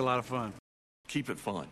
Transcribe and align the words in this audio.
a 0.00 0.02
lot 0.02 0.18
of 0.18 0.24
fun. 0.24 0.54
Keep 1.08 1.28
it 1.28 1.38
fun. 1.38 1.68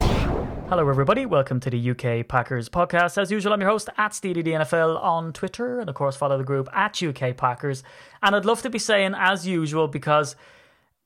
Hello, 0.69 0.87
everybody. 0.87 1.25
Welcome 1.25 1.61
to 1.61 1.71
the 1.71 1.91
UK 1.91 2.29
Packers 2.29 2.69
podcast. 2.69 3.17
As 3.17 3.31
usual, 3.31 3.55
I'm 3.55 3.61
your 3.63 3.71
host 3.71 3.89
at 3.97 4.13
SteedyDNFL 4.13 5.03
on 5.03 5.33
Twitter, 5.33 5.81
and 5.81 5.89
of 5.89 5.95
course, 5.95 6.15
follow 6.15 6.37
the 6.37 6.45
group 6.45 6.69
at 6.75 7.03
UK 7.03 7.35
Packers. 7.35 7.83
And 8.23 8.37
I'd 8.37 8.45
love 8.45 8.61
to 8.63 8.71
be 8.71 8.79
saying 8.79 9.15
as 9.17 9.47
usual 9.47 9.89
because 9.89 10.37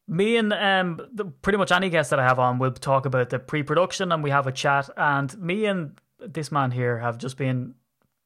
me 0.08 0.36
and 0.36 0.52
um, 0.52 1.00
the, 1.12 1.26
pretty 1.26 1.58
much 1.58 1.70
any 1.70 1.90
guest 1.90 2.10
that 2.10 2.18
I 2.18 2.24
have 2.24 2.40
on 2.40 2.58
will 2.58 2.72
talk 2.72 3.06
about 3.06 3.30
the 3.30 3.38
pre-production, 3.38 4.10
and 4.10 4.24
we 4.24 4.30
have 4.30 4.48
a 4.48 4.52
chat. 4.52 4.90
And 4.96 5.38
me 5.38 5.66
and 5.66 6.00
this 6.18 6.50
man 6.50 6.72
here 6.72 6.98
have 6.98 7.18
just 7.18 7.36
been 7.36 7.76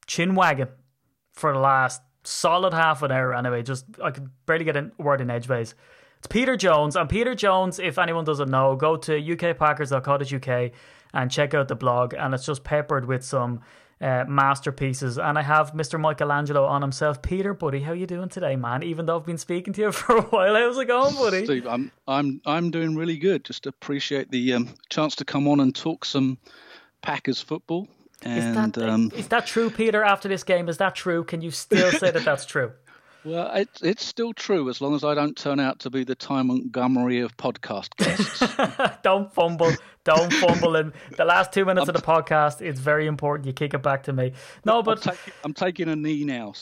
chin 0.07 0.33
wagging 0.33 0.69
for 1.33 1.53
the 1.53 1.59
last 1.59 2.01
solid 2.23 2.73
half 2.73 3.03
an 3.03 3.11
hour. 3.11 3.35
Anyway, 3.35 3.61
just 3.61 3.85
I 4.03 4.09
could 4.09 4.31
barely 4.47 4.65
get 4.65 4.75
a 4.75 4.91
word 4.97 5.21
in 5.21 5.29
edgeways. 5.29 5.75
It's 6.27 6.33
Peter 6.33 6.57
Jones, 6.57 6.97
and 6.97 7.07
Peter 7.07 7.35
Jones, 7.35 7.79
if 7.79 7.97
anyone 7.97 8.25
doesn't 8.25 8.49
know, 8.49 8.75
go 8.75 8.97
to 8.97 9.13
ukpackers.co.uk 9.13 10.71
and 11.13 11.31
check 11.31 11.53
out 11.53 11.69
the 11.69 11.75
blog, 11.75 12.13
and 12.13 12.33
it's 12.33 12.45
just 12.45 12.65
peppered 12.65 13.05
with 13.05 13.23
some 13.23 13.61
uh, 14.01 14.25
masterpieces. 14.27 15.17
And 15.17 15.39
I 15.39 15.41
have 15.41 15.71
Mr. 15.71 15.97
Michelangelo 15.97 16.65
on 16.65 16.81
himself. 16.81 17.21
Peter, 17.21 17.53
buddy, 17.53 17.79
how 17.79 17.93
you 17.93 18.05
doing 18.05 18.27
today, 18.27 18.57
man? 18.57 18.83
Even 18.83 19.05
though 19.05 19.15
I've 19.15 19.25
been 19.25 19.37
speaking 19.37 19.71
to 19.75 19.81
you 19.83 19.91
for 19.93 20.17
a 20.17 20.21
while, 20.21 20.53
how's 20.53 20.77
it 20.77 20.89
going, 20.89 21.15
buddy? 21.15 21.45
Steve, 21.45 21.65
I'm 21.65 21.93
I'm 22.09 22.41
I'm 22.45 22.71
doing 22.71 22.97
really 22.97 23.17
good. 23.17 23.45
Just 23.45 23.65
appreciate 23.65 24.29
the 24.29 24.51
um, 24.51 24.75
chance 24.89 25.15
to 25.15 25.23
come 25.23 25.47
on 25.47 25.61
and 25.61 25.73
talk 25.73 26.03
some 26.03 26.37
Packers 27.01 27.41
football. 27.41 27.87
And, 28.23 28.37
is, 28.37 28.73
that, 28.73 28.89
um, 28.89 29.11
is 29.15 29.29
that 29.29 29.47
true, 29.47 29.69
Peter? 29.69 30.03
After 30.03 30.27
this 30.27 30.43
game, 30.43 30.67
is 30.67 30.77
that 30.79 30.93
true? 30.93 31.23
Can 31.23 31.41
you 31.41 31.51
still 31.51 31.89
say 31.91 32.11
that 32.11 32.25
that's 32.25 32.45
true? 32.45 32.73
Well, 33.27 33.51
it's 33.55 33.81
it's 33.81 34.05
still 34.05 34.31
true 34.31 34.69
as 34.69 34.79
long 34.79 34.95
as 34.95 35.03
I 35.03 35.13
don't 35.13 35.35
turn 35.35 35.59
out 35.59 35.79
to 35.79 35.89
be 35.89 36.05
the 36.05 36.15
Ty 36.15 36.43
Montgomery 36.43 37.19
of 37.19 37.35
podcast 37.35 37.93
guests. 37.97 38.99
don't 39.03 39.33
fumble, 39.33 39.73
don't 40.05 40.31
fumble. 40.31 40.77
In 40.77 40.93
the 41.17 41.25
last 41.25 41.51
two 41.51 41.65
minutes 41.65 41.89
I'm, 41.89 41.95
of 41.95 42.01
the 42.01 42.07
podcast, 42.07 42.61
it's 42.61 42.79
very 42.79 43.05
important 43.05 43.45
you 43.45 43.51
kick 43.51 43.73
it 43.73 43.83
back 43.83 44.03
to 44.03 44.13
me. 44.13 44.31
No, 44.63 44.81
but 44.81 45.05
I'm, 45.05 45.13
taking, 45.13 45.33
I'm 45.43 45.53
taking 45.53 45.89
a 45.89 45.95
knee 45.97 46.23
now. 46.23 46.53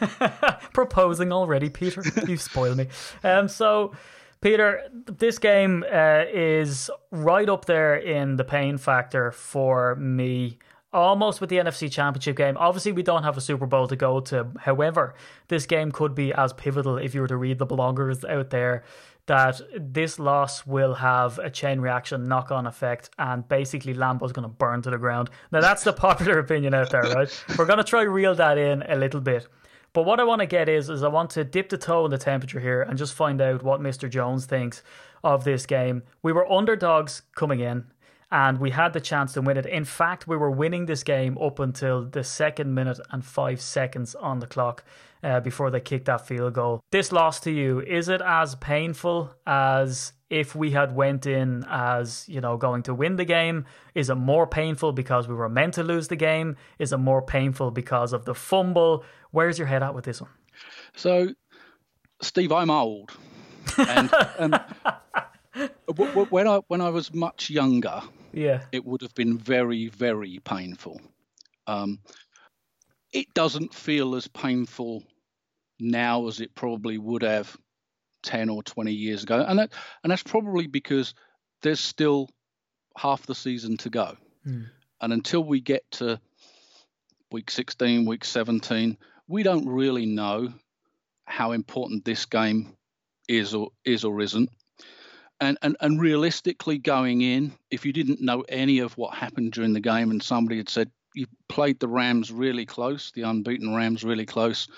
Proposing 0.74 1.32
already, 1.32 1.70
Peter. 1.70 2.02
You 2.28 2.36
spoil 2.36 2.74
me. 2.74 2.88
Um, 3.22 3.48
so. 3.48 3.94
Peter, 4.40 4.82
this 5.06 5.38
game 5.38 5.82
uh, 5.90 6.24
is 6.30 6.90
right 7.10 7.48
up 7.48 7.64
there 7.64 7.96
in 7.96 8.36
the 8.36 8.44
pain 8.44 8.76
factor 8.76 9.30
for 9.30 9.96
me 9.96 10.58
almost 10.94 11.40
with 11.40 11.50
the 11.50 11.56
NFC 11.56 11.90
Championship 11.90 12.36
game. 12.36 12.56
Obviously, 12.56 12.92
we 12.92 13.02
don't 13.02 13.24
have 13.24 13.36
a 13.36 13.40
Super 13.40 13.66
Bowl 13.66 13.88
to 13.88 13.96
go 13.96 14.20
to. 14.20 14.46
However, 14.60 15.14
this 15.48 15.66
game 15.66 15.92
could 15.92 16.14
be 16.14 16.32
as 16.32 16.52
pivotal 16.52 16.96
if 16.96 17.14
you 17.14 17.20
were 17.20 17.28
to 17.28 17.36
read 17.36 17.58
the 17.58 17.66
bloggers 17.66 18.28
out 18.28 18.50
there 18.50 18.84
that 19.26 19.60
this 19.78 20.18
loss 20.18 20.66
will 20.66 20.94
have 20.94 21.38
a 21.38 21.48
chain 21.50 21.80
reaction 21.80 22.28
knock 22.28 22.50
on 22.50 22.66
effect 22.66 23.08
and 23.18 23.48
basically 23.48 23.94
Lambeau's 23.94 24.32
going 24.32 24.42
to 24.42 24.48
burn 24.48 24.82
to 24.82 24.90
the 24.90 24.98
ground. 24.98 25.30
Now, 25.50 25.60
that's 25.60 25.82
the 25.82 25.92
popular 26.06 26.38
opinion 26.38 26.74
out 26.74 26.90
there, 26.90 27.02
right? 27.02 27.44
We're 27.58 27.66
going 27.66 27.78
to 27.78 27.84
try 27.84 28.02
reel 28.02 28.34
that 28.34 28.58
in 28.58 28.82
a 28.82 28.96
little 28.96 29.20
bit. 29.20 29.48
But 29.94 30.04
what 30.04 30.20
I 30.20 30.24
want 30.24 30.40
to 30.40 30.46
get 30.46 30.68
is, 30.68 30.90
is 30.90 31.02
I 31.02 31.08
want 31.08 31.30
to 31.30 31.44
dip 31.44 31.68
the 31.68 31.78
toe 31.78 32.04
in 32.04 32.10
the 32.10 32.18
temperature 32.18 32.60
here 32.60 32.82
and 32.82 32.98
just 32.98 33.14
find 33.14 33.40
out 33.40 33.62
what 33.62 33.80
Mr. 33.80 34.10
Jones 34.10 34.44
thinks 34.44 34.82
of 35.22 35.44
this 35.44 35.66
game. 35.66 36.02
We 36.22 36.32
were 36.32 36.50
underdogs 36.50 37.22
coming 37.34 37.60
in 37.60 37.86
and 38.34 38.58
we 38.58 38.70
had 38.70 38.92
the 38.92 39.00
chance 39.00 39.32
to 39.32 39.40
win 39.40 39.56
it. 39.56 39.64
In 39.64 39.84
fact, 39.84 40.26
we 40.26 40.36
were 40.36 40.50
winning 40.50 40.86
this 40.86 41.04
game 41.04 41.38
up 41.38 41.60
until 41.60 42.04
the 42.04 42.24
second 42.24 42.74
minute 42.74 42.98
and 43.12 43.24
five 43.24 43.60
seconds 43.60 44.16
on 44.16 44.40
the 44.40 44.46
clock 44.48 44.82
uh, 45.22 45.38
before 45.38 45.70
they 45.70 45.78
kicked 45.78 46.06
that 46.06 46.26
field 46.26 46.52
goal. 46.52 46.80
This 46.90 47.12
loss 47.12 47.38
to 47.40 47.52
you 47.52 47.80
is 47.82 48.08
it 48.08 48.20
as 48.20 48.56
painful 48.56 49.32
as 49.46 50.14
if 50.30 50.56
we 50.56 50.72
had 50.72 50.96
went 50.96 51.26
in 51.26 51.64
as 51.70 52.28
you 52.28 52.40
know 52.40 52.56
going 52.56 52.82
to 52.82 52.92
win 52.92 53.14
the 53.14 53.24
game? 53.24 53.66
Is 53.94 54.10
it 54.10 54.16
more 54.16 54.48
painful 54.48 54.90
because 54.90 55.28
we 55.28 55.36
were 55.36 55.48
meant 55.48 55.74
to 55.74 55.84
lose 55.84 56.08
the 56.08 56.16
game? 56.16 56.56
Is 56.80 56.92
it 56.92 56.96
more 56.96 57.22
painful 57.22 57.70
because 57.70 58.12
of 58.12 58.24
the 58.24 58.34
fumble? 58.34 59.04
Where's 59.30 59.60
your 59.60 59.68
head 59.68 59.84
at 59.84 59.94
with 59.94 60.06
this 60.06 60.20
one? 60.20 60.30
So, 60.96 61.28
Steve, 62.20 62.50
I'm 62.50 62.70
old. 62.70 63.12
and, 63.78 64.12
and 64.40 64.60
when 66.30 66.48
I 66.48 66.56
when 66.66 66.80
I 66.80 66.90
was 66.90 67.14
much 67.14 67.48
younger, 67.48 68.02
yeah, 68.36 68.62
it 68.72 68.84
would 68.84 69.02
have 69.02 69.14
been 69.14 69.38
very 69.38 69.88
very 69.88 70.40
painful. 70.44 71.00
Um, 71.66 72.00
it 73.12 73.32
doesn't 73.34 73.72
feel 73.74 74.14
as 74.16 74.26
painful 74.28 75.04
now 75.78 76.26
as 76.26 76.40
it 76.40 76.54
probably 76.54 76.98
would 76.98 77.22
have 77.22 77.56
ten 78.22 78.48
or 78.48 78.62
twenty 78.62 78.92
years 78.92 79.22
ago, 79.22 79.44
and 79.46 79.58
that 79.58 79.72
and 80.02 80.10
that's 80.10 80.22
probably 80.22 80.66
because 80.66 81.14
there's 81.62 81.80
still 81.80 82.28
half 82.96 83.26
the 83.26 83.34
season 83.34 83.76
to 83.78 83.90
go, 83.90 84.16
mm. 84.46 84.66
and 85.00 85.12
until 85.12 85.42
we 85.42 85.60
get 85.60 85.88
to 85.92 86.20
week 87.34 87.50
16, 87.50 88.06
week 88.06 88.24
17, 88.24 88.96
we 89.26 89.42
don't 89.42 89.66
really 89.66 90.06
know 90.06 90.52
how 91.24 91.50
important 91.50 92.04
this 92.04 92.26
game 92.26 92.76
is 93.26 93.54
or 93.54 93.70
is 93.84 94.04
or 94.04 94.20
isn't 94.20 94.50
and, 95.40 95.58
and 95.62 95.76
and 95.80 96.00
realistically 96.00 96.78
going 96.78 97.20
in, 97.20 97.52
if 97.70 97.84
you 97.84 97.92
didn't 97.92 98.20
know 98.20 98.44
any 98.48 98.78
of 98.78 98.96
what 98.96 99.14
happened 99.14 99.52
during 99.52 99.72
the 99.72 99.80
game, 99.80 100.10
and 100.10 100.22
somebody 100.22 100.56
had 100.56 100.68
said 100.68 100.90
you 101.14 101.26
played 101.48 101.80
the 101.80 101.88
Rams 101.88 102.32
really 102.32 102.66
close, 102.66 103.12
the 103.12 103.22
unbeaten 103.22 103.74
Rams 103.74 104.04
really 104.04 104.26
close, 104.26 104.68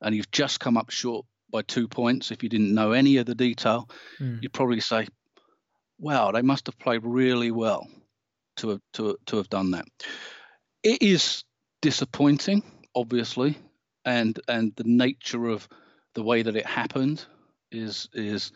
and 0.00 0.14
you've 0.14 0.30
just 0.30 0.60
come 0.60 0.76
up 0.76 0.90
short 0.90 1.26
by 1.50 1.62
two 1.62 1.88
points. 1.88 2.30
If 2.30 2.42
you 2.42 2.48
didn't 2.48 2.74
know 2.74 2.92
any 2.92 3.16
of 3.18 3.26
the 3.26 3.34
detail, 3.34 3.88
mm. 4.20 4.42
you'd 4.42 4.52
probably 4.52 4.80
say, 4.80 5.06
"Wow, 5.98 6.32
they 6.32 6.42
must 6.42 6.66
have 6.66 6.78
played 6.78 7.02
really 7.04 7.50
well 7.50 7.88
to 8.56 8.70
have, 8.70 8.80
to 8.94 9.16
to 9.26 9.36
have 9.36 9.48
done 9.48 9.72
that." 9.72 9.86
It 10.82 11.02
is 11.02 11.44
disappointing, 11.80 12.62
obviously, 12.94 13.56
and 14.04 14.38
and 14.48 14.74
the 14.76 14.84
nature 14.84 15.46
of 15.48 15.68
the 16.14 16.22
way 16.22 16.42
that 16.42 16.56
it 16.56 16.66
happened 16.66 17.24
is 17.70 18.08
is 18.12 18.52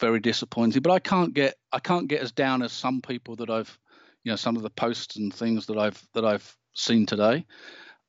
very 0.00 0.20
disappointing. 0.20 0.82
But 0.82 0.92
I 0.92 0.98
can't 0.98 1.34
get 1.34 1.56
I 1.72 1.78
can't 1.78 2.08
get 2.08 2.22
as 2.22 2.32
down 2.32 2.62
as 2.62 2.72
some 2.72 3.00
people 3.00 3.36
that 3.36 3.50
I've 3.50 3.78
you 4.24 4.32
know 4.32 4.36
some 4.36 4.56
of 4.56 4.62
the 4.62 4.70
posts 4.70 5.16
and 5.16 5.32
things 5.32 5.66
that 5.66 5.78
I've 5.78 6.02
that 6.14 6.24
I've 6.24 6.56
seen 6.74 7.06
today. 7.06 7.44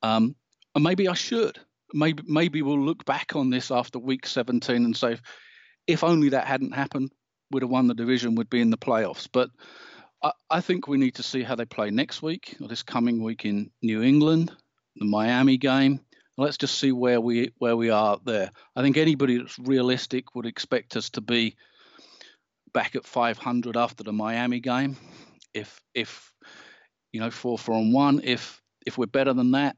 Um, 0.02 0.36
and 0.74 0.84
maybe 0.84 1.08
I 1.08 1.14
should. 1.14 1.60
Maybe 1.94 2.24
maybe 2.28 2.62
we'll 2.62 2.80
look 2.80 3.06
back 3.06 3.36
on 3.36 3.50
this 3.50 3.72
after 3.72 4.00
week 4.00 4.26
17 4.26 4.76
and 4.76 4.96
say, 4.96 5.18
if 5.88 6.04
only 6.04 6.30
that 6.30 6.48
hadn't 6.48 6.74
happened, 6.74 7.12
we'd 7.52 7.64
have 7.64 7.70
won 7.70 7.88
the 7.88 7.94
division, 7.94 8.36
would 8.36 8.50
be 8.50 8.62
in 8.62 8.72
the 8.72 8.78
playoffs. 8.78 9.28
But 9.32 9.50
I, 10.24 10.32
I 10.50 10.62
think 10.62 10.88
we 10.88 10.98
need 10.98 11.16
to 11.16 11.24
see 11.24 11.44
how 11.44 11.56
they 11.56 11.66
play 11.66 11.92
next 11.92 12.22
week 12.22 12.56
or 12.62 12.68
this 12.68 12.84
coming 12.84 13.24
week 13.24 13.46
in 13.46 13.72
New 13.82 14.02
England, 14.02 14.52
the 14.96 15.06
Miami 15.06 15.58
game. 15.58 16.00
Let's 16.38 16.58
just 16.58 16.78
see 16.78 16.92
where 16.92 17.22
we 17.22 17.52
where 17.60 17.78
we 17.78 17.90
are 17.92 18.20
there. 18.26 18.52
I 18.76 18.82
think 18.82 18.98
anybody 18.98 19.38
that's 19.38 19.58
realistic 19.58 20.36
would 20.36 20.46
expect 20.46 20.98
us 20.98 21.10
to 21.12 21.22
be 21.22 21.56
back 22.76 22.96
at 22.96 23.08
500 23.08 23.78
after 23.78 24.04
the 24.04 24.12
Miami 24.14 24.60
game. 24.60 24.98
If 25.54 25.82
if 25.96 26.34
you 27.14 27.22
know 27.22 27.32
four 27.32 27.58
four 27.58 27.78
and 27.78 27.94
one, 27.94 28.22
if 28.24 28.62
if 28.86 28.98
we're 28.98 29.08
better 29.08 29.34
than 29.34 29.52
that, 29.52 29.78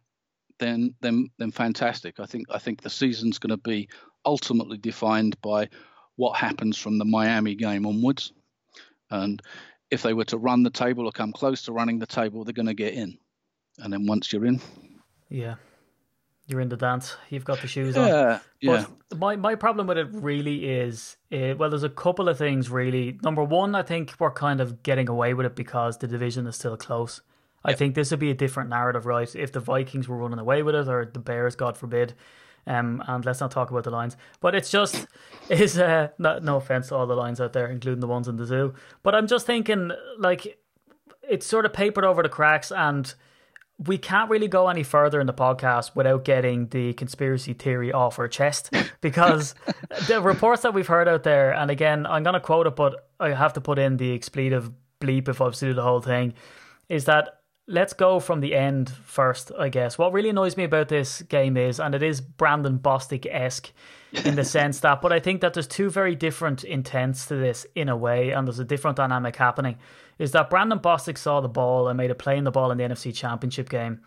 then 0.60 0.96
then 1.02 1.30
then 1.38 1.52
fantastic. 1.52 2.20
I 2.20 2.26
think 2.26 2.48
I 2.50 2.58
think 2.58 2.82
the 2.82 2.90
season's 2.90 3.40
going 3.40 3.52
to 3.52 3.58
be 3.58 3.88
ultimately 4.26 4.78
defined 4.78 5.40
by 5.42 5.70
what 6.16 6.36
happens 6.36 6.78
from 6.78 6.98
the 6.98 7.06
Miami 7.06 7.54
game 7.54 7.86
onwards. 7.86 8.34
And 9.12 9.42
if 9.92 10.02
they 10.02 10.14
were 10.14 10.26
to 10.26 10.38
run 10.38 10.64
the 10.64 10.72
table 10.72 11.06
or 11.06 11.12
come 11.12 11.32
close 11.32 11.62
to 11.64 11.72
running 11.72 12.00
the 12.00 12.08
table, 12.08 12.44
they're 12.44 12.54
going 12.54 12.66
to 12.66 12.74
get 12.74 12.96
in. 12.96 13.18
And 13.78 13.94
then 13.94 14.08
once 14.08 14.34
you're 14.34 14.46
in, 14.46 14.60
yeah, 15.30 15.56
you're 16.48 16.62
in 16.62 16.70
the 16.70 16.78
dance. 16.78 17.16
You've 17.30 17.46
got 17.46 17.62
the 17.62 17.68
shoes 17.68 17.96
yeah, 17.96 18.02
on. 18.02 18.40
Yeah. 18.62 18.86
But 19.10 19.20
my 19.20 19.36
my 19.36 19.56
problem 19.56 19.88
with 19.88 19.98
it 19.98 20.08
really 20.12 20.70
is, 20.70 21.18
uh, 21.32 21.56
well, 21.58 21.70
there's 21.70 21.84
a 21.84 21.90
couple 21.90 22.30
of 22.30 22.38
things 22.38 22.70
really. 22.70 23.20
Number 23.22 23.44
one, 23.44 23.76
I 23.76 23.84
think 23.84 24.14
we're 24.18 24.32
kind 24.32 24.62
of 24.62 24.82
getting 24.82 25.10
away 25.10 25.34
with 25.34 25.46
it 25.46 25.56
because 25.56 25.98
the 25.98 26.08
division 26.08 26.48
is 26.48 26.56
still 26.56 26.78
close. 26.78 27.22
I 27.66 27.74
think 27.74 27.96
this 27.96 28.12
would 28.12 28.22
be 28.22 28.32
a 28.32 28.36
different 28.36 28.70
narrative, 28.70 29.06
right? 29.06 29.34
If 29.36 29.52
the 29.52 29.60
Vikings 29.60 30.08
were 30.08 30.18
running 30.18 30.40
away 30.40 30.64
with 30.64 30.74
it, 30.74 30.88
or 30.88 31.06
the 31.06 31.20
Bears, 31.20 31.56
God 31.56 31.76
forbid. 31.76 32.14
Um, 32.66 33.02
and 33.08 33.26
let's 33.26 33.40
not 33.40 33.52
talk 33.52 33.72
about 33.72 33.86
the 33.86 33.92
Lions. 33.92 34.16
But 34.40 34.56
it's 34.56 34.70
just 34.70 35.06
is 35.50 35.78
uh, 35.78 36.10
no, 36.18 36.40
no 36.40 36.56
offense 36.58 36.90
to 36.90 36.96
all 36.96 37.08
the 37.08 37.16
Lions 37.16 37.42
out 37.42 37.52
there, 37.52 37.68
including 37.68 38.00
the 38.00 38.08
ones 38.08 38.30
in 38.30 38.38
the 38.38 38.46
zoo. 38.46 38.74
But 39.04 39.16
I'm 39.16 39.28
just 39.28 39.46
thinking 39.46 39.92
like 40.18 40.60
it's 41.30 41.46
sort 41.46 41.66
of 41.66 41.74
papered 41.74 42.06
over 42.06 42.24
the 42.24 42.30
cracks 42.30 42.72
and 42.72 43.14
we 43.86 43.98
can't 43.98 44.30
really 44.30 44.48
go 44.48 44.70
any 44.70 44.84
further 44.84 45.20
in 45.20 45.28
the 45.28 45.34
podcast 45.34 45.96
without 45.96 46.26
getting 46.26 46.68
the 46.70 46.94
conspiracy 46.94 47.54
theory 47.54 47.92
off 47.92 48.18
our 48.18 48.28
chest 48.28 48.74
because 49.02 49.54
the 50.08 50.22
reports 50.22 50.64
that 50.64 50.74
we've 50.74 50.88
heard 50.88 51.08
out 51.08 51.24
there, 51.24 51.54
and 51.54 51.70
again, 51.70 52.06
I'm 52.06 52.24
going 52.24 52.34
to 52.34 52.40
quote 52.40 52.66
it, 52.68 52.76
but 52.76 53.08
I 53.20 53.30
have 53.30 53.54
to 53.54 53.62
put 53.62 53.78
in 53.78 53.98
the 53.98 54.14
expletive 54.14 54.72
bleep 55.00 55.28
if 55.28 55.42
I've 55.42 55.56
seen 55.56 55.76
the 55.76 55.84
whole 55.84 56.02
thing, 56.02 56.34
is 56.90 57.06
that 57.06 57.42
let's 57.68 57.94
go 57.94 58.20
from 58.20 58.40
the 58.40 58.56
end 58.56 58.90
first, 58.90 59.52
I 59.58 59.70
guess. 59.70 59.98
What 59.98 60.14
really 60.14 60.30
annoys 60.30 60.58
me 60.58 60.64
about 60.64 60.88
this 60.88 61.22
game 61.24 61.58
is, 61.58 61.80
and 61.80 61.94
it 61.94 62.02
is 62.02 62.22
Brandon 62.22 62.80
Bostick 62.80 63.28
esque 63.30 63.72
in 64.26 64.36
the 64.36 64.46
sense 64.46 64.80
that, 64.80 65.02
but 65.02 65.12
I 65.12 65.20
think 65.20 65.42
that 65.42 65.54
there's 65.54 65.68
two 65.68 65.90
very 65.90 66.16
different 66.16 66.64
intents 66.64 67.26
to 67.28 67.36
this 67.36 67.68
in 67.76 67.90
a 67.90 67.98
way, 67.98 68.32
and 68.32 68.48
there's 68.48 68.60
a 68.60 68.66
different 68.66 68.98
dynamic 68.98 69.36
happening. 69.36 69.78
Is 70.20 70.32
that 70.32 70.50
Brandon 70.50 70.80
Bostick 70.80 71.18
saw 71.18 71.42
the 71.42 71.48
ball 71.48 71.88
and 71.88 71.98
made 71.98 72.12
a 72.12 72.16
play 72.16 72.38
in 72.38 72.44
the 72.44 72.52
ball 72.52 72.72
in 72.72 72.78
the 72.78 72.84
NFC 72.84 73.14
Championship 73.14 73.70
game. 73.70 74.02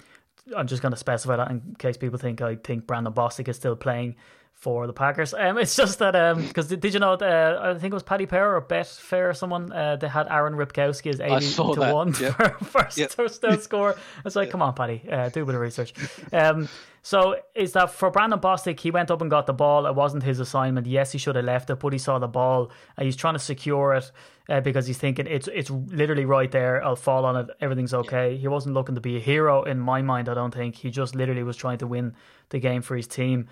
I'm 0.57 0.67
just 0.67 0.83
going 0.83 0.93
to 0.93 0.99
specify 0.99 1.37
that 1.37 1.51
in 1.51 1.77
case 1.79 1.97
people 1.97 2.19
think 2.19 2.41
I 2.41 2.57
think 2.57 2.87
Brandon 2.87 3.13
Bostick 3.13 3.49
is 3.49 3.57
still 3.57 3.77
playing 3.77 4.17
for 4.61 4.87
the 4.87 4.93
Packers. 4.93 5.33
Um, 5.33 5.57
it's 5.57 5.75
just 5.75 5.99
that 6.01 6.13
because 6.37 6.71
um, 6.71 6.79
did 6.79 6.93
you 6.93 7.01
know? 7.01 7.15
Uh, 7.15 7.75
I 7.75 7.79
think 7.79 7.93
it 7.93 7.95
was 7.95 8.03
Paddy 8.03 8.27
Power 8.27 8.57
or 8.57 8.63
Betfair 8.63 9.31
or 9.31 9.35
someone. 9.35 9.73
Uh, 9.73 9.97
they 9.97 10.07
had 10.07 10.29
Aaron 10.29 10.55
Ripkowski 10.55 11.11
as 11.11 11.21
eighty 11.21 11.51
to 11.51 11.81
that. 11.81 11.95
one 11.95 12.15
yep. 12.21 12.37
for 12.37 12.65
first 12.65 12.99
yep. 12.99 13.11
touchdown 13.17 13.61
score. 13.63 13.97
It's 14.25 14.37
like, 14.37 14.47
yep. 14.47 14.53
come 14.53 14.63
on, 14.63 14.75
Paddy, 14.75 15.03
uh, 15.11 15.31
do 15.31 15.43
a 15.43 15.47
bit 15.47 15.55
of 15.55 15.61
research. 15.63 15.95
Um, 16.33 16.69
so 17.03 17.37
is 17.55 17.73
that 17.73 17.91
for 17.93 18.11
Brandon 18.11 18.39
Bostick? 18.39 18.79
He 18.79 18.91
went 18.91 19.11
up 19.11 19.23
and 19.23 19.31
got 19.31 19.47
the 19.47 19.55
ball. 19.55 19.87
It 19.87 19.95
wasn't 19.95 20.23
his 20.25 20.39
assignment. 20.39 20.87
Yes, 20.87 21.13
he 21.13 21.19
should 21.19 21.37
have 21.37 21.47
left 21.47 21.71
it, 21.71 21.81
but 21.81 21.95
he 21.95 21.99
saw 21.99 22.19
the 22.19 22.29
ball 22.29 22.71
and 22.99 23.07
he's 23.07 23.17
trying 23.17 23.35
to 23.35 23.41
secure 23.41 23.95
it 23.95 24.13
uh, 24.51 24.61
because 24.61 24.87
he's 24.87 24.99
thinking 24.99 25.27
it's 25.27 25.49
it's 25.49 25.71
literally 25.71 26.27
right 26.27 26.51
there. 26.51 26.85
I'll 26.85 26.97
fall 26.97 27.25
on 27.25 27.37
it. 27.37 27.47
Everything's 27.63 27.95
okay. 27.95 28.37
He 28.37 28.47
wasn't 28.47 28.75
looking 28.75 28.97
to 28.97 29.01
be 29.01 29.17
a 29.17 29.21
hero 29.21 29.63
in 29.63 29.81
my 29.81 30.03
mind. 30.03 30.29
I 30.29 30.35
don't 30.35 30.53
think 30.53 30.75
he 30.75 30.91
just 30.91 31.15
literally 31.15 31.45
was 31.45 31.57
trying 31.57 31.79
to 31.79 31.87
win 31.87 32.15
the 32.51 32.59
game 32.59 32.83
for 32.83 32.95
his 32.95 33.07
team 33.07 33.49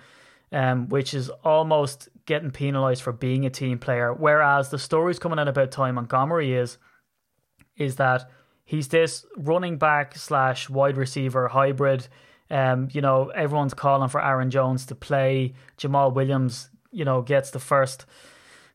um, 0.51 0.89
which 0.89 1.13
is 1.13 1.29
almost 1.43 2.09
getting 2.25 2.51
penalised 2.51 3.01
for 3.01 3.11
being 3.11 3.45
a 3.45 3.49
team 3.49 3.79
player. 3.79 4.13
Whereas 4.13 4.69
the 4.69 4.79
stories 4.79 5.19
coming 5.19 5.39
out 5.39 5.47
about 5.47 5.71
Ty 5.71 5.91
Montgomery 5.91 6.53
is 6.53 6.77
is 7.77 7.95
that 7.95 8.29
he's 8.65 8.89
this 8.89 9.25
running 9.37 9.77
back 9.77 10.15
slash 10.15 10.69
wide 10.69 10.97
receiver 10.97 11.47
hybrid. 11.47 12.07
Um, 12.51 12.89
you 12.91 13.01
know, 13.01 13.29
everyone's 13.29 13.73
calling 13.73 14.09
for 14.09 14.23
Aaron 14.23 14.49
Jones 14.49 14.85
to 14.87 14.95
play. 14.95 15.53
Jamaal 15.77 16.13
Williams, 16.13 16.69
you 16.91 17.05
know, 17.05 17.21
gets 17.21 17.51
the 17.51 17.59
first 17.59 18.05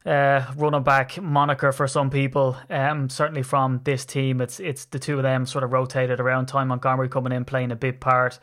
uh, 0.06 0.44
running 0.56 0.82
back 0.82 1.21
moniker 1.21 1.71
for 1.73 1.87
some 1.87 2.09
people. 2.09 2.56
Um, 2.71 3.09
certainly 3.09 3.43
from 3.43 3.81
this 3.85 4.05
team, 4.05 4.41
it's 4.41 4.61
it's 4.61 4.87
the 4.87 4.99
two 4.99 5.17
of 5.17 5.23
them 5.23 5.44
sort 5.44 5.65
of 5.65 5.73
rotated 5.73 6.21
around. 6.21 6.47
Ty 6.47 6.65
Montgomery 6.65 7.09
coming 7.09 7.32
in 7.32 7.44
playing 7.44 7.73
a 7.73 7.76
big 7.76 8.00
part 8.00 8.38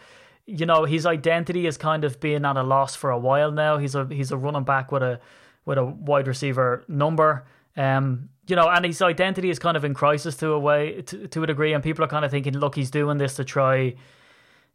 you 0.45 0.65
know 0.65 0.85
his 0.85 1.05
identity 1.05 1.67
is 1.67 1.77
kind 1.77 2.03
of 2.03 2.19
being 2.19 2.45
at 2.45 2.57
a 2.57 2.63
loss 2.63 2.95
for 2.95 3.09
a 3.09 3.17
while 3.17 3.51
now. 3.51 3.77
He's 3.77 3.95
a 3.95 4.05
he's 4.09 4.31
a 4.31 4.37
running 4.37 4.63
back 4.63 4.91
with 4.91 5.03
a 5.03 5.19
with 5.65 5.77
a 5.77 5.85
wide 5.85 6.27
receiver 6.27 6.83
number. 6.87 7.45
Um, 7.77 8.29
you 8.47 8.55
know, 8.55 8.67
and 8.67 8.83
his 8.83 9.01
identity 9.01 9.49
is 9.49 9.59
kind 9.59 9.77
of 9.77 9.85
in 9.85 9.93
crisis 9.93 10.35
to 10.37 10.49
a 10.49 10.59
way 10.59 11.03
to, 11.03 11.27
to 11.27 11.43
a 11.43 11.47
degree, 11.47 11.73
and 11.73 11.83
people 11.83 12.03
are 12.03 12.07
kind 12.07 12.25
of 12.25 12.31
thinking, 12.31 12.57
look, 12.57 12.75
he's 12.75 12.91
doing 12.91 13.17
this 13.17 13.35
to 13.35 13.45
try, 13.45 13.95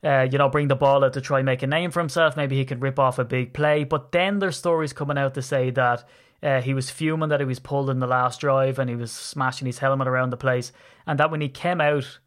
uh, 0.02 0.26
you 0.30 0.38
know, 0.38 0.48
bring 0.48 0.68
the 0.68 0.76
ball 0.76 1.04
out 1.04 1.12
to 1.12 1.20
try 1.20 1.42
make 1.42 1.62
a 1.62 1.66
name 1.66 1.90
for 1.90 2.00
himself. 2.00 2.36
Maybe 2.36 2.56
he 2.56 2.64
could 2.64 2.80
rip 2.80 2.98
off 2.98 3.18
a 3.18 3.24
big 3.24 3.52
play. 3.52 3.84
But 3.84 4.12
then 4.12 4.38
there's 4.38 4.56
stories 4.56 4.92
coming 4.92 5.18
out 5.18 5.34
to 5.34 5.42
say 5.42 5.70
that 5.70 6.08
uh, 6.42 6.60
he 6.62 6.72
was 6.72 6.90
fuming 6.90 7.28
that 7.28 7.40
he 7.40 7.46
was 7.46 7.58
pulled 7.58 7.90
in 7.90 7.98
the 7.98 8.06
last 8.06 8.40
drive 8.40 8.78
and 8.78 8.88
he 8.88 8.96
was 8.96 9.10
smashing 9.10 9.66
his 9.66 9.80
helmet 9.80 10.08
around 10.08 10.30
the 10.30 10.36
place, 10.36 10.72
and 11.06 11.18
that 11.18 11.30
when 11.30 11.40
he 11.40 11.48
came 11.48 11.80
out, 11.80 12.18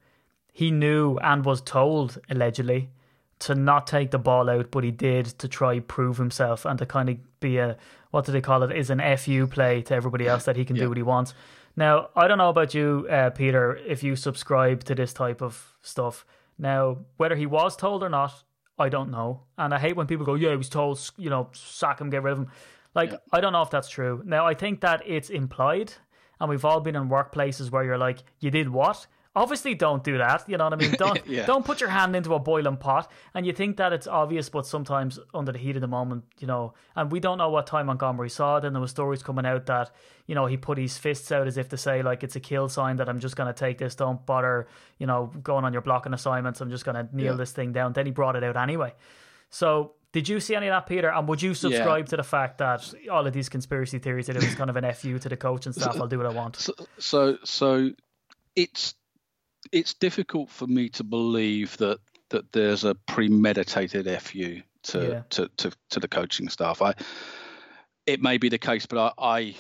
he 0.52 0.72
knew 0.72 1.18
and 1.20 1.46
was 1.46 1.62
told 1.62 2.20
allegedly 2.30 2.90
to 3.40 3.56
not 3.56 3.88
take 3.88 4.12
the 4.12 4.20
ball 4.20 4.50
out, 4.50 4.72
but 4.72 4.84
he 4.84 4.92
did 4.92 5.26
to 5.26 5.48
try 5.48 5.80
prove 5.80 6.18
himself 6.18 6.66
and 6.66 6.78
to 6.80 6.86
kind 6.86 7.10
of 7.10 7.40
be 7.40 7.58
a 7.58 7.78
what 8.12 8.26
do 8.26 8.32
they 8.32 8.42
call 8.42 8.64
it? 8.64 8.76
Is 8.76 8.90
an 8.90 9.02
fu 9.18 9.48
play 9.48 9.82
to 9.84 9.96
everybody 9.96 10.28
else 10.28 10.46
that 10.46 10.56
he 10.56 10.66
can 10.66 10.76
yeah. 10.76 10.84
do 10.84 10.90
what 10.90 10.98
he 10.98 11.04
wants. 11.04 11.34
Now 11.76 12.10
I 12.16 12.28
don't 12.28 12.38
know 12.38 12.50
about 12.50 12.74
you, 12.74 13.08
uh, 13.10 13.30
Peter, 13.30 13.78
if 13.78 14.04
you 14.04 14.16
subscribe 14.16 14.84
to 14.86 14.96
this 14.96 15.14
type 15.14 15.42
of 15.42 15.76
stuff. 15.82 16.26
Now 16.58 16.98
whether 17.18 17.36
he 17.36 17.46
was 17.46 17.78
told 17.78 18.04
or 18.04 18.10
not, 18.10 18.44
I 18.78 18.90
don't 18.90 19.12
know, 19.12 19.44
and 19.58 19.74
I 19.74 19.80
hate 19.80 19.96
when 19.96 20.08
people 20.08 20.26
go, 20.26 20.36
"Yeah, 20.36 20.52
he 20.52 20.58
was 20.58 20.70
told, 20.70 21.00
you 21.18 21.30
know, 21.30 21.50
sack 21.54 22.02
him, 22.02 22.10
get 22.10 22.24
rid 22.24 22.34
of 22.34 22.40
him." 22.40 22.48
Like 22.96 23.12
yeah. 23.12 23.18
I 23.32 23.40
don't 23.40 23.54
know 23.54 23.62
if 23.62 23.70
that's 23.70 23.90
true. 23.90 24.22
Now 24.26 24.46
I 24.46 24.54
think 24.54 24.82
that 24.82 25.04
it's 25.06 25.30
implied, 25.30 25.94
and 26.40 26.50
we've 26.50 26.66
all 26.66 26.82
been 26.82 26.96
in 26.96 27.10
workplaces 27.10 27.72
where 27.72 27.84
you're 27.84 27.98
like, 27.98 28.20
"You 28.40 28.52
did 28.52 28.70
what?" 28.70 29.08
Obviously 29.36 29.76
don't 29.76 30.04
do 30.04 30.18
that. 30.18 30.44
You 30.50 30.58
know 30.58 30.66
what 30.66 30.74
I 30.74 30.76
mean? 30.76 30.92
Don't 30.98 31.26
yeah. 31.28 31.46
don't 31.46 31.64
put 31.64 31.80
your 31.80 31.90
hand 31.90 32.16
into 32.16 32.34
a 32.34 32.40
boiling 32.40 32.78
pot. 32.78 33.12
And 33.36 33.46
you 33.46 33.54
think 33.54 33.78
that 33.78 33.94
it's 33.94 34.08
obvious, 34.08 34.50
but 34.50 34.66
sometimes 34.66 35.20
under 35.34 35.52
the 35.52 35.60
heat 35.60 35.76
of 35.76 35.82
the 35.82 35.88
moment, 35.88 36.24
you 36.40 36.48
know. 36.48 36.74
And 36.96 37.12
we 37.12 37.20
don't 37.20 37.38
know 37.38 37.50
what 37.50 37.68
Ty 37.68 37.84
Montgomery 37.84 38.30
saw. 38.30 38.60
Then 38.60 38.74
there 38.74 38.82
were 38.82 38.88
stories 38.88 39.22
coming 39.22 39.46
out 39.46 39.68
that 39.68 39.92
you 40.26 40.34
know 40.34 40.48
he 40.48 40.58
put 40.58 40.80
his 40.80 40.98
fists 40.98 41.32
out 41.32 41.48
as 41.48 41.58
if 41.58 41.70
to 41.70 41.78
say 41.78 42.02
like 42.02 42.24
it's 42.24 42.36
a 42.36 42.40
kill 42.40 42.70
sign 42.70 42.96
that 42.98 43.08
I'm 43.08 43.20
just 43.20 43.36
gonna 43.36 43.54
take 43.54 43.78
this. 43.78 43.96
Don't 43.96 44.26
bother, 44.26 44.68
you 44.98 45.06
know, 45.06 45.32
going 45.44 45.64
on 45.64 45.74
your 45.74 45.84
blocking 45.84 46.14
assignments. 46.14 46.60
I'm 46.60 46.72
just 46.72 46.84
gonna 46.84 47.08
kneel 47.14 47.34
yeah. 47.34 47.38
this 47.38 47.52
thing 47.52 47.72
down. 47.72 47.94
Then 47.94 48.08
he 48.08 48.12
brought 48.12 48.36
it 48.36 48.44
out 48.44 48.58
anyway. 48.58 48.94
So 49.52 49.94
did 50.12 50.28
you 50.28 50.40
see 50.40 50.56
any 50.56 50.68
of 50.68 50.72
that, 50.72 50.88
Peter? 50.88 51.12
And 51.12 51.28
would 51.28 51.42
you 51.42 51.54
subscribe 51.54 52.06
yeah. 52.06 52.10
to 52.10 52.18
the 52.18 52.24
fact 52.24 52.58
that 52.58 52.94
all 53.12 53.26
of 53.26 53.34
these 53.34 53.48
conspiracy 53.48 54.00
theories 54.00 54.26
that 54.28 54.36
it 54.36 54.44
was 54.44 54.56
kind 54.56 54.70
of 54.70 54.76
an 54.76 54.92
fu 54.94 55.20
to 55.20 55.30
the 55.30 55.38
coach 55.38 55.68
and 55.68 55.76
stuff? 55.76 55.98
I'll 56.00 56.08
do 56.08 56.18
what 56.18 56.26
I 56.26 56.32
want. 56.32 56.56
So, 56.56 56.74
so, 56.98 57.38
so 57.44 57.92
it's 58.56 58.96
it's 59.72 59.94
difficult 59.94 60.50
for 60.50 60.68
me 60.68 60.90
to 60.90 61.04
believe 61.04 61.78
that 61.78 62.00
that 62.30 62.52
there's 62.52 62.84
a 62.84 62.96
premeditated 63.08 64.06
fu 64.22 64.62
to 64.84 65.10
yeah. 65.10 65.22
to, 65.30 65.50
to 65.58 65.72
to 65.90 66.00
the 66.00 66.08
coaching 66.08 66.50
staff. 66.50 66.82
I 66.82 66.94
it 68.06 68.22
may 68.22 68.38
be 68.38 68.50
the 68.50 68.58
case, 68.58 68.86
but 68.86 69.14
I, 69.18 69.38
I 69.38 69.56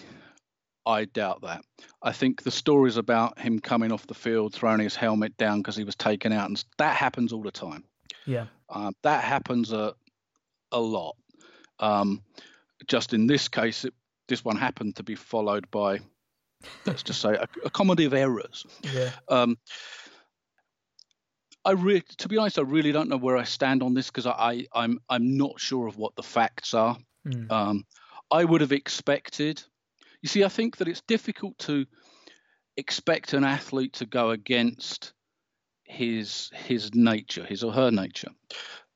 I 0.85 1.05
doubt 1.05 1.41
that. 1.41 1.63
I 2.01 2.11
think 2.11 2.41
the 2.41 2.51
stories 2.51 2.97
about 2.97 3.37
him 3.37 3.59
coming 3.59 3.91
off 3.91 4.07
the 4.07 4.13
field, 4.13 4.53
throwing 4.53 4.79
his 4.79 4.95
helmet 4.95 5.37
down 5.37 5.59
because 5.59 5.75
he 5.75 5.83
was 5.83 5.95
taken 5.95 6.31
out, 6.31 6.49
and 6.49 6.63
that 6.77 6.95
happens 6.95 7.33
all 7.33 7.43
the 7.43 7.51
time. 7.51 7.83
Yeah, 8.25 8.45
uh, 8.69 8.91
that 9.03 9.23
happens 9.23 9.71
a 9.71 9.93
a 10.71 10.79
lot. 10.79 11.15
Um, 11.79 12.21
just 12.87 13.13
in 13.13 13.27
this 13.27 13.47
case, 13.47 13.85
it, 13.85 13.93
this 14.27 14.43
one 14.45 14.57
happened 14.57 14.95
to 14.95 15.03
be 15.03 15.15
followed 15.15 15.69
by 15.71 15.99
let's 16.85 17.03
just 17.03 17.21
say 17.21 17.33
a, 17.33 17.47
a 17.65 17.69
comedy 17.69 18.05
of 18.05 18.13
errors. 18.13 18.65
Yeah. 18.93 19.11
Um, 19.27 19.57
I 21.65 21.71
re- 21.71 22.03
to 22.17 22.27
be 22.27 22.37
honest, 22.37 22.57
I 22.57 22.63
really 22.63 22.91
don't 22.91 23.09
know 23.09 23.17
where 23.17 23.37
I 23.37 23.43
stand 23.43 23.83
on 23.83 23.93
this 23.93 24.07
because 24.07 24.25
I, 24.25 24.31
I 24.31 24.65
I'm 24.73 24.99
I'm 25.09 25.37
not 25.37 25.59
sure 25.59 25.87
of 25.87 25.97
what 25.97 26.15
the 26.15 26.23
facts 26.23 26.73
are. 26.73 26.97
Mm. 27.27 27.51
Um, 27.51 27.85
I 28.31 28.43
would 28.43 28.61
have 28.61 28.71
expected. 28.71 29.61
You 30.21 30.29
see, 30.29 30.43
I 30.43 30.49
think 30.49 30.77
that 30.77 30.87
it's 30.87 31.01
difficult 31.01 31.57
to 31.59 31.85
expect 32.77 33.33
an 33.33 33.43
athlete 33.43 33.93
to 33.93 34.05
go 34.05 34.31
against 34.31 35.13
his 35.83 36.49
his 36.53 36.93
nature, 36.93 37.43
his 37.43 37.63
or 37.63 37.73
her 37.73 37.91
nature, 37.91 38.31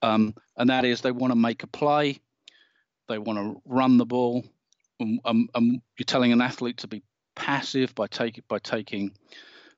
um, 0.01 0.33
and 0.57 0.69
that 0.69 0.85
is 0.85 1.01
they 1.01 1.11
want 1.11 1.31
to 1.31 1.35
make 1.35 1.63
a 1.63 1.67
play, 1.67 2.19
they 3.07 3.17
want 3.17 3.39
to 3.39 3.61
run 3.65 3.97
the 3.97 4.05
ball, 4.05 4.45
and, 4.99 5.19
um, 5.25 5.49
and 5.53 5.81
you're 5.97 6.05
telling 6.05 6.31
an 6.31 6.41
athlete 6.41 6.77
to 6.77 6.87
be 6.87 7.03
passive 7.35 7.93
by 7.95 8.07
taking 8.07 8.43
by 8.47 8.59
taking 8.59 9.11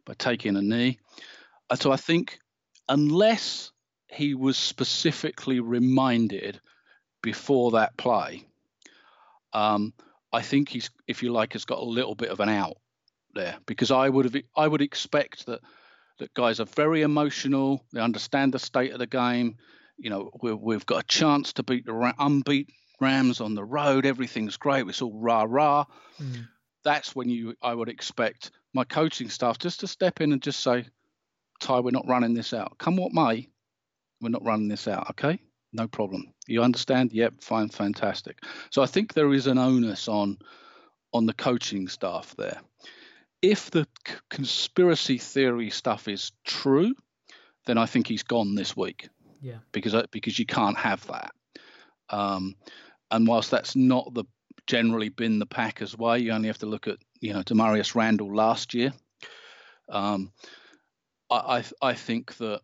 by 0.06 0.14
taking 0.18 0.56
a 0.56 0.62
knee. 0.62 1.00
Uh, 1.70 1.76
so 1.76 1.92
I 1.92 1.98
think 1.98 2.40
unless 2.88 3.72
he 4.08 4.36
was 4.36 4.58
specifically 4.58 5.60
reminded 5.60 6.60
before 7.22 7.72
that 7.72 7.98
play, 7.98 8.46
um, 9.54 9.94
I 10.32 10.42
think 10.42 10.70
he's, 10.70 10.90
if 11.08 11.24
you 11.24 11.32
like, 11.32 11.54
has 11.54 11.66
got 11.66 11.80
a 11.80 11.86
little 11.86 12.16
bit 12.16 12.30
of 12.30 12.40
an 12.40 12.50
out 12.50 12.78
there 13.34 13.58
because 13.66 13.92
I 13.92 14.08
would 14.08 14.26
have 14.26 14.44
I 14.56 14.68
would 14.68 14.82
expect 14.82 15.46
that 15.48 15.62
that 16.20 16.34
guys 16.34 16.60
are 16.60 16.66
very 16.66 17.02
emotional. 17.02 17.84
They 17.92 18.00
understand 18.00 18.54
the 18.54 18.60
state 18.60 18.94
of 18.94 19.00
the 19.00 19.08
game. 19.08 19.58
You 19.98 20.10
know, 20.10 20.32
we 20.42 20.76
have 20.76 20.86
got 20.86 21.04
a 21.04 21.08
chance 21.08 21.54
to 21.54 21.64
beat 21.64 21.86
the 21.86 21.92
unbeat 21.92 22.68
Rams 23.02 23.42
on 23.42 23.56
the 23.56 23.64
road. 23.64 24.06
Everything's 24.06 24.58
great. 24.58 24.88
It's 24.88 25.02
all 25.02 25.20
rah 25.20 25.46
rah. 25.48 25.86
Mm 26.22 26.48
that's 26.86 27.14
when 27.16 27.30
you 27.30 27.56
I 27.62 27.74
would 27.74 27.90
expect 27.90 28.52
my 28.74 28.86
coaching 28.86 29.30
staff 29.30 29.58
just 29.58 29.82
to 29.82 29.88
step 29.88 30.22
in 30.22 30.32
and 30.32 30.42
just 30.42 30.62
say, 30.62 30.86
Ty, 31.60 31.82
we're 31.82 31.92
not 31.92 32.08
running 32.08 32.34
this 32.34 32.54
out. 32.54 32.78
Come 32.78 32.96
what 32.96 33.12
may, 33.12 33.50
we're 34.22 34.30
not 34.30 34.46
running 34.46 34.70
this 34.70 34.88
out. 34.88 35.10
Okay, 35.10 35.40
no 35.74 35.88
problem. 35.88 36.34
You 36.48 36.64
understand? 36.64 37.12
Yep, 37.12 37.42
fine, 37.42 37.70
fantastic. 37.70 38.38
So 38.70 38.82
I 38.82 38.86
think 38.86 39.14
there 39.14 39.34
is 39.34 39.48
an 39.48 39.58
onus 39.58 40.08
on 40.08 40.38
on 41.12 41.26
the 41.26 41.34
coaching 41.34 41.88
staff 41.88 42.36
there. 42.38 42.62
If 43.42 43.72
the 43.72 43.88
c- 44.08 44.16
conspiracy 44.30 45.18
theory 45.18 45.70
stuff 45.70 46.08
is 46.08 46.32
true, 46.46 46.94
then 47.66 47.78
I 47.78 47.86
think 47.86 48.08
he's 48.08 48.24
gone 48.24 48.56
this 48.56 48.78
week. 48.78 49.10
Yeah. 49.42 49.58
Because 49.72 49.96
uh, 49.96 50.06
because 50.12 50.38
you 50.40 50.46
can't 50.46 50.78
have 50.78 51.06
that. 51.08 51.32
Um, 52.10 52.56
and 53.12 53.28
whilst 53.28 53.52
that's 53.52 53.76
not 53.76 54.14
the 54.14 54.26
generally 54.68 55.10
been 55.10 55.40
the 55.40 55.46
Packers' 55.46 55.98
way. 55.98 56.20
You 56.20 56.32
only 56.32 56.48
have 56.48 56.60
to 56.60 56.66
look 56.66 56.88
at 56.88 56.98
you 57.20 57.34
know 57.34 57.42
Damarious 57.42 57.96
Randall 57.96 58.36
last 58.36 58.74
year. 58.74 58.94
Um, 59.90 60.32
I, 61.30 61.36
I, 61.82 61.90
I 61.90 61.94
think 61.94 62.36
that 62.38 62.62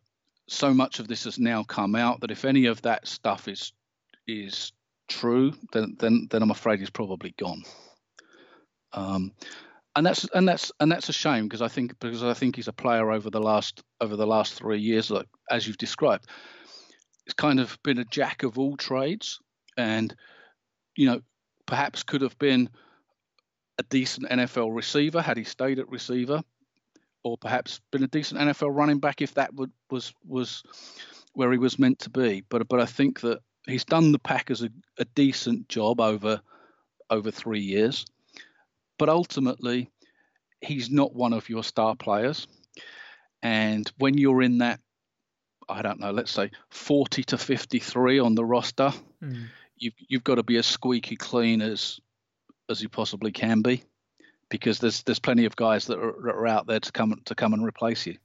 so 0.47 0.73
much 0.73 0.99
of 0.99 1.07
this 1.07 1.23
has 1.23 1.39
now 1.39 1.63
come 1.63 1.95
out 1.95 2.21
that 2.21 2.31
if 2.31 2.45
any 2.45 2.65
of 2.65 2.81
that 2.83 3.07
stuff 3.07 3.47
is 3.47 3.73
is 4.27 4.71
true, 5.07 5.53
then 5.73 5.95
then 5.99 6.27
then 6.29 6.41
I'm 6.41 6.51
afraid 6.51 6.79
he's 6.79 6.89
probably 6.89 7.33
gone. 7.37 7.63
Um, 8.93 9.33
and 9.95 10.05
that's 10.05 10.25
and 10.33 10.47
that's 10.47 10.71
and 10.79 10.91
that's 10.91 11.09
a 11.09 11.13
shame 11.13 11.45
because 11.45 11.61
I 11.61 11.67
think 11.67 11.99
because 11.99 12.23
I 12.23 12.33
think 12.33 12.55
he's 12.55 12.67
a 12.67 12.73
player 12.73 13.11
over 13.11 13.29
the 13.29 13.41
last 13.41 13.83
over 13.99 14.15
the 14.15 14.27
last 14.27 14.53
three 14.53 14.79
years, 14.79 15.11
like 15.11 15.27
as 15.49 15.67
you've 15.67 15.77
described, 15.77 16.27
it's 17.25 17.33
kind 17.33 17.59
of 17.59 17.77
been 17.83 17.97
a 17.99 18.05
jack 18.05 18.43
of 18.43 18.57
all 18.57 18.77
trades, 18.77 19.39
and 19.77 20.15
you 20.95 21.07
know 21.07 21.21
perhaps 21.71 22.03
could 22.03 22.21
have 22.21 22.37
been 22.37 22.69
a 23.79 23.83
decent 23.83 24.27
NFL 24.29 24.75
receiver 24.75 25.21
had 25.21 25.37
he 25.37 25.45
stayed 25.45 25.79
at 25.79 25.87
receiver, 25.89 26.43
or 27.23 27.37
perhaps 27.37 27.79
been 27.91 28.03
a 28.03 28.07
decent 28.07 28.41
NFL 28.41 28.75
running 28.75 28.99
back 28.99 29.21
if 29.21 29.35
that 29.35 29.53
would, 29.53 29.71
was 29.89 30.13
was 30.27 30.63
where 31.31 31.49
he 31.49 31.57
was 31.57 31.79
meant 31.79 31.99
to 31.99 32.09
be. 32.09 32.43
But 32.49 32.67
but 32.67 32.81
I 32.81 32.85
think 32.85 33.21
that 33.21 33.39
he's 33.65 33.85
done 33.85 34.11
the 34.11 34.19
Packers 34.19 34.61
a, 34.61 34.69
a 34.97 35.05
decent 35.15 35.69
job 35.69 36.01
over 36.01 36.41
over 37.09 37.31
three 37.31 37.61
years. 37.61 38.05
But 38.99 39.07
ultimately, 39.07 39.89
he's 40.59 40.91
not 40.91 41.15
one 41.15 41.31
of 41.31 41.47
your 41.47 41.63
star 41.63 41.95
players. 41.95 42.49
And 43.41 43.89
when 43.97 44.17
you're 44.17 44.41
in 44.41 44.57
that, 44.57 44.81
I 45.69 45.81
don't 45.81 46.01
know, 46.01 46.11
let's 46.11 46.31
say 46.31 46.51
40 46.69 47.23
to 47.23 47.37
53 47.37 48.19
on 48.19 48.35
the 48.35 48.43
roster, 48.43 48.91
mm. 49.23 49.45
You've, 49.81 49.93
you've 50.07 50.23
got 50.23 50.35
to 50.35 50.43
be 50.43 50.57
as 50.57 50.65
squeaky 50.65 51.15
clean 51.15 51.61
as 51.61 51.99
as 52.69 52.81
you 52.81 52.87
possibly 52.87 53.31
can 53.31 53.61
be, 53.61 53.83
because 54.49 54.79
there's 54.79 55.03
there's 55.03 55.19
plenty 55.19 55.45
of 55.45 55.55
guys 55.55 55.85
that 55.87 55.99
are, 55.99 56.15
that 56.23 56.35
are 56.35 56.47
out 56.47 56.67
there 56.67 56.79
to 56.79 56.91
come 56.91 57.19
to 57.25 57.35
come 57.35 57.53
and 57.53 57.65
replace 57.65 58.05
you. 58.05 58.15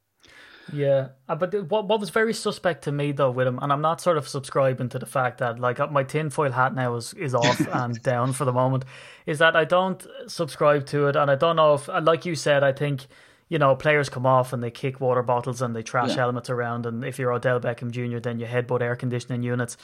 Yeah, 0.72 1.08
uh, 1.28 1.36
but 1.36 1.54
what 1.70 1.86
what 1.88 2.00
was 2.00 2.10
very 2.10 2.34
suspect 2.34 2.84
to 2.84 2.92
me 2.92 3.12
though 3.12 3.30
with 3.30 3.46
him, 3.46 3.58
and 3.62 3.72
I'm 3.72 3.80
not 3.80 4.00
sort 4.00 4.18
of 4.18 4.28
subscribing 4.28 4.88
to 4.90 4.98
the 4.98 5.06
fact 5.06 5.38
that 5.38 5.58
like 5.58 5.78
my 5.90 6.02
tinfoil 6.02 6.52
hat 6.52 6.74
now 6.74 6.94
is 6.96 7.14
is 7.14 7.34
off 7.42 7.60
and 7.60 8.00
down 8.02 8.32
for 8.32 8.44
the 8.44 8.52
moment, 8.52 8.84
is 9.26 9.38
that 9.38 9.56
I 9.56 9.64
don't 9.64 10.04
subscribe 10.26 10.86
to 10.86 11.08
it, 11.08 11.16
and 11.16 11.30
I 11.30 11.36
don't 11.36 11.56
know 11.56 11.74
if, 11.74 11.88
uh, 11.88 12.00
like 12.02 12.26
you 12.26 12.34
said, 12.34 12.62
I 12.62 12.72
think 12.72 13.06
you 13.48 13.58
know 13.58 13.76
players 13.76 14.08
come 14.08 14.26
off 14.26 14.52
and 14.52 14.62
they 14.62 14.72
kick 14.72 15.00
water 15.00 15.22
bottles 15.22 15.62
and 15.62 15.74
they 15.74 15.82
trash 15.82 16.10
yeah. 16.10 16.16
helmets 16.16 16.50
around, 16.50 16.84
and 16.84 17.04
if 17.04 17.18
you're 17.18 17.32
Odell 17.32 17.60
Beckham 17.60 17.90
Jr., 17.90 18.18
then 18.18 18.40
you 18.40 18.46
headbutt 18.46 18.82
air 18.82 18.96
conditioning 18.96 19.42
units. 19.42 19.76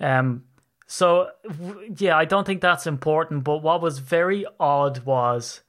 Um, 0.00 0.42
so 0.86 1.30
yeah, 1.96 2.16
I 2.16 2.24
don't 2.24 2.46
think 2.46 2.60
that's 2.60 2.86
important. 2.86 3.44
But 3.44 3.58
what 3.58 3.80
was 3.80 3.98
very 3.98 4.44
odd 4.60 5.04
was 5.04 5.62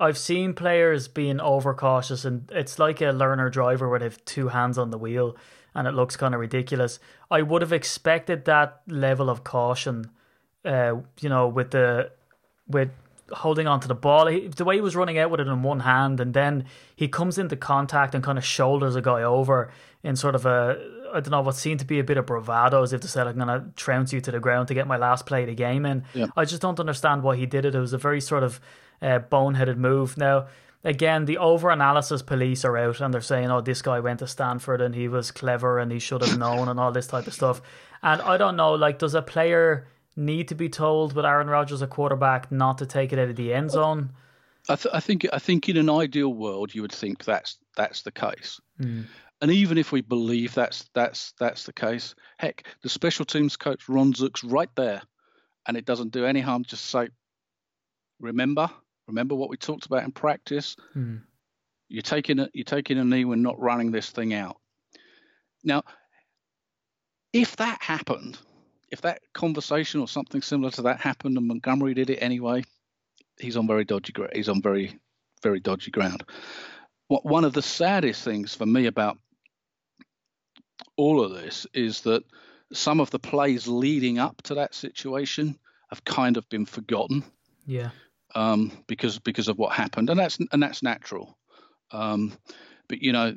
I've 0.00 0.18
seen 0.18 0.54
players 0.54 1.08
being 1.08 1.40
overcautious, 1.40 2.24
and 2.24 2.50
it's 2.52 2.78
like 2.78 3.00
a 3.00 3.12
learner 3.12 3.50
driver 3.50 3.88
where 3.88 4.00
they've 4.00 4.24
two 4.24 4.48
hands 4.48 4.78
on 4.78 4.90
the 4.90 4.98
wheel, 4.98 5.36
and 5.74 5.86
it 5.86 5.92
looks 5.94 6.16
kind 6.16 6.34
of 6.34 6.40
ridiculous. 6.40 6.98
I 7.30 7.42
would 7.42 7.62
have 7.62 7.72
expected 7.72 8.44
that 8.44 8.82
level 8.88 9.30
of 9.30 9.44
caution, 9.44 10.10
uh, 10.64 10.96
you 11.20 11.28
know, 11.28 11.46
with 11.46 11.70
the 11.70 12.10
with 12.66 12.90
holding 13.32 13.66
on 13.66 13.80
to 13.80 13.88
the 13.88 13.94
ball. 13.94 14.26
He, 14.26 14.48
the 14.48 14.64
way 14.64 14.76
he 14.76 14.80
was 14.80 14.96
running 14.96 15.18
out 15.18 15.30
with 15.30 15.40
it 15.40 15.46
in 15.46 15.62
one 15.62 15.80
hand, 15.80 16.20
and 16.20 16.34
then 16.34 16.66
he 16.94 17.08
comes 17.08 17.38
into 17.38 17.56
contact 17.56 18.14
and 18.14 18.22
kind 18.22 18.38
of 18.38 18.44
shoulders 18.44 18.96
a 18.96 19.02
guy 19.02 19.22
over 19.22 19.72
in 20.02 20.16
sort 20.16 20.34
of 20.34 20.46
a 20.46 20.78
I 21.14 21.20
don't 21.20 21.30
know 21.30 21.42
what 21.42 21.56
seemed 21.56 21.80
to 21.80 21.86
be 21.86 21.98
a 21.98 22.04
bit 22.04 22.16
of 22.16 22.26
bravado, 22.26 22.82
as 22.82 22.92
if 22.92 23.02
to 23.02 23.08
say 23.08 23.20
I'm 23.20 23.38
gonna 23.38 23.66
trounce 23.76 24.12
you 24.12 24.20
to 24.22 24.30
the 24.30 24.40
ground 24.40 24.68
to 24.68 24.74
get 24.74 24.86
my 24.86 24.96
last 24.96 25.26
play 25.26 25.42
of 25.42 25.48
the 25.48 25.54
game 25.54 25.84
And 25.84 26.04
Yeah. 26.14 26.26
I 26.36 26.44
just 26.44 26.62
don't 26.62 26.80
understand 26.80 27.22
why 27.22 27.36
he 27.36 27.46
did 27.46 27.64
it. 27.64 27.74
It 27.74 27.80
was 27.80 27.92
a 27.92 27.98
very 27.98 28.20
sort 28.20 28.42
of 28.42 28.60
uh, 29.02 29.18
boneheaded 29.18 29.76
move. 29.76 30.16
Now, 30.16 30.46
again, 30.84 31.26
the 31.26 31.38
over 31.38 31.70
analysis 31.70 32.22
police 32.22 32.64
are 32.64 32.76
out 32.76 33.00
and 33.00 33.12
they're 33.12 33.20
saying, 33.20 33.50
oh, 33.50 33.60
this 33.60 33.82
guy 33.82 34.00
went 34.00 34.20
to 34.20 34.26
Stanford 34.26 34.80
and 34.80 34.94
he 34.94 35.06
was 35.08 35.30
clever 35.30 35.78
and 35.78 35.92
he 35.92 35.98
should 35.98 36.22
have 36.22 36.38
known 36.38 36.68
and 36.68 36.80
all 36.80 36.92
this 36.92 37.06
type 37.06 37.26
of 37.26 37.34
stuff. 37.34 37.60
And 38.02 38.22
I 38.22 38.36
don't 38.36 38.56
know, 38.56 38.72
like, 38.72 38.98
does 38.98 39.14
a 39.14 39.22
player 39.22 39.86
need 40.16 40.48
to 40.48 40.54
be 40.54 40.68
told 40.68 41.14
with 41.14 41.24
Aaron 41.24 41.48
Rodgers 41.48 41.82
a 41.82 41.86
quarterback 41.86 42.50
not 42.52 42.78
to 42.78 42.86
take 42.86 43.12
it 43.12 43.18
out 43.18 43.28
of 43.28 43.36
the 43.36 43.52
end 43.52 43.70
zone? 43.70 44.10
I, 44.68 44.76
th- 44.76 44.94
I 44.94 45.00
think 45.00 45.26
I 45.32 45.38
think 45.38 45.68
in 45.68 45.76
an 45.76 45.90
ideal 45.90 46.32
world 46.32 46.74
you 46.74 46.82
would 46.82 46.92
think 46.92 47.24
that's 47.24 47.58
that's 47.76 48.02
the 48.02 48.12
case. 48.12 48.60
Mm. 48.80 49.06
And 49.40 49.50
even 49.50 49.76
if 49.76 49.90
we 49.90 50.02
believe 50.02 50.54
that's 50.54 50.88
that's 50.94 51.32
that's 51.38 51.64
the 51.64 51.72
case, 51.72 52.14
heck, 52.38 52.64
the 52.82 52.88
special 52.88 53.24
teams 53.24 53.56
coach 53.56 53.88
Ron 53.88 54.12
Zook's 54.12 54.44
right 54.44 54.70
there, 54.76 55.02
and 55.66 55.76
it 55.76 55.84
doesn't 55.84 56.12
do 56.12 56.26
any 56.26 56.40
harm. 56.40 56.62
Just 56.64 56.86
say, 56.86 57.08
remember, 58.20 58.70
Remember 59.06 59.34
what 59.34 59.50
we 59.50 59.56
talked 59.56 59.86
about 59.86 60.04
in 60.04 60.12
practice? 60.12 60.76
Hmm. 60.92 61.16
You're 61.88 62.02
taking 62.02 62.38
a, 62.38 62.48
you're 62.54 62.64
taking 62.64 62.98
a 62.98 63.04
knee 63.04 63.24
when 63.24 63.42
not 63.42 63.60
running 63.60 63.90
this 63.90 64.10
thing 64.10 64.32
out. 64.32 64.56
Now, 65.64 65.82
if 67.32 67.56
that 67.56 67.82
happened, 67.82 68.38
if 68.92 69.00
that 69.00 69.20
conversation 69.34 70.00
or 70.00 70.06
something 70.06 70.42
similar 70.42 70.70
to 70.72 70.82
that 70.82 71.00
happened, 71.00 71.36
and 71.36 71.48
Montgomery 71.48 71.94
did 71.94 72.10
it 72.10 72.18
anyway, 72.18 72.62
he's 73.40 73.56
on 73.56 73.66
very 73.66 73.84
dodgy. 73.84 74.12
He's 74.32 74.48
on 74.48 74.62
very, 74.62 74.98
very 75.42 75.58
dodgy 75.58 75.90
ground. 75.90 76.22
What 77.08 77.26
one 77.26 77.44
of 77.44 77.52
the 77.52 77.62
saddest 77.62 78.22
things 78.22 78.54
for 78.54 78.66
me 78.66 78.86
about 78.86 79.18
all 80.96 81.24
of 81.24 81.32
this 81.32 81.66
is 81.74 82.02
that 82.02 82.22
some 82.72 83.00
of 83.00 83.10
the 83.10 83.18
plays 83.18 83.66
leading 83.66 84.20
up 84.20 84.40
to 84.42 84.54
that 84.54 84.74
situation 84.74 85.58
have 85.90 86.04
kind 86.04 86.36
of 86.36 86.48
been 86.48 86.66
forgotten. 86.66 87.24
Yeah 87.66 87.90
um, 88.34 88.72
because 88.86 89.18
because 89.18 89.48
of 89.48 89.58
what 89.58 89.72
happened, 89.72 90.10
and 90.10 90.18
that's 90.18 90.38
and 90.52 90.62
that's 90.62 90.82
natural. 90.82 91.36
Um, 91.90 92.32
but 92.88 93.02
you 93.02 93.12
know, 93.12 93.36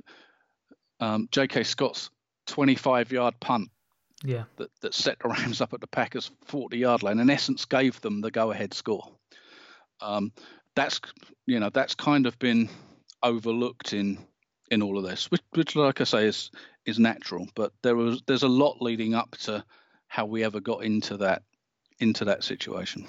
um, 1.00 1.28
J.K. 1.32 1.64
Scott's 1.64 2.10
25 2.48 3.12
yard 3.12 3.36
punt, 3.40 3.70
yeah, 4.26 4.44
that 4.58 4.70
that 4.82 4.94
set 4.94 5.20
the 5.20 5.30
Rams 5.30 5.62
up 5.62 5.74
at 5.74 5.82
the 5.82 5.88
Packers 5.88 6.32
40 6.46 6.78
yard 6.78 7.04
line, 7.04 7.20
in 7.20 7.30
essence, 7.30 7.66
gave 7.66 8.00
them 8.02 8.22
the 8.22 8.32
go 8.32 8.52
ahead 8.52 8.74
score. 8.74 9.12
Um, 10.02 10.32
that's 10.76 11.00
you 11.46 11.60
know 11.60 11.70
that's 11.70 11.96
kind 11.96 12.26
of 12.26 12.38
been 12.40 12.70
overlooked 13.24 13.94
in 13.94 14.20
in 14.72 14.82
all 14.82 14.98
of 14.98 15.04
this, 15.04 15.30
which, 15.32 15.42
which 15.54 15.76
like 15.76 16.02
I 16.02 16.04
say 16.06 16.26
is 16.26 16.52
is 16.86 17.00
natural. 17.00 17.48
But 17.56 17.72
there 17.82 17.96
was 17.96 18.22
there's 18.28 18.44
a 18.44 18.48
lot 18.48 18.82
leading 18.82 19.14
up 19.14 19.38
to 19.40 19.64
how 20.08 20.26
we 20.26 20.44
ever 20.44 20.60
got 20.60 20.84
into 20.84 21.18
that 21.18 21.44
into 22.00 22.26
that 22.26 22.44
situation. 22.44 23.06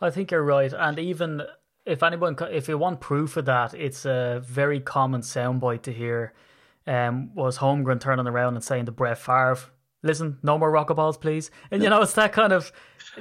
I 0.00 0.10
think 0.10 0.30
you're 0.30 0.44
right, 0.44 0.72
and 0.72 0.98
even 0.98 1.42
if 1.84 2.02
anyone, 2.02 2.36
if 2.50 2.68
you 2.68 2.78
want 2.78 3.00
proof 3.00 3.36
of 3.36 3.46
that, 3.46 3.74
it's 3.74 4.04
a 4.04 4.42
very 4.44 4.80
common 4.80 5.22
soundbite 5.22 5.82
to 5.82 5.92
hear. 5.92 6.32
Um, 6.86 7.34
was 7.34 7.58
Holmgren 7.58 8.00
turning 8.00 8.26
around 8.26 8.54
and 8.54 8.64
saying 8.64 8.86
to 8.86 8.92
Brett 8.92 9.18
Favre, 9.18 9.58
"Listen, 10.02 10.38
no 10.42 10.58
more 10.58 10.70
rocket 10.70 10.94
balls, 10.94 11.16
please." 11.16 11.50
And 11.70 11.82
you 11.82 11.90
know, 11.90 12.02
it's 12.02 12.14
that 12.14 12.32
kind 12.32 12.52
of, 12.52 12.72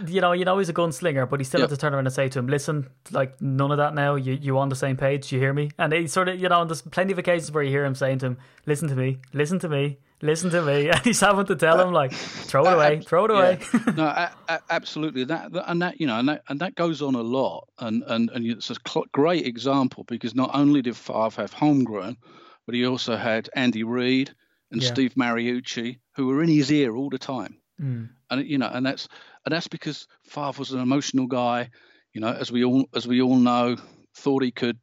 you 0.05 0.21
know, 0.21 0.31
you 0.31 0.45
know 0.45 0.57
he's 0.57 0.69
a 0.69 0.73
gunslinger, 0.73 1.29
but 1.29 1.39
he 1.39 1.43
still 1.43 1.59
yep. 1.59 1.69
had 1.69 1.75
to 1.75 1.79
turn 1.79 1.93
around 1.93 2.07
and 2.07 2.13
say 2.13 2.29
to 2.29 2.39
him, 2.39 2.47
"Listen, 2.47 2.87
like 3.11 3.39
none 3.41 3.71
of 3.71 3.77
that 3.77 3.93
now. 3.93 4.15
You 4.15 4.33
you 4.33 4.57
on 4.57 4.69
the 4.69 4.75
same 4.75 4.97
page? 4.97 5.31
You 5.31 5.39
hear 5.39 5.53
me?" 5.53 5.71
And 5.77 5.93
he 5.93 6.07
sort 6.07 6.29
of, 6.29 6.39
you 6.39 6.49
know, 6.49 6.65
there's 6.65 6.81
plenty 6.81 7.11
of 7.13 7.19
occasions 7.19 7.51
where 7.51 7.63
you 7.63 7.71
hear 7.71 7.85
him 7.85 7.95
saying 7.95 8.19
to 8.19 8.27
him, 8.27 8.37
"Listen 8.65 8.87
to 8.89 8.95
me, 8.95 9.19
listen 9.33 9.59
to 9.59 9.69
me." 9.69 9.97
listen 10.21 10.49
to 10.49 10.61
me. 10.61 10.89
And 10.97 10.99
he's 11.01 11.19
having 11.19 11.45
to 11.47 11.55
tell 11.55 11.79
him 11.79 11.93
like, 11.93 12.11
throw 12.13 12.65
it 12.65 12.69
uh, 12.69 12.75
away, 12.75 13.01
throw 13.01 13.25
it 13.25 13.31
away. 13.31 13.59
Yeah. 13.73 13.93
no, 13.95 14.03
a- 14.05 14.31
a- 14.47 14.61
absolutely. 14.69 15.23
That, 15.25 15.51
that, 15.51 15.69
and 15.69 15.81
that 15.81 15.99
you 15.99 16.07
know, 16.07 16.17
and 16.17 16.29
that 16.29 16.43
and 16.49 16.59
that 16.59 16.75
goes 16.75 17.01
on 17.01 17.15
a 17.15 17.21
lot. 17.21 17.67
And 17.79 18.03
and 18.07 18.29
and 18.31 18.45
it's 18.45 18.69
a 18.69 18.75
cl- 18.87 19.05
great 19.11 19.45
example 19.45 20.03
because 20.05 20.35
not 20.35 20.51
only 20.53 20.81
did 20.81 20.95
Favre 20.95 21.41
have 21.41 21.53
Holmgren, 21.53 22.17
but 22.65 22.75
he 22.75 22.85
also 22.85 23.15
had 23.15 23.49
Andy 23.55 23.83
Reid 23.83 24.33
and 24.71 24.81
yeah. 24.81 24.87
Steve 24.89 25.15
Mariucci 25.15 25.99
who 26.15 26.27
were 26.27 26.43
in 26.43 26.49
his 26.49 26.71
ear 26.71 26.95
all 26.95 27.09
the 27.09 27.19
time. 27.19 27.57
Mm. 27.81 28.09
And 28.29 28.47
you 28.47 28.57
know, 28.57 28.69
and 28.71 28.85
that's 28.85 29.07
and 29.45 29.53
that's 29.53 29.67
because 29.67 30.07
Favre 30.23 30.59
was 30.59 30.71
an 30.71 30.79
emotional 30.79 31.27
guy. 31.27 31.69
You 32.13 32.21
know, 32.21 32.33
as 32.33 32.51
we 32.51 32.63
all 32.63 32.85
as 32.93 33.07
we 33.07 33.21
all 33.21 33.37
know, 33.37 33.77
thought 34.15 34.43
he 34.43 34.51
could 34.51 34.79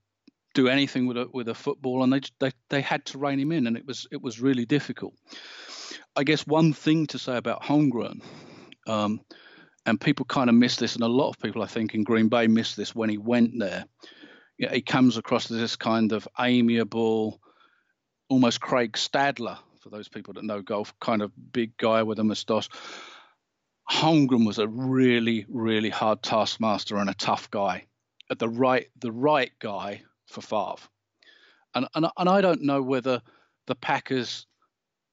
do 0.54 0.68
anything 0.68 1.06
with 1.06 1.16
a 1.16 1.28
with 1.32 1.48
a 1.48 1.54
football, 1.54 2.02
and 2.02 2.12
they 2.12 2.20
they 2.38 2.52
they 2.70 2.80
had 2.80 3.04
to 3.06 3.18
rein 3.18 3.40
him 3.40 3.52
in, 3.52 3.66
and 3.66 3.76
it 3.76 3.86
was 3.86 4.06
it 4.12 4.22
was 4.22 4.40
really 4.40 4.64
difficult. 4.64 5.14
I 6.16 6.22
guess 6.22 6.46
one 6.46 6.72
thing 6.72 7.06
to 7.08 7.18
say 7.18 7.36
about 7.36 7.62
Holmgren, 7.62 8.22
um, 8.86 9.20
and 9.84 10.00
people 10.00 10.24
kind 10.26 10.48
of 10.48 10.54
miss 10.54 10.76
this, 10.76 10.94
and 10.94 11.02
a 11.02 11.08
lot 11.08 11.30
of 11.30 11.40
people 11.40 11.62
I 11.62 11.66
think 11.66 11.94
in 11.94 12.04
Green 12.04 12.28
Bay 12.28 12.46
missed 12.46 12.76
this 12.76 12.94
when 12.94 13.10
he 13.10 13.18
went 13.18 13.58
there. 13.58 13.84
You 14.56 14.68
know, 14.68 14.72
he 14.72 14.82
comes 14.82 15.16
across 15.16 15.50
as 15.50 15.58
this 15.58 15.74
kind 15.74 16.12
of 16.12 16.28
amiable, 16.38 17.40
almost 18.28 18.60
Craig 18.60 18.92
Stadler 18.92 19.58
for 19.84 19.90
those 19.90 20.08
people 20.08 20.32
that 20.32 20.44
know 20.44 20.62
golf, 20.62 20.98
kind 20.98 21.20
of 21.20 21.30
big 21.52 21.76
guy 21.76 22.02
with 22.02 22.18
a 22.18 22.24
moustache. 22.24 22.70
Holmgren 23.90 24.46
was 24.46 24.58
a 24.58 24.66
really, 24.66 25.44
really 25.50 25.90
hard 25.90 26.22
taskmaster 26.22 26.96
and 26.96 27.10
a 27.10 27.14
tough 27.14 27.50
guy. 27.50 27.84
At 28.30 28.38
the 28.38 28.48
right, 28.48 28.88
the 28.98 29.12
right 29.12 29.52
guy 29.58 30.02
for 30.26 30.40
Favre. 30.40 30.88
And, 31.74 31.86
and, 31.94 32.06
and 32.16 32.28
I 32.30 32.40
don't 32.40 32.62
know 32.62 32.80
whether 32.80 33.20
the 33.66 33.74
Packers 33.74 34.46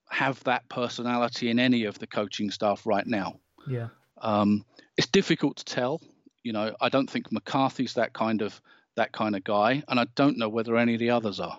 have 0.10 0.42
that 0.46 0.70
personality 0.70 1.50
in 1.50 1.60
any 1.60 1.84
of 1.84 2.00
the 2.00 2.08
coaching 2.08 2.50
staff 2.50 2.86
right 2.86 3.06
now. 3.06 3.42
Yeah. 3.68 3.90
Um, 4.22 4.64
it's 4.96 5.08
difficult 5.08 5.58
to 5.58 5.66
tell. 5.66 6.02
You 6.44 6.54
know, 6.54 6.74
I 6.80 6.88
don't 6.88 7.10
think 7.10 7.30
McCarthy's 7.30 7.96
that 7.96 8.14
kind 8.14 8.42
of 8.42 8.62
that 8.96 9.12
kind 9.12 9.36
of 9.36 9.44
guy, 9.44 9.84
and 9.88 10.00
I 10.00 10.06
don't 10.16 10.38
know 10.38 10.50
whether 10.50 10.78
any 10.78 10.94
of 10.94 11.00
the 11.00 11.10
others 11.10 11.40
are. 11.40 11.58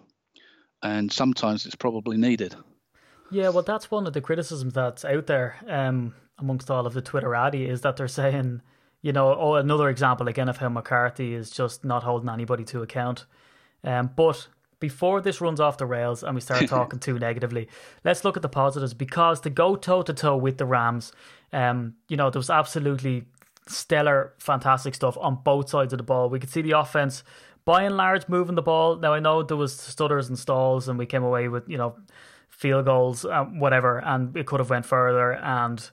And 0.82 1.12
sometimes 1.12 1.66
it's 1.66 1.74
probably 1.74 2.16
needed. 2.16 2.54
Yeah, 3.32 3.48
well, 3.48 3.62
that's 3.62 3.90
one 3.90 4.06
of 4.06 4.12
the 4.12 4.20
criticisms 4.20 4.74
that's 4.74 5.04
out 5.04 5.26
there 5.26 5.56
um, 5.66 6.14
amongst 6.38 6.70
all 6.70 6.86
of 6.86 6.94
the 6.94 7.02
Twitterati 7.02 7.66
is 7.66 7.80
that 7.80 7.96
they're 7.96 8.06
saying 8.06 8.62
you 9.02 9.12
know, 9.12 9.34
oh, 9.34 9.54
another 9.56 9.88
example 9.88 10.28
again 10.28 10.48
of 10.48 10.58
how 10.58 10.68
McCarthy 10.68 11.34
is 11.34 11.50
just 11.50 11.84
not 11.84 12.04
holding 12.04 12.30
anybody 12.30 12.64
to 12.64 12.82
account. 12.82 13.26
Um, 13.84 14.10
but 14.14 14.46
before 14.78 15.20
this 15.20 15.40
runs 15.40 15.60
off 15.60 15.76
the 15.76 15.86
rails 15.86 16.22
and 16.22 16.36
we 16.36 16.40
start 16.40 16.66
talking 16.68 17.00
too 17.00 17.18
negatively, 17.18 17.68
let's 18.04 18.24
look 18.24 18.36
at 18.36 18.42
the 18.42 18.48
positives 18.48 18.94
because 18.94 19.40
to 19.40 19.50
go 19.50 19.74
toe 19.74 20.02
to 20.02 20.14
toe 20.14 20.36
with 20.36 20.58
the 20.58 20.64
Rams, 20.64 21.12
um, 21.52 21.94
you 22.08 22.16
know, 22.16 22.30
there 22.30 22.38
was 22.38 22.48
absolutely 22.48 23.24
stellar, 23.66 24.34
fantastic 24.38 24.94
stuff 24.94 25.18
on 25.20 25.40
both 25.42 25.68
sides 25.68 25.92
of 25.92 25.98
the 25.98 26.04
ball. 26.04 26.30
We 26.30 26.38
could 26.38 26.50
see 26.50 26.62
the 26.62 26.78
offense 26.78 27.24
by 27.64 27.82
and 27.82 27.96
large 27.96 28.28
moving 28.28 28.54
the 28.54 28.62
ball. 28.62 28.96
Now 28.96 29.14
I 29.14 29.20
know 29.20 29.42
there 29.42 29.56
was 29.56 29.76
stutters 29.76 30.28
and 30.28 30.38
stalls, 30.38 30.88
and 30.88 30.98
we 30.98 31.06
came 31.06 31.24
away 31.24 31.48
with 31.48 31.68
you 31.68 31.78
know 31.78 31.96
field 32.52 32.84
goals, 32.84 33.24
um, 33.24 33.58
whatever, 33.58 33.98
and 33.98 34.36
it 34.36 34.46
could 34.46 34.60
have 34.60 34.70
went 34.70 34.86
further 34.86 35.32
and 35.34 35.90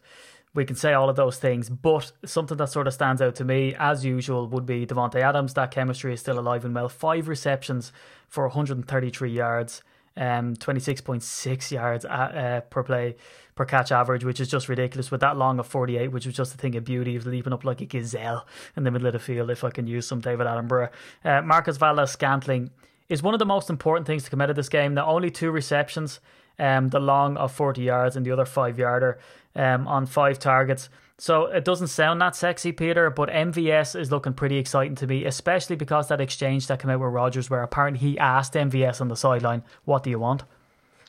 we 0.54 0.66
can 0.66 0.75
say 0.75 0.94
all 0.94 1.10
of 1.10 1.16
those 1.16 1.38
things, 1.38 1.70
but 1.70 2.12
something 2.25 2.58
that 2.58 2.70
sort 2.70 2.88
of 2.88 2.94
stands 2.94 3.22
out 3.22 3.36
to 3.36 3.46
me, 3.46 3.75
as 3.78 4.04
usual, 4.04 4.48
would 4.48 4.66
be 4.66 4.86
Davante 4.86 5.22
Adams. 5.22 5.54
That 5.54 5.72
chemistry 5.72 6.13
is 6.13 6.20
still 6.20 6.39
alive 6.39 6.66
and 6.66 6.74
well. 6.74 6.89
Five 6.89 7.28
receptions 7.28 7.92
for 8.28 8.46
133 8.48 9.32
yards, 9.32 9.84
um, 10.18 10.56
26.6 10.56 11.72
yards 11.72 12.04
uh, 12.04 12.08
uh, 12.08 12.62
per 12.62 12.84
play 12.84 13.16
per 13.56 13.66
catch 13.66 13.92
average, 13.92 14.24
which 14.24 14.39
is 14.39 14.48
just 14.48 14.68
ridiculous. 14.70 15.12
With 15.12 15.22
that 15.22 15.38
long 15.38 15.60
of 15.60 15.68
48, 15.68 16.12
which 16.12 16.25
was 16.25 16.36
just 16.36 16.56
a 16.56 16.58
thing 16.58 16.75
of 16.75 16.84
beauty, 16.84 17.16
of 17.16 17.28
leaping 17.28 17.54
up 17.54 17.63
like 17.63 17.82
a 17.82 17.86
gazelle 17.86 18.48
in 18.75 18.84
the 18.84 18.92
middle 18.92 19.08
of 19.08 19.13
the 19.13 19.20
field. 19.20 19.51
If 19.51 19.63
I 19.63 19.70
can 19.70 19.86
use 19.86 20.08
some 20.08 20.20
David 20.20 20.48
Attenborough, 20.48 20.89
uh, 21.24 21.42
Marcus 21.44 21.78
Valdes-Scantling 21.78 22.72
is 23.08 23.22
one 23.22 23.36
of 23.36 23.39
the 23.39 23.46
most 23.46 23.70
important 23.70 24.08
things 24.08 24.24
to 24.24 24.30
come 24.32 24.42
out 24.42 24.50
of 24.50 24.56
this 24.56 24.70
game. 24.70 24.96
Not 24.96 25.08
only 25.08 25.30
two 25.30 25.51
receptions, 25.51 26.20
um, 26.60 26.89
the 26.89 27.00
long 27.00 27.38
of 27.38 27.51
40 27.51 27.82
yards 27.82 28.16
and 28.16 28.25
the 28.25 28.32
other 28.32 28.46
five 28.46 28.78
yarder 28.78 29.20
um, 29.56 29.88
on 29.88 30.06
five 30.06 30.39
targets. 30.39 30.89
So 31.18 31.48
it 31.48 31.66
doesn't 31.66 31.88
sound 31.88 32.22
that 32.22 32.36
sexy, 32.36 32.72
Peter, 32.72 33.10
but 33.10 33.30
MVS 33.30 34.00
is 34.00 34.10
looking 34.10 34.34
pretty 34.34 34.58
exciting 34.58 34.96
to 34.96 35.08
me, 35.08 35.25
especially 35.25 35.75
because 35.75 36.08
that 36.08 36.22
exchange 36.22 36.68
that 36.68 36.82
came 36.82 36.92
out 36.92 37.01
with 37.01 37.12
Rodgers, 37.12 37.50
where 37.50 37.62
apparently 37.62 38.00
he 38.00 38.18
asked 38.18 38.54
MVS 38.54 39.01
on 39.01 39.10
the 39.10 39.18
sideline, 39.18 39.62
"What 39.84 40.04
do 40.04 40.10
you 40.10 40.20
want?" 40.20 40.44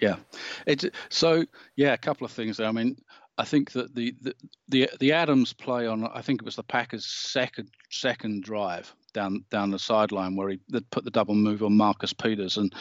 Yeah, 0.01 0.17
it's 0.67 0.85
so 1.11 1.45
yeah. 1.77 1.93
A 1.93 1.99
couple 1.99 2.25
of 2.25 2.33
things 2.33 2.57
there. 2.57 2.67
I 2.67 2.73
mean, 2.73 2.97
I 3.39 3.45
think 3.45 3.71
that 3.73 3.95
the, 3.95 4.13
the 4.21 4.35
the 4.69 4.91
the 4.99 5.13
Adams 5.13 5.53
play 5.53 5.87
on 5.87 6.05
I 6.13 6.23
think 6.23 6.43
it 6.43 6.45
was 6.45 6.57
the 6.57 6.65
Packers' 6.65 7.07
second 7.07 7.71
second 7.89 8.43
drive 8.43 8.93
down 9.13 9.45
down 9.51 9.71
the 9.71 9.79
sideline 9.79 10.35
where 10.35 10.49
he 10.49 10.61
put 10.91 11.05
the 11.05 11.11
double 11.11 11.35
move 11.35 11.63
on 11.63 11.77
Marcus 11.77 12.13
Peters 12.13 12.57
and 12.57 12.75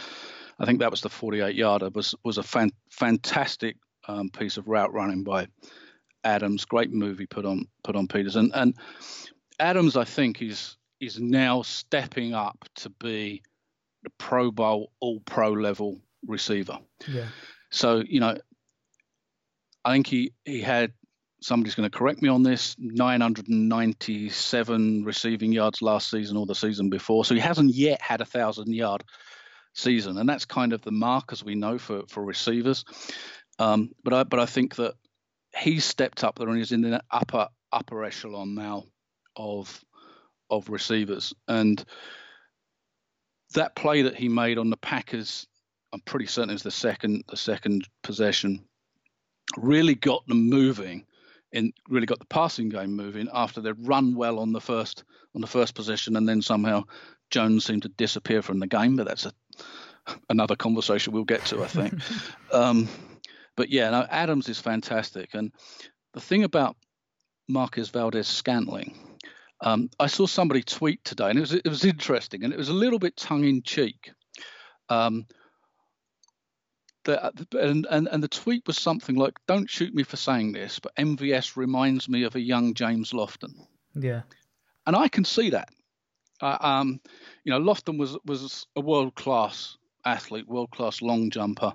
I 0.59 0.65
think 0.65 0.79
that 0.79 0.91
was 0.91 1.01
the 1.01 1.09
48 1.09 1.55
yarder 1.55 1.89
was 1.89 2.13
was 2.23 2.37
a 2.37 2.43
fan, 2.43 2.69
fantastic 2.91 3.77
um, 4.07 4.29
piece 4.29 4.57
of 4.57 4.67
route 4.67 4.93
running 4.93 5.23
by 5.23 5.47
Adams. 6.23 6.65
Great 6.65 6.91
movie 6.91 7.25
put 7.25 7.45
on 7.45 7.65
put 7.83 7.95
on 7.95 8.07
Peters 8.07 8.35
and 8.35 8.51
and 8.53 8.75
Adams 9.59 9.95
I 9.95 10.03
think 10.03 10.41
is 10.41 10.75
is 10.99 11.17
now 11.19 11.61
stepping 11.61 12.33
up 12.33 12.65
to 12.75 12.89
be 12.89 13.41
the 14.03 14.09
Pro 14.17 14.51
Bowl 14.51 14.91
All 14.99 15.21
Pro 15.21 15.53
level 15.53 16.01
receiver. 16.25 16.79
Yeah. 17.07 17.27
So 17.71 18.03
you 18.05 18.19
know, 18.19 18.37
I 19.85 19.93
think 19.93 20.07
he 20.07 20.33
he 20.43 20.59
had 20.61 20.91
somebody's 21.41 21.75
going 21.75 21.89
to 21.89 21.97
correct 21.97 22.21
me 22.21 22.27
on 22.27 22.43
this 22.43 22.75
997 22.79 25.05
receiving 25.05 25.53
yards 25.53 25.81
last 25.81 26.09
season 26.09 26.35
or 26.35 26.45
the 26.45 26.53
season 26.53 26.89
before 26.89 27.23
so 27.23 27.33
he 27.33 27.39
hasn't 27.39 27.73
yet 27.73 28.01
had 28.01 28.19
a 28.19 28.25
thousand 28.25 28.73
yard 28.73 29.05
season. 29.79 30.17
And 30.17 30.27
that's 30.27 30.45
kind 30.45 30.73
of 30.73 30.81
the 30.81 30.91
mark 30.91 31.31
as 31.31 31.43
we 31.43 31.55
know 31.55 31.77
for 31.77 32.03
for 32.07 32.23
receivers. 32.23 32.85
Um, 33.57 33.91
but 34.03 34.13
I 34.13 34.23
but 34.23 34.39
I 34.39 34.45
think 34.45 34.75
that 34.75 34.95
he's 35.57 35.85
stepped 35.85 36.23
up 36.23 36.37
there 36.37 36.47
and 36.47 36.57
he's 36.57 36.71
in 36.71 36.81
the 36.81 37.01
upper 37.11 37.47
upper 37.71 38.03
echelon 38.03 38.55
now 38.55 38.85
of 39.35 39.83
of 40.49 40.69
receivers. 40.69 41.33
And 41.47 41.83
that 43.55 43.75
play 43.75 44.03
that 44.03 44.15
he 44.15 44.29
made 44.29 44.57
on 44.57 44.69
the 44.69 44.77
Packers 44.77 45.47
I'm 45.91 46.01
pretty 46.01 46.27
certain 46.27 46.53
was 46.53 46.63
the 46.63 46.71
second 46.71 47.23
the 47.29 47.37
second 47.37 47.87
possession 48.03 48.63
really 49.57 49.95
got 49.95 50.25
them 50.27 50.49
moving 50.49 51.05
and 51.51 51.73
really 51.87 52.05
got 52.05 52.19
the 52.19 52.25
passing 52.25 52.69
game 52.69 52.95
moving 52.95 53.27
after 53.33 53.59
they'd 53.59 53.87
run 53.87 54.13
well 54.13 54.39
on 54.39 54.51
the 54.51 54.61
first 54.61 55.03
on 55.33 55.41
the 55.41 55.47
first 55.47 55.73
possession. 55.73 56.15
And 56.15 56.27
then 56.27 56.41
somehow 56.41 56.83
Jones 57.31 57.65
seemed 57.65 57.83
to 57.83 57.89
disappear 57.89 58.41
from 58.41 58.59
the 58.59 58.67
game. 58.67 58.95
But 58.95 59.07
that's 59.07 59.25
a 59.25 59.33
another 60.29 60.55
conversation 60.55 61.13
we'll 61.13 61.23
get 61.23 61.45
to 61.45 61.63
I 61.63 61.67
think 61.67 61.93
um, 62.53 62.87
but 63.59 63.69
yeah, 63.69 63.89
no, 63.89 64.07
Adams 64.09 64.47
is 64.47 64.57
fantastic. 64.57 65.33
And 65.33 65.51
the 66.13 66.21
thing 66.21 66.45
about 66.45 66.77
Marcus 67.49 67.89
Valdes-Scantling, 67.89 68.97
um, 69.59 69.89
I 69.99 70.07
saw 70.07 70.27
somebody 70.27 70.63
tweet 70.63 71.03
today, 71.03 71.29
and 71.29 71.37
it 71.37 71.41
was 71.41 71.51
it 71.51 71.67
was 71.67 71.83
interesting, 71.83 72.45
and 72.45 72.53
it 72.53 72.57
was 72.57 72.69
a 72.69 72.73
little 72.73 72.99
bit 72.99 73.17
tongue 73.17 73.43
in 73.43 73.61
cheek. 73.61 74.11
Um, 74.87 75.25
the, 77.03 77.33
and, 77.51 77.85
and 77.91 78.07
and 78.07 78.23
the 78.23 78.29
tweet 78.29 78.65
was 78.65 78.77
something 78.77 79.17
like, 79.17 79.33
"Don't 79.45 79.69
shoot 79.69 79.93
me 79.93 80.03
for 80.03 80.15
saying 80.15 80.53
this, 80.53 80.79
but 80.79 80.95
MVS 80.95 81.57
reminds 81.57 82.07
me 82.07 82.23
of 82.23 82.35
a 82.35 82.39
young 82.39 82.73
James 82.73 83.11
Lofton." 83.11 83.55
Yeah, 83.93 84.21
and 84.87 84.95
I 84.95 85.09
can 85.09 85.25
see 85.25 85.49
that. 85.49 85.67
Uh, 86.41 86.57
um, 86.61 87.01
you 87.43 87.51
know, 87.51 87.59
Lofton 87.59 87.99
was 87.99 88.17
was 88.25 88.67
a 88.77 88.79
world 88.79 89.15
class 89.15 89.77
athlete, 90.05 90.47
world 90.47 90.71
class 90.71 91.01
long 91.01 91.29
jumper. 91.29 91.73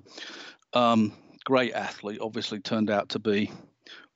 Um, 0.73 1.13
great 1.45 1.73
athlete, 1.73 2.19
obviously 2.21 2.61
turned 2.61 2.91
out 2.91 3.11
to 3.11 3.19
be 3.19 3.51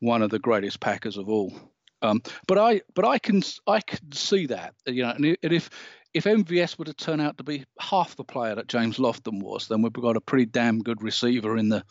one 0.01 0.23
of 0.23 0.31
the 0.31 0.39
greatest 0.39 0.81
Packers 0.81 1.17
of 1.17 1.29
all. 1.29 1.53
Um, 2.01 2.23
but 2.47 2.59
I 2.59 2.83
but 2.95 3.05
I 3.05 3.19
can 3.19 3.43
I 3.67 3.81
can 3.81 4.13
see 4.13 4.47
that 4.47 4.75
you 4.87 5.03
know, 5.03 5.11
and 5.11 5.37
if 5.43 5.69
if 6.15 6.25
MVS 6.25 6.79
were 6.79 6.85
to 6.85 6.95
turn 6.95 7.21
out 7.21 7.37
to 7.39 7.45
be 7.45 7.65
half 7.81 8.17
the 8.17 8.25
player 8.25 8.55
that 8.55 8.69
James 8.69 8.99
Lofton 8.99 9.43
was, 9.43 9.69
then 9.69 9.83
we've 9.83 9.93
got 9.93 10.17
a 10.17 10.21
pretty 10.21 10.47
damn 10.47 10.81
good 10.81 11.03
receiver 11.03 11.57
in 11.57 11.69
the 11.69 11.85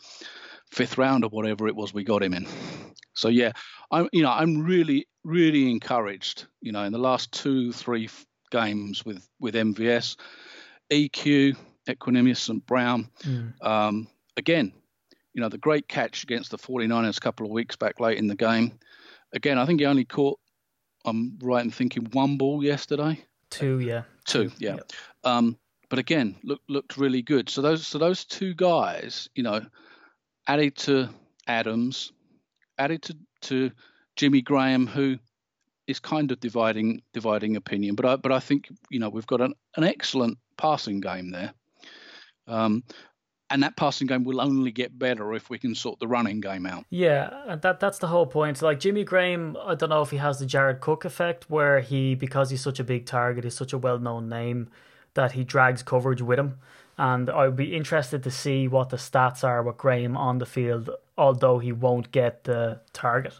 fifth 0.70 0.98
round 0.98 1.24
or 1.24 1.30
whatever 1.30 1.68
it 1.68 1.76
was 1.76 1.94
we 1.94 2.04
got 2.04 2.22
him 2.22 2.34
in. 2.34 2.46
So 3.14 3.28
yeah, 3.28 3.52
I'm 3.90 4.08
you 4.12 4.22
know 4.22 4.30
I'm 4.30 4.62
really 4.62 5.06
really 5.24 5.70
encouraged. 5.70 6.46
You 6.60 6.72
know, 6.72 6.84
in 6.84 6.92
the 6.92 6.98
last 6.98 7.32
two 7.32 7.72
three 7.72 8.08
games 8.50 9.04
with 9.04 9.28
with 9.40 9.54
MVS, 9.54 10.16
EQ, 10.90 11.56
Equanimeous 11.88 12.38
St. 12.38 12.64
Brown, 12.66 13.08
mm. 13.24 13.52
um, 13.64 14.08
again 14.36 14.72
you 15.38 15.42
know, 15.42 15.48
the 15.48 15.56
great 15.56 15.86
catch 15.86 16.24
against 16.24 16.50
the 16.50 16.58
49ers 16.58 17.16
a 17.16 17.20
couple 17.20 17.46
of 17.46 17.52
weeks 17.52 17.76
back 17.76 18.00
late 18.00 18.18
in 18.18 18.26
the 18.26 18.34
game. 18.34 18.76
Again, 19.32 19.56
I 19.56 19.66
think 19.66 19.78
he 19.78 19.86
only 19.86 20.04
caught, 20.04 20.40
I'm 21.04 21.38
right 21.40 21.64
in 21.64 21.70
thinking, 21.70 22.08
one 22.12 22.38
ball 22.38 22.64
yesterday. 22.64 23.24
Two, 23.48 23.78
yeah. 23.78 24.02
Two, 24.26 24.50
yeah. 24.58 24.74
Yep. 24.74 24.92
Um, 25.22 25.56
but 25.90 26.00
again, 26.00 26.34
look, 26.42 26.60
looked 26.68 26.96
really 26.96 27.22
good. 27.22 27.48
So 27.48 27.62
those, 27.62 27.86
so 27.86 27.98
those 27.98 28.24
two 28.24 28.52
guys, 28.52 29.28
you 29.36 29.44
know, 29.44 29.64
added 30.48 30.76
to 30.78 31.08
Adams, 31.46 32.10
added 32.76 33.02
to, 33.02 33.16
to 33.42 33.70
Jimmy 34.16 34.42
Graham, 34.42 34.88
who 34.88 35.18
is 35.86 36.00
kind 36.00 36.32
of 36.32 36.40
dividing 36.40 37.00
dividing 37.14 37.54
opinion. 37.54 37.94
But 37.94 38.06
I, 38.06 38.16
but 38.16 38.32
I 38.32 38.40
think 38.40 38.68
you 38.90 38.98
know 38.98 39.08
we've 39.08 39.26
got 39.26 39.40
an, 39.40 39.54
an 39.76 39.84
excellent 39.84 40.36
passing 40.58 41.00
game 41.00 41.30
there. 41.30 41.54
Um, 42.48 42.82
and 43.50 43.62
that 43.62 43.76
passing 43.76 44.06
game 44.06 44.24
will 44.24 44.42
only 44.42 44.70
get 44.70 44.98
better 44.98 45.32
if 45.32 45.48
we 45.48 45.58
can 45.58 45.74
sort 45.74 45.98
the 46.00 46.08
running 46.08 46.40
game 46.40 46.66
out. 46.66 46.84
Yeah, 46.90 47.30
and 47.46 47.62
that 47.62 47.80
that's 47.80 47.98
the 47.98 48.08
whole 48.08 48.26
point. 48.26 48.60
Like 48.60 48.78
Jimmy 48.78 49.04
Graham, 49.04 49.56
I 49.64 49.74
don't 49.74 49.88
know 49.88 50.02
if 50.02 50.10
he 50.10 50.18
has 50.18 50.38
the 50.38 50.46
Jared 50.46 50.80
Cook 50.80 51.04
effect, 51.06 51.48
where 51.48 51.80
he 51.80 52.14
because 52.14 52.50
he's 52.50 52.60
such 52.60 52.78
a 52.78 52.84
big 52.84 53.06
target, 53.06 53.44
he's 53.44 53.56
such 53.56 53.72
a 53.72 53.78
well 53.78 53.98
known 53.98 54.28
name 54.28 54.68
that 55.14 55.32
he 55.32 55.44
drags 55.44 55.82
coverage 55.82 56.20
with 56.20 56.38
him 56.38 56.58
and 56.98 57.30
I'd 57.30 57.54
be 57.56 57.76
interested 57.76 58.24
to 58.24 58.30
see 58.30 58.66
what 58.66 58.90
the 58.90 58.96
stats 58.96 59.44
are 59.44 59.62
with 59.62 59.76
Graham 59.76 60.16
on 60.16 60.38
the 60.38 60.46
field, 60.46 60.90
although 61.18 61.58
he 61.58 61.72
won't 61.72 62.12
get 62.12 62.44
the 62.44 62.80
target. 62.92 63.34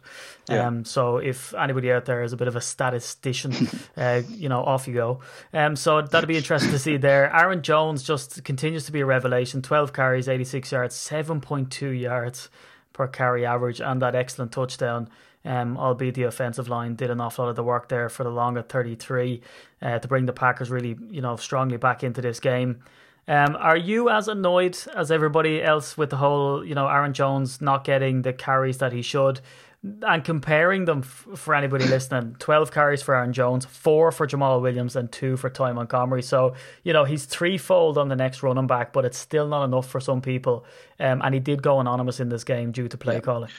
Yeah. 0.51 0.67
Um, 0.67 0.85
so 0.85 1.19
if 1.19 1.55
anybody 1.55 1.93
out 1.93 2.05
there 2.05 2.23
is 2.23 2.33
a 2.33 2.37
bit 2.37 2.49
of 2.49 2.57
a 2.57 2.61
statistician, 2.61 3.55
uh, 3.97 4.23
you 4.29 4.49
know, 4.49 4.63
off 4.63 4.89
you 4.89 4.95
go. 4.95 5.21
Um, 5.55 5.77
so 5.77 6.03
that'd 6.03 6.29
be 6.29 6.37
interesting 6.37 6.73
to 6.73 6.79
see 6.79 6.97
there. 6.97 7.35
Aaron 7.35 7.63
Jones 7.63 8.03
just 8.03 8.45
continues 8.45 8.85
to 8.87 8.93
be 8.93 9.01
a 9.01 9.07
revelation. 9.07 9.63
Twelve 9.63 9.93
carries, 9.93 10.29
eighty 10.29 10.45
six 10.45 10.73
yards, 10.73 10.95
seven 10.95 11.41
point 11.41 11.71
two 11.71 11.91
yards 11.91 12.49
per 12.93 13.07
carry 13.07 13.47
average, 13.47 13.81
and 13.81 14.03
that 14.03 14.15
excellent 14.15 14.53
touchdown. 14.53 15.09
Um, 15.45 15.79
albeit 15.79 16.17
the 16.17 16.25
offensive 16.25 16.69
line 16.69 16.97
did 16.97 17.11
an 17.11 17.21
awful 17.21 17.45
lot 17.45 17.51
of 17.51 17.57
the 17.57 17.63
work 17.63 17.89
there 17.89 18.09
for 18.09 18.25
the 18.25 18.29
long 18.29 18.59
at 18.59 18.69
33 18.69 19.41
uh, 19.81 19.99
to 20.01 20.09
bring 20.09 20.27
the 20.27 20.33
Packers 20.33 20.69
really, 20.69 20.99
you 21.11 21.23
know, 21.23 21.37
strongly 21.37 21.77
back 21.77 22.03
into 22.03 22.21
this 22.21 22.41
game. 22.41 22.83
Um, 23.29 23.57
are 23.61 23.77
you 23.77 24.09
as 24.09 24.27
annoyed 24.27 24.79
as 24.95 25.13
everybody 25.13 25.63
else 25.63 25.99
with 25.99 26.09
the 26.09 26.17
whole, 26.17 26.65
you 26.65 26.75
know, 26.75 26.89
Aaron 26.89 27.13
Jones 27.13 27.61
not 27.61 27.85
getting 27.85 28.23
the 28.23 28.33
carries 28.33 28.79
that 28.79 28.93
he 28.93 29.03
should? 29.03 29.43
And 29.85 30.25
comparing 30.25 30.87
them 30.87 31.01
f- 31.01 31.29
for 31.35 31.55
anybody 31.55 31.85
listening, 31.89 32.37
12 32.39 32.73
carries 32.73 33.03
for 33.03 33.15
Aaron 33.15 33.35
Jones, 33.35 33.67
four 33.67 34.11
for 34.13 34.27
Jamaal 34.27 34.63
Williams, 34.63 34.97
and 34.97 35.13
two 35.13 35.37
for 35.37 35.51
Ty 35.51 35.73
Montgomery. 35.73 36.23
So, 36.23 36.55
you 36.85 36.95
know, 36.95 37.05
he's 37.05 37.27
threefold 37.27 37.99
on 37.99 38.09
the 38.09 38.17
next 38.17 38.43
running 38.43 38.67
back, 38.67 38.95
but 38.95 39.05
it's 39.05 39.19
still 39.19 39.47
not 39.47 39.63
enough 39.65 39.87
for 39.87 40.01
some 40.01 40.23
people. 40.23 40.65
Um, 40.99 41.21
and 41.23 41.35
he 41.35 41.41
did 41.41 41.63
go 41.63 41.81
anonymous 41.81 42.21
in 42.21 42.31
this 42.31 42.45
game 42.45 42.73
due 42.73 42.89
to 42.89 42.97
play 42.97 43.17
yeah. 43.17 43.21
calling. 43.21 43.51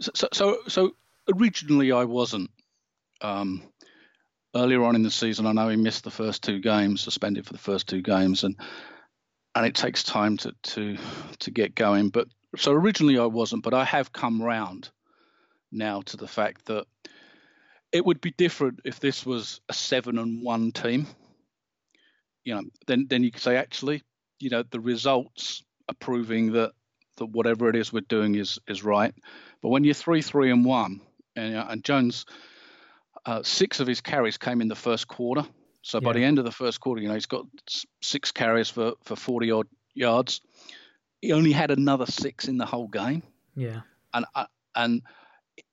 So, 0.00 0.28
so, 0.32 0.58
so 0.68 0.92
originally 1.34 1.90
I 1.90 2.04
wasn't 2.04 2.50
um, 3.20 3.64
earlier 4.54 4.84
on 4.84 4.94
in 4.94 5.02
the 5.02 5.10
season, 5.10 5.44
I 5.44 5.52
know 5.52 5.68
he 5.68 5.76
missed 5.76 6.04
the 6.04 6.10
first 6.12 6.44
two 6.44 6.60
games, 6.60 7.00
suspended 7.00 7.46
for 7.46 7.52
the 7.52 7.58
first 7.58 7.88
two 7.88 8.00
games, 8.00 8.44
and 8.44 8.54
and 9.58 9.66
it 9.66 9.74
takes 9.74 10.04
time 10.04 10.36
to 10.36 10.54
to 10.62 10.96
to 11.40 11.50
get 11.50 11.74
going. 11.74 12.10
But 12.10 12.28
so 12.56 12.70
originally 12.70 13.18
I 13.18 13.26
wasn't, 13.26 13.64
but 13.64 13.74
I 13.74 13.84
have 13.84 14.12
come 14.12 14.40
round 14.40 14.88
now 15.72 16.00
to 16.02 16.16
the 16.16 16.28
fact 16.28 16.66
that 16.66 16.86
it 17.90 18.06
would 18.06 18.20
be 18.20 18.30
different 18.30 18.80
if 18.84 19.00
this 19.00 19.26
was 19.26 19.60
a 19.68 19.72
seven 19.72 20.16
and 20.18 20.44
one 20.44 20.70
team. 20.70 21.08
You 22.44 22.54
know, 22.54 22.62
then 22.86 23.06
then 23.10 23.24
you 23.24 23.32
could 23.32 23.42
say 23.42 23.56
actually, 23.56 24.04
you 24.38 24.48
know, 24.48 24.62
the 24.62 24.78
results 24.78 25.64
are 25.88 25.96
proving 25.98 26.52
that 26.52 26.70
that 27.16 27.26
whatever 27.26 27.68
it 27.68 27.74
is 27.74 27.92
we're 27.92 28.02
doing 28.02 28.36
is 28.36 28.60
is 28.68 28.84
right. 28.84 29.12
But 29.60 29.70
when 29.70 29.82
you're 29.82 29.92
three 29.92 30.22
three 30.22 30.52
and 30.52 30.64
one, 30.64 31.00
and, 31.34 31.56
and 31.56 31.82
Jones, 31.82 32.26
uh, 33.26 33.42
six 33.42 33.80
of 33.80 33.88
his 33.88 34.00
carries 34.00 34.38
came 34.38 34.60
in 34.60 34.68
the 34.68 34.76
first 34.76 35.08
quarter. 35.08 35.44
So 35.88 36.00
yeah. 36.02 36.04
by 36.04 36.12
the 36.12 36.24
end 36.24 36.38
of 36.38 36.44
the 36.44 36.52
first 36.52 36.80
quarter, 36.80 37.00
you 37.00 37.08
know, 37.08 37.14
he's 37.14 37.24
got 37.24 37.46
six 38.02 38.30
carries 38.30 38.68
for 38.68 38.92
for 39.04 39.16
forty 39.16 39.50
odd 39.50 39.68
yards. 39.94 40.42
He 41.22 41.32
only 41.32 41.50
had 41.50 41.70
another 41.70 42.04
six 42.04 42.46
in 42.46 42.58
the 42.58 42.66
whole 42.66 42.88
game. 42.88 43.22
Yeah, 43.56 43.80
and 44.12 44.26
uh, 44.34 44.44
and 44.74 45.00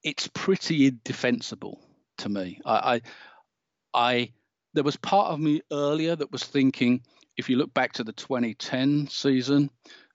it's 0.03 0.29
pretty 0.29 0.87
indefensible 0.87 1.81
to 2.19 2.29
me. 2.29 2.61
I, 2.65 2.71
I, 2.73 3.01
I, 3.93 4.31
there 4.73 4.85
was 4.85 4.95
part 4.95 5.33
of 5.33 5.39
me 5.41 5.61
earlier 5.69 6.15
that 6.15 6.31
was 6.31 6.45
thinking, 6.45 7.01
if 7.35 7.49
you 7.49 7.57
look 7.57 7.73
back 7.73 7.91
to 7.93 8.05
the 8.05 8.13
2010 8.13 9.09
season, 9.09 9.69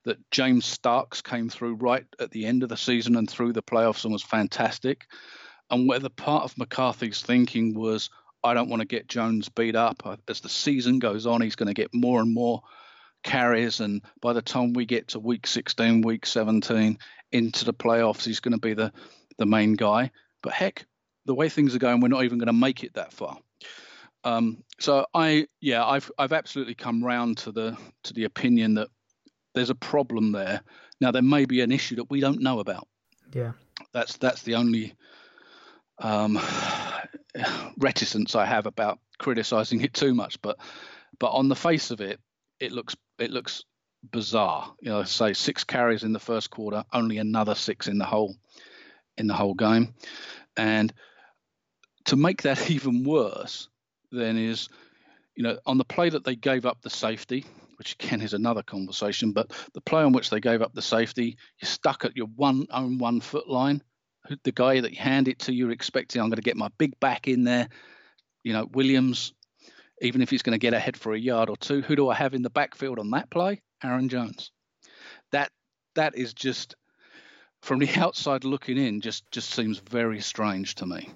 that 0.05 0.19
James 0.31 0.65
Starks 0.65 1.21
came 1.21 1.51
through 1.51 1.75
right 1.75 2.07
at 2.19 2.31
the 2.31 2.47
end 2.47 2.63
of 2.63 2.71
the 2.71 2.77
season 2.77 3.17
and 3.17 3.29
through 3.29 3.53
the 3.53 3.63
playoffs 3.63 4.05
and 4.05 4.15
was 4.15 4.23
fantastic. 4.23 5.07
And 5.71 5.87
whether 5.87 6.09
part 6.09 6.45
of 6.45 6.57
McCarthy's 6.57 7.21
thinking 7.21 7.75
was, 7.75 8.09
I 8.43 8.55
don't 8.55 8.69
want 8.69 8.81
to 8.81 8.87
get 8.87 9.09
Jones 9.09 9.49
beat 9.49 9.77
up. 9.77 10.03
As 10.29 10.41
the 10.41 10.49
season 10.49 10.99
goes 10.99 11.27
on, 11.27 11.41
he's 11.41 11.57
going 11.57 11.69
to 11.69 11.75
get 11.75 11.95
more 11.95 12.21
and 12.21 12.33
more 12.33 12.63
carries. 13.23 13.81
And 13.81 14.03
by 14.21 14.33
the 14.33 14.43
time 14.43 14.73
we 14.73 14.87
get 14.87 15.09
to 15.09 15.19
week 15.19 15.47
16, 15.47 16.03
week 16.03 16.27
17, 16.27 16.99
into 17.33 17.65
the 17.65 17.75
playoffs, 17.75 18.25
he's 18.25 18.41
going 18.41 18.55
to 18.55 18.61
be 18.61 18.75
the, 18.75 18.93
the 19.39 19.47
main 19.47 19.75
guy. 19.75 20.11
But 20.43 20.53
heck, 20.53 20.87
the 21.27 21.35
way 21.35 21.49
things 21.49 21.75
are 21.75 21.79
going, 21.79 22.01
we're 22.01 22.09
not 22.09 22.25
even 22.25 22.39
going 22.39 22.47
to 22.47 22.53
make 22.53 22.83
it 22.83 22.95
that 22.95 23.13
far. 23.13 23.39
Um, 24.25 24.65
so 24.79 25.07
I, 25.15 25.47
yeah, 25.61 25.85
I've 25.85 26.11
I've 26.19 26.33
absolutely 26.33 26.75
come 26.75 27.03
round 27.03 27.39
to 27.39 27.53
the 27.53 27.77
to 28.05 28.13
the 28.13 28.25
opinion 28.25 28.75
that 28.75 28.89
there's 29.55 29.71
a 29.71 29.75
problem 29.75 30.33
there. 30.33 30.61
Now 31.01 31.11
there 31.11 31.23
may 31.23 31.47
be 31.47 31.63
an 31.63 31.73
issue 31.73 31.97
that 31.97 32.11
we 32.11 32.21
don't 32.21 32.43
know 32.43 32.61
about. 32.61 32.87
Yeah, 33.33 33.53
that's 33.93 34.19
that's 34.19 34.43
the 34.43 34.57
only 34.57 34.95
um, 36.01 36.39
reticence 37.79 38.35
I 38.35 38.47
have 38.47 38.67
about 38.67 38.99
criticizing 39.19 39.81
it 39.83 39.95
too 39.95 40.15
much. 40.15 40.41
But 40.43 40.59
but 41.19 41.31
on 41.31 41.49
the 41.49 41.57
face 41.57 41.91
of 41.91 42.01
it, 42.01 42.21
it 42.59 42.73
looks 42.73 42.97
it 43.19 43.31
looks 43.31 43.65
bizarre. 44.11 44.73
You 44.81 44.91
know, 44.91 45.05
say 45.05 45.33
six 45.33 45.65
carries 45.65 46.03
in 46.03 46.13
the 46.13 46.19
first 46.19 46.51
quarter, 46.51 46.85
only 46.93 47.19
another 47.19 47.55
six 47.55 47.87
in 47.87 47.99
the 47.99 48.05
whole 48.05 48.35
in 49.17 49.27
the 49.27 49.35
whole 49.35 49.55
game, 49.55 49.95
and 50.57 50.93
to 52.07 52.17
make 52.17 52.43
that 52.43 52.71
even 52.73 53.05
worse, 53.05 53.69
then 54.11 54.37
is, 54.37 54.69
you 55.35 55.43
know, 55.43 55.59
on 55.67 55.79
the 55.79 55.85
play 55.85 56.09
that 56.09 56.25
they 56.25 56.37
gave 56.37 56.67
up 56.67 56.81
the 56.83 56.91
safety, 56.91 57.45
which 57.77 57.97
again 58.01 58.21
is 58.21 58.35
another 58.35 58.63
conversation, 58.63 59.33
but 59.33 59.51
the 59.75 59.81
play 59.81 60.03
on 60.03 60.13
which 60.13 60.31
they 60.31 60.41
gave 60.41 60.63
up 60.63 60.75
the 60.75 60.83
safety, 60.83 61.37
you're 61.61 61.69
stuck 61.69 62.05
at 62.05 62.17
your 62.17 62.27
one 62.37 62.67
own 62.71 62.99
one 62.99 63.21
foot 63.21 63.49
line. 63.49 63.83
The 64.45 64.53
guy 64.53 64.81
that 64.81 64.93
you 64.93 64.99
hand 64.99 65.29
it 65.29 65.41
to, 65.41 65.53
you're 65.53 65.71
expecting, 65.71 66.21
I'm 66.21 66.29
going 66.29 66.37
to 66.37 66.43
get 66.43 66.57
my 66.57 66.69
big 66.79 66.99
back 67.01 67.27
in 67.27 67.45
there. 67.45 67.69
You 68.45 68.53
know, 68.53 68.69
Williams, 68.73 69.33
even 70.01 70.23
if 70.23 70.31
he's 70.31 70.43
going 70.43 70.55
to 70.55 70.59
get 70.59 70.75
ahead 70.75 70.97
for 70.97 71.15
a 71.15 71.19
yard 71.19 71.49
or 71.49 71.57
two, 71.57 71.81
who 71.81 71.97
do 71.97 72.09
I 72.09 72.15
have 72.15 72.35
in 72.35 72.43
the 72.43 72.51
backfield 72.51 72.99
on 72.99 73.11
that 73.11 73.31
play? 73.31 73.63
Aaron 73.83 74.09
Jones. 74.09 74.53
That 75.33 75.51
that 75.95 76.17
is 76.17 76.35
just 76.35 76.75
from 77.63 77.79
the 77.79 77.91
outside 77.97 78.45
looking 78.45 78.79
in, 78.79 79.01
just 79.01 79.31
just 79.31 79.51
seems 79.51 79.79
very 79.79 80.21
strange 80.21 80.75
to 80.77 80.87
me. 80.87 81.09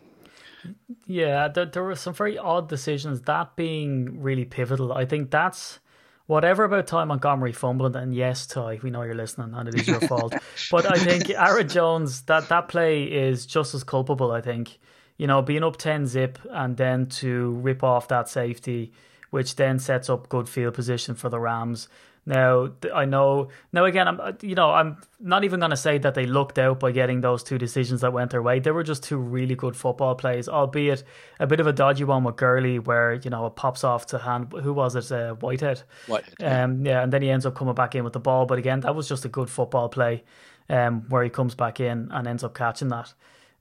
Yeah, 1.07 1.49
there, 1.49 1.67
there 1.67 1.85
were 1.85 1.95
some 1.95 2.15
very 2.15 2.39
odd 2.39 2.69
decisions. 2.69 3.23
That 3.23 3.55
being 3.57 4.23
really 4.23 4.47
pivotal, 4.47 4.93
I 4.93 5.05
think 5.05 5.31
that's 5.31 5.79
whatever 6.27 6.65
about 6.65 6.87
Ty 6.87 7.05
Montgomery 7.05 7.53
fumbling. 7.53 7.97
And 7.97 8.15
yes, 8.15 8.47
Ty, 8.47 8.81
we 8.83 8.91
know 8.91 9.03
you're 9.03 9.15
listening, 9.15 9.55
and 9.55 9.69
it 9.69 9.75
is 9.75 9.89
your 9.89 10.01
fault. 10.01 10.35
But 10.71 10.91
I 10.91 10.99
think 10.99 11.31
Aaron 11.31 11.69
Jones, 11.69 12.23
that 12.23 12.49
that 12.49 12.69
play 12.69 13.05
is 13.05 13.47
just 13.47 13.75
as 13.75 13.85
culpable. 13.85 14.33
I 14.33 14.41
think 14.41 14.79
you 15.17 15.27
know 15.27 15.43
being 15.43 15.65
up 15.65 15.77
ten 15.77 16.07
zip 16.07 16.39
and 16.51 16.77
then 16.77 17.07
to 17.07 17.53
rip 17.53 17.83
off 17.83 18.09
that 18.09 18.29
safety, 18.29 18.93
which 19.31 19.57
then 19.57 19.79
sets 19.79 20.09
up 20.09 20.29
good 20.29 20.49
field 20.49 20.75
position 20.75 21.15
for 21.15 21.29
the 21.29 21.41
Rams. 21.41 21.89
Now 22.27 22.71
I 22.95 23.05
know. 23.05 23.49
Now 23.73 23.85
again, 23.85 24.09
I'm 24.09 24.19
uh, 24.19 24.33
you 24.41 24.55
know 24.55 24.71
I'm 24.71 24.97
not 25.21 25.45
even 25.45 25.61
going 25.61 25.71
to 25.71 25.77
say 25.77 25.99
that 25.99 26.15
they 26.15 26.25
looked 26.25 26.59
out 26.59 26.81
by 26.81 26.91
getting 26.91 27.21
those 27.21 27.43
two 27.43 27.59
decisions 27.59 28.01
that 28.01 28.15
went 28.15 28.31
their 28.31 28.43
way. 28.43 28.61
They 28.61 28.71
were 28.71 28.83
just 28.83 29.03
two 29.03 29.19
really 29.19 29.55
good 29.55 29.77
football 29.77 30.15
plays, 30.15 30.49
albeit 30.49 31.05
a 31.39 31.47
bit 31.47 31.61
of 31.61 31.67
a 31.67 31.73
dodgy 31.73 32.05
one 32.05 32.25
with 32.25 32.37
Gurley, 32.37 32.79
where 32.79 33.15
you 33.15 33.29
know 33.29 33.45
it 33.47 33.57
pops 33.57 33.85
off 33.85 34.07
to 34.07 34.19
hand. 34.19 34.55
Who 34.63 34.73
was 34.73 34.97
it? 34.97 35.13
Uh, 35.13 35.35
Whitehead. 35.35 35.83
Whitehead. 36.07 36.35
Yeah. 36.41 36.65
Um, 36.65 36.87
yeah, 36.87 37.03
and 37.03 37.13
then 37.13 37.21
he 37.21 37.29
ends 37.29 37.45
up 37.45 37.55
coming 37.55 37.75
back 37.75 37.95
in 37.95 38.05
with 38.05 38.15
the 38.15 38.21
ball. 38.21 38.47
But 38.47 38.59
again, 38.59 38.81
that 38.81 38.95
was 38.95 39.07
just 39.07 39.27
a 39.27 39.29
good 39.29 39.51
football 39.51 39.91
play, 39.91 40.25
um, 40.71 41.05
where 41.11 41.23
he 41.23 41.29
comes 41.29 41.55
back 41.55 41.79
in 41.79 42.09
and 42.11 42.27
ends 42.27 42.43
up 42.43 42.55
catching 42.55 42.89
that. 42.89 43.13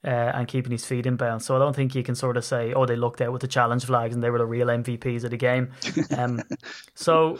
Uh, 0.05 0.33
and 0.35 0.49
keeping 0.49 0.73
his 0.73 0.85
feet 0.85 1.05
in 1.05 1.15
bounds. 1.15 1.45
So 1.45 1.55
I 1.55 1.59
don't 1.59 1.73
think 1.73 1.95
you 1.95 2.03
can 2.03 2.13
sort 2.13 2.35
of 2.35 2.43
say, 2.43 2.73
oh, 2.73 2.85
they 2.85 2.97
looked 2.97 3.21
out 3.21 3.31
with 3.31 3.41
the 3.41 3.47
challenge 3.47 3.85
flags 3.85 4.13
and 4.13 4.21
they 4.21 4.29
were 4.29 4.37
the 4.37 4.45
real 4.45 4.67
MVPs 4.67 5.23
of 5.23 5.31
the 5.31 5.37
game. 5.37 5.71
Um, 6.17 6.41
so 6.93 7.39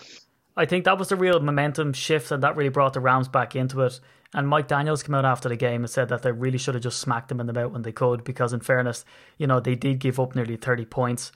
I 0.56 0.66
think 0.66 0.86
that 0.86 1.00
was 1.00 1.10
the 1.10 1.16
real 1.16 1.40
momentum 1.40 1.94
shift, 1.94 2.32
and 2.32 2.44
that 2.44 2.56
really 2.56 2.70
brought 2.70 2.94
the 2.94 3.00
Rams 3.00 3.28
back 3.28 3.56
into 3.56 3.82
it. 3.82 4.00
And 4.34 4.48
Mike 4.48 4.68
Daniels 4.68 5.04
came 5.04 5.16
out 5.16 5.26
after 5.26 5.50
the 5.50 5.56
game 5.56 5.82
and 5.82 5.90
said 5.90 6.10
that 6.10 6.24
they 6.24 6.32
really 6.32 6.58
should 6.58 6.76
have 6.76 6.84
just 6.84 7.00
smacked 7.00 7.30
them 7.30 7.40
in 7.40 7.48
the 7.48 7.54
mouth 7.54 7.72
when 7.72 7.84
they 7.84 7.92
could, 7.92 8.24
because 8.24 8.54
in 8.54 8.60
fairness, 8.62 9.06
you 9.38 9.48
know, 9.48 9.60
they 9.60 9.76
did 9.76 10.00
give 10.00 10.20
up 10.20 10.36
nearly 10.36 10.56
30 10.56 10.86
points. 10.86 11.32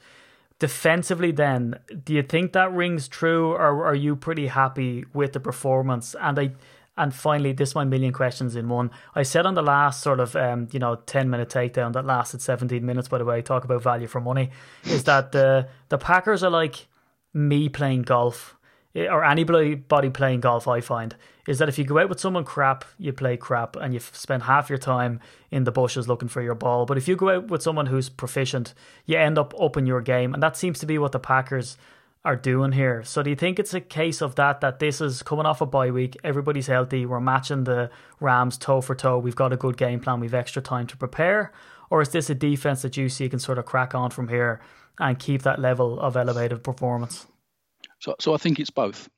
Defensively, 0.59 1.31
then, 1.31 1.79
do 2.03 2.13
you 2.13 2.23
think 2.23 2.53
that 2.53 2.71
rings 2.73 3.07
true, 3.07 3.51
or 3.51 3.85
are 3.85 3.95
you 3.95 4.15
pretty 4.15 4.47
happy 4.47 5.05
with 5.13 5.33
the 5.33 5.39
performance? 5.39 6.15
And 6.19 6.39
I, 6.39 6.51
and 6.97 7.13
finally, 7.13 7.53
this 7.53 7.75
my 7.75 7.85
million 7.85 8.11
questions 8.11 8.55
in 8.55 8.67
one. 8.67 8.89
I 9.13 9.21
said 9.21 9.45
on 9.45 9.53
the 9.53 9.61
last 9.61 10.01
sort 10.01 10.19
of 10.19 10.35
um, 10.35 10.67
you 10.71 10.79
know 10.79 10.95
ten 10.95 11.29
minute 11.29 11.49
takedown 11.49 11.93
that 11.93 12.05
lasted 12.05 12.41
seventeen 12.41 12.87
minutes. 12.87 13.07
By 13.07 13.19
the 13.19 13.25
way, 13.25 13.43
talk 13.43 13.63
about 13.63 13.83
value 13.83 14.07
for 14.07 14.19
money. 14.19 14.49
Is 14.83 15.03
that 15.03 15.31
the 15.31 15.67
the 15.89 15.99
Packers 15.99 16.43
are 16.43 16.49
like 16.49 16.87
me 17.35 17.69
playing 17.69 18.01
golf 18.01 18.56
or 19.05 19.23
anybody 19.23 19.75
playing 19.75 20.39
golf, 20.39 20.67
I 20.67 20.81
find, 20.81 21.15
is 21.47 21.59
that 21.59 21.69
if 21.69 21.77
you 21.77 21.85
go 21.85 21.99
out 21.99 22.09
with 22.09 22.19
someone 22.19 22.43
crap, 22.43 22.83
you 22.97 23.13
play 23.13 23.37
crap 23.37 23.75
and 23.75 23.93
you 23.93 23.99
spend 23.99 24.43
half 24.43 24.69
your 24.69 24.79
time 24.79 25.19
in 25.51 25.63
the 25.63 25.71
bushes 25.71 26.07
looking 26.07 26.27
for 26.27 26.41
your 26.41 26.55
ball. 26.55 26.85
But 26.85 26.97
if 26.97 27.07
you 27.07 27.15
go 27.15 27.29
out 27.29 27.47
with 27.47 27.61
someone 27.61 27.85
who's 27.85 28.09
proficient, 28.09 28.73
you 29.05 29.17
end 29.17 29.37
up 29.37 29.53
upping 29.59 29.85
your 29.85 30.01
game. 30.01 30.33
And 30.33 30.41
that 30.41 30.57
seems 30.57 30.79
to 30.79 30.85
be 30.85 30.97
what 30.97 31.11
the 31.11 31.19
Packers 31.19 31.77
are 32.25 32.35
doing 32.35 32.73
here. 32.73 33.03
So 33.05 33.23
do 33.23 33.29
you 33.29 33.35
think 33.35 33.57
it's 33.57 33.73
a 33.73 33.79
case 33.79 34.21
of 34.21 34.35
that, 34.35 34.59
that 34.59 34.79
this 34.79 34.99
is 34.99 35.23
coming 35.23 35.45
off 35.45 35.61
a 35.61 35.65
bye 35.65 35.91
week, 35.91 36.17
everybody's 36.23 36.67
healthy, 36.67 37.05
we're 37.05 37.21
matching 37.21 37.63
the 37.63 37.89
Rams 38.19 38.57
toe 38.57 38.81
for 38.81 38.95
toe, 38.95 39.17
we've 39.17 39.35
got 39.35 39.53
a 39.53 39.57
good 39.57 39.77
game 39.77 40.01
plan, 40.01 40.19
we've 40.19 40.33
extra 40.33 40.61
time 40.61 40.87
to 40.87 40.97
prepare? 40.97 41.53
Or 41.89 42.01
is 42.01 42.09
this 42.09 42.29
a 42.29 42.35
defense 42.35 42.81
that 42.81 42.97
you 42.97 43.07
see 43.07 43.29
can 43.29 43.39
sort 43.39 43.57
of 43.57 43.65
crack 43.65 43.95
on 43.95 44.09
from 44.09 44.27
here 44.27 44.59
and 44.99 45.17
keep 45.17 45.43
that 45.43 45.59
level 45.59 45.99
of 46.01 46.17
elevated 46.17 46.63
performance? 46.63 47.27
So, 47.99 48.15
so 48.19 48.33
I 48.33 48.37
think 48.37 48.59
it's 48.59 48.69
both. 48.69 49.09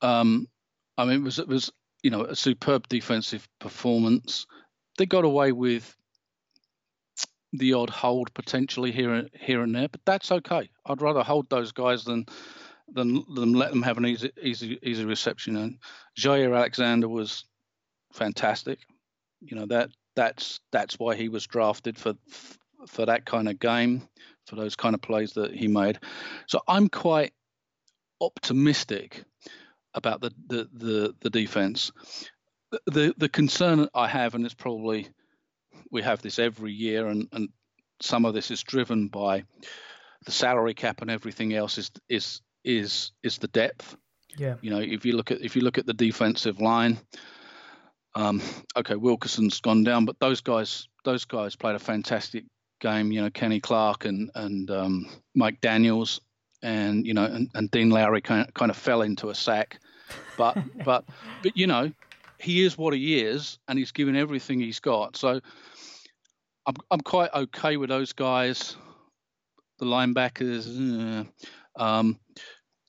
Um, 0.00 0.48
I 0.96 1.04
mean, 1.04 1.16
it 1.16 1.22
was 1.22 1.38
it 1.38 1.48
was 1.48 1.72
you 2.02 2.10
know 2.10 2.22
a 2.22 2.36
superb 2.36 2.88
defensive 2.88 3.48
performance. 3.60 4.46
They 4.98 5.06
got 5.06 5.24
away 5.24 5.52
with 5.52 5.96
the 7.52 7.72
odd 7.74 7.90
hold 7.90 8.32
potentially 8.34 8.92
here 8.92 9.28
here 9.32 9.62
and 9.62 9.74
there, 9.74 9.88
but 9.88 10.00
that's 10.04 10.32
okay. 10.32 10.68
I'd 10.86 11.02
rather 11.02 11.22
hold 11.22 11.48
those 11.48 11.72
guys 11.72 12.04
than 12.04 12.26
than 12.92 13.24
than 13.34 13.54
let 13.54 13.70
them 13.70 13.82
have 13.82 13.98
an 13.98 14.06
easy 14.06 14.30
easy 14.40 14.78
easy 14.82 15.04
reception. 15.04 15.56
And 15.56 15.78
Jaire 16.18 16.56
Alexander 16.56 17.08
was 17.08 17.44
fantastic. 18.12 18.80
You 19.40 19.56
know 19.56 19.66
that 19.66 19.90
that's 20.16 20.60
that's 20.72 20.98
why 20.98 21.16
he 21.16 21.28
was 21.28 21.46
drafted 21.46 21.98
for 21.98 22.14
for 22.86 23.06
that 23.06 23.24
kind 23.24 23.48
of 23.48 23.58
game 23.58 24.08
for 24.46 24.56
those 24.56 24.76
kind 24.76 24.94
of 24.94 25.02
plays 25.02 25.32
that 25.34 25.54
he 25.54 25.68
made. 25.68 25.98
So 26.46 26.60
I'm 26.68 26.88
quite 26.88 27.32
optimistic 28.20 29.24
about 29.94 30.20
the 30.20 30.32
the 30.46 30.68
the, 30.72 31.14
the 31.20 31.30
defense. 31.30 31.92
The 32.86 33.14
the 33.16 33.28
concern 33.28 33.88
I 33.94 34.08
have, 34.08 34.34
and 34.34 34.44
it's 34.44 34.54
probably 34.54 35.08
we 35.90 36.02
have 36.02 36.22
this 36.22 36.38
every 36.38 36.72
year, 36.72 37.06
and 37.06 37.28
and 37.32 37.48
some 38.00 38.24
of 38.24 38.34
this 38.34 38.50
is 38.50 38.62
driven 38.62 39.08
by 39.08 39.44
the 40.24 40.32
salary 40.32 40.74
cap 40.74 41.00
and 41.00 41.10
everything 41.10 41.54
else 41.54 41.78
is 41.78 41.90
is 42.08 42.40
is 42.64 43.12
is 43.22 43.38
the 43.38 43.48
depth. 43.48 43.96
Yeah. 44.36 44.56
You 44.60 44.70
know, 44.70 44.80
if 44.80 45.04
you 45.04 45.16
look 45.16 45.30
at 45.30 45.40
if 45.40 45.54
you 45.54 45.62
look 45.62 45.78
at 45.78 45.86
the 45.86 45.94
defensive 45.94 46.60
line, 46.60 46.98
um, 48.14 48.42
okay, 48.76 48.96
Wilkerson's 48.96 49.60
gone 49.60 49.84
down, 49.84 50.04
but 50.04 50.18
those 50.18 50.40
guys 50.40 50.88
those 51.04 51.24
guys 51.24 51.56
played 51.56 51.76
a 51.76 51.80
fantastic 51.80 52.44
game, 52.80 53.12
you 53.12 53.22
know, 53.22 53.30
Kenny 53.30 53.60
Clark 53.60 54.04
and 54.04 54.30
and 54.34 54.70
um, 54.70 55.06
Mike 55.34 55.60
Daniels, 55.60 56.20
and 56.62 57.06
you 57.06 57.14
know, 57.14 57.24
and, 57.24 57.50
and 57.54 57.70
Dean 57.70 57.90
Lowry 57.90 58.20
kind 58.20 58.46
of, 58.46 58.54
kind 58.54 58.70
of 58.70 58.76
fell 58.76 59.02
into 59.02 59.30
a 59.30 59.34
sack, 59.34 59.78
but 60.36 60.56
but 60.84 61.04
but 61.42 61.56
you 61.56 61.66
know, 61.66 61.92
he 62.38 62.64
is 62.64 62.76
what 62.78 62.94
he 62.94 63.20
is, 63.20 63.58
and 63.68 63.78
he's 63.78 63.92
given 63.92 64.16
everything 64.16 64.60
he's 64.60 64.80
got. 64.80 65.16
So 65.16 65.40
I'm 66.66 66.74
I'm 66.90 67.00
quite 67.00 67.32
okay 67.34 67.76
with 67.76 67.90
those 67.90 68.12
guys. 68.12 68.76
The 69.78 69.86
linebackers, 69.86 71.26
uh, 71.78 71.82
um, 71.82 72.18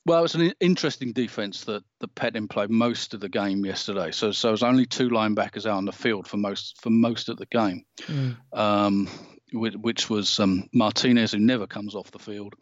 well, 0.05 0.19
it 0.19 0.21
was 0.21 0.35
an 0.35 0.53
interesting 0.59 1.13
defense 1.13 1.63
that 1.63 1.83
that 1.99 2.15
Pettine 2.15 2.47
played 2.47 2.69
most 2.69 3.13
of 3.13 3.19
the 3.19 3.29
game 3.29 3.65
yesterday. 3.65 4.11
So 4.11 4.31
so 4.31 4.49
it 4.49 4.51
was 4.51 4.63
only 4.63 4.85
two 4.85 5.09
linebackers 5.09 5.65
out 5.65 5.77
on 5.77 5.85
the 5.85 5.91
field 5.91 6.27
for 6.27 6.37
most 6.37 6.79
for 6.81 6.91
most 6.91 7.27
of 7.27 7.37
the 7.37 7.47
game, 7.47 7.83
mm. 8.03 8.37
um, 8.53 9.09
which, 9.51 9.75
which, 9.75 10.09
was 10.09 10.39
um, 10.39 10.69
Martinez 10.73 11.31
who 11.31 11.39
never 11.39 11.67
comes 11.67 11.95
off 11.95 12.11
the 12.11 12.19
field, 12.19 12.55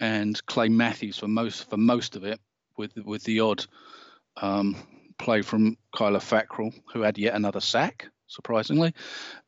and 0.00 0.44
Clay 0.46 0.68
Matthews 0.68 1.18
for 1.18 1.28
most 1.28 1.68
for 1.68 1.76
most 1.76 2.16
of 2.16 2.24
it, 2.24 2.40
with 2.76 2.92
with 2.96 3.22
the 3.24 3.40
odd 3.40 3.64
um, 4.40 4.76
play 5.18 5.42
from 5.42 5.76
Kyler 5.94 6.20
Fackrell 6.20 6.72
who 6.92 7.02
had 7.02 7.18
yet 7.18 7.34
another 7.34 7.60
sack 7.60 8.08
surprisingly, 8.26 8.94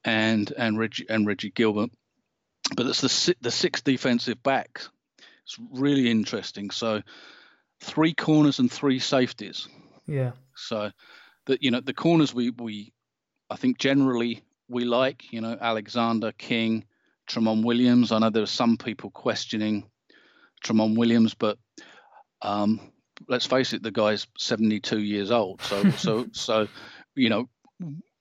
and 0.05 0.53
and 0.57 0.79
Reggie 0.79 1.07
and 1.09 1.27
Reggie 1.27 1.51
Gilbert. 1.51 1.91
But 2.77 2.87
it's 2.87 3.01
the 3.01 3.35
the 3.41 3.51
six 3.51 3.83
defensive 3.83 4.43
backs 4.43 4.91
it's 5.51 5.59
really 5.73 6.11
interesting. 6.11 6.71
So 6.71 7.03
three 7.81 8.15
corners 8.15 8.59
and 8.59 8.71
three 8.71 8.99
safeties. 8.99 9.69
Yeah. 10.07 10.33
So 10.55 10.91
that 11.47 11.63
you 11.63 11.71
know 11.71 11.81
the 11.81 11.95
corners 11.95 12.35
we 12.35 12.51
we 12.51 12.93
I 13.49 13.57
think 13.57 13.79
generally 13.79 14.43
we 14.71 14.85
like 14.85 15.33
you 15.33 15.41
know 15.41 15.57
Alexander 15.61 16.33
King, 16.33 16.85
Tramon 17.29 17.65
Williams. 17.65 18.13
I 18.13 18.19
know 18.19 18.31
there 18.31 18.43
are 18.43 18.47
some 18.47 18.77
people 18.77 19.11
questioning 19.11 19.85
Tramon 20.65 20.97
Williams, 20.97 21.35
but 21.35 21.59
um, 22.43 22.81
let's 23.29 23.47
face 23.47 23.73
it, 23.73 23.83
the 23.83 23.91
guy's 23.91 24.27
72 24.39 24.99
years 24.99 25.31
old. 25.31 25.61
So 25.63 25.91
so 25.97 26.27
so 26.33 26.69
you 27.15 27.29
know 27.29 27.49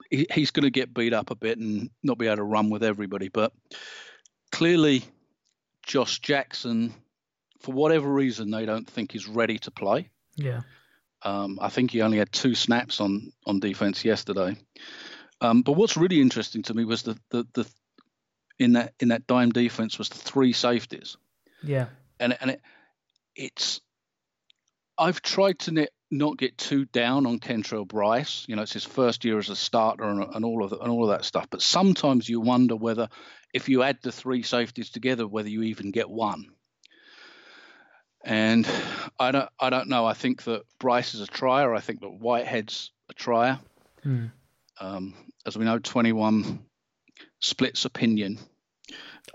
he, 0.09 0.27
he's 0.33 0.51
going 0.51 0.63
to 0.63 0.71
get 0.71 0.93
beat 0.93 1.13
up 1.13 1.31
a 1.31 1.35
bit 1.35 1.57
and 1.57 1.89
not 2.03 2.17
be 2.17 2.27
able 2.27 2.37
to 2.37 2.43
run 2.43 2.69
with 2.69 2.83
everybody. 2.83 3.29
But 3.29 3.53
clearly, 4.51 5.03
Josh 5.83 6.19
Jackson 6.19 6.93
for 7.59 7.73
whatever 7.73 8.11
reason, 8.11 8.51
they 8.51 8.65
don't 8.65 8.89
think 8.89 9.11
he's 9.11 9.27
ready 9.27 9.59
to 9.59 9.71
play. 9.71 10.09
Yeah. 10.35 10.61
Um, 11.23 11.59
I 11.61 11.69
think 11.69 11.91
he 11.91 12.01
only 12.01 12.17
had 12.17 12.31
two 12.31 12.55
snaps 12.55 13.01
on 13.01 13.33
on 13.45 13.59
defense 13.59 14.05
yesterday. 14.05 14.55
Um, 15.41 15.61
but 15.61 15.73
what's 15.73 15.97
really 15.97 16.21
interesting 16.21 16.63
to 16.63 16.73
me 16.73 16.85
was 16.85 17.03
the, 17.03 17.17
the 17.29 17.45
the 17.53 17.67
in 18.57 18.73
that 18.73 18.93
in 18.99 19.09
that 19.09 19.27
dime 19.27 19.51
defense 19.51 19.97
was 19.97 20.09
the 20.09 20.17
three 20.17 20.53
safeties. 20.53 21.17
Yeah. 21.63 21.87
And 22.19 22.37
and 22.41 22.51
it 22.51 22.61
it's 23.35 23.81
I've 24.97 25.21
tried 25.21 25.59
to 25.59 25.87
not 26.11 26.37
get 26.37 26.57
too 26.57 26.85
down 26.85 27.25
on 27.25 27.39
Kentrell 27.39 27.87
Brice. 27.87 28.45
You 28.47 28.55
know, 28.55 28.63
it's 28.63 28.73
his 28.73 28.83
first 28.83 29.23
year 29.23 29.37
as 29.37 29.49
a 29.49 29.55
starter 29.55 30.03
and, 30.03 30.23
and 30.35 30.43
all 30.43 30.63
of 30.63 30.71
the, 30.71 30.79
and 30.79 30.91
all 30.91 31.03
of 31.03 31.11
that 31.11 31.23
stuff. 31.23 31.47
But 31.49 31.61
sometimes 31.61 32.27
you 32.27 32.41
wonder 32.41 32.75
whether 32.75 33.07
if 33.53 33.69
you 33.69 33.83
add 33.83 33.99
the 34.01 34.11
three 34.11 34.43
safeties 34.43 34.89
together, 34.89 35.25
whether 35.27 35.49
you 35.49 35.63
even 35.63 35.91
get 35.91 36.09
one. 36.09 36.47
And 38.25 38.67
I 39.17 39.31
don't, 39.31 39.49
I 39.59 39.69
don't 39.69 39.87
know. 39.87 40.05
I 40.05 40.13
think 40.13 40.43
that 40.43 40.63
Brice 40.79 41.13
is 41.13 41.21
a 41.21 41.27
trier. 41.27 41.73
I 41.73 41.79
think 41.79 42.01
that 42.01 42.09
Whitehead's 42.09 42.91
a 43.09 43.13
trier. 43.13 43.59
Hmm. 44.03 44.25
Um, 44.79 45.13
as 45.45 45.57
we 45.57 45.65
know, 45.65 45.79
21 45.79 46.59
splits 47.41 47.85
opinion. 47.85 48.39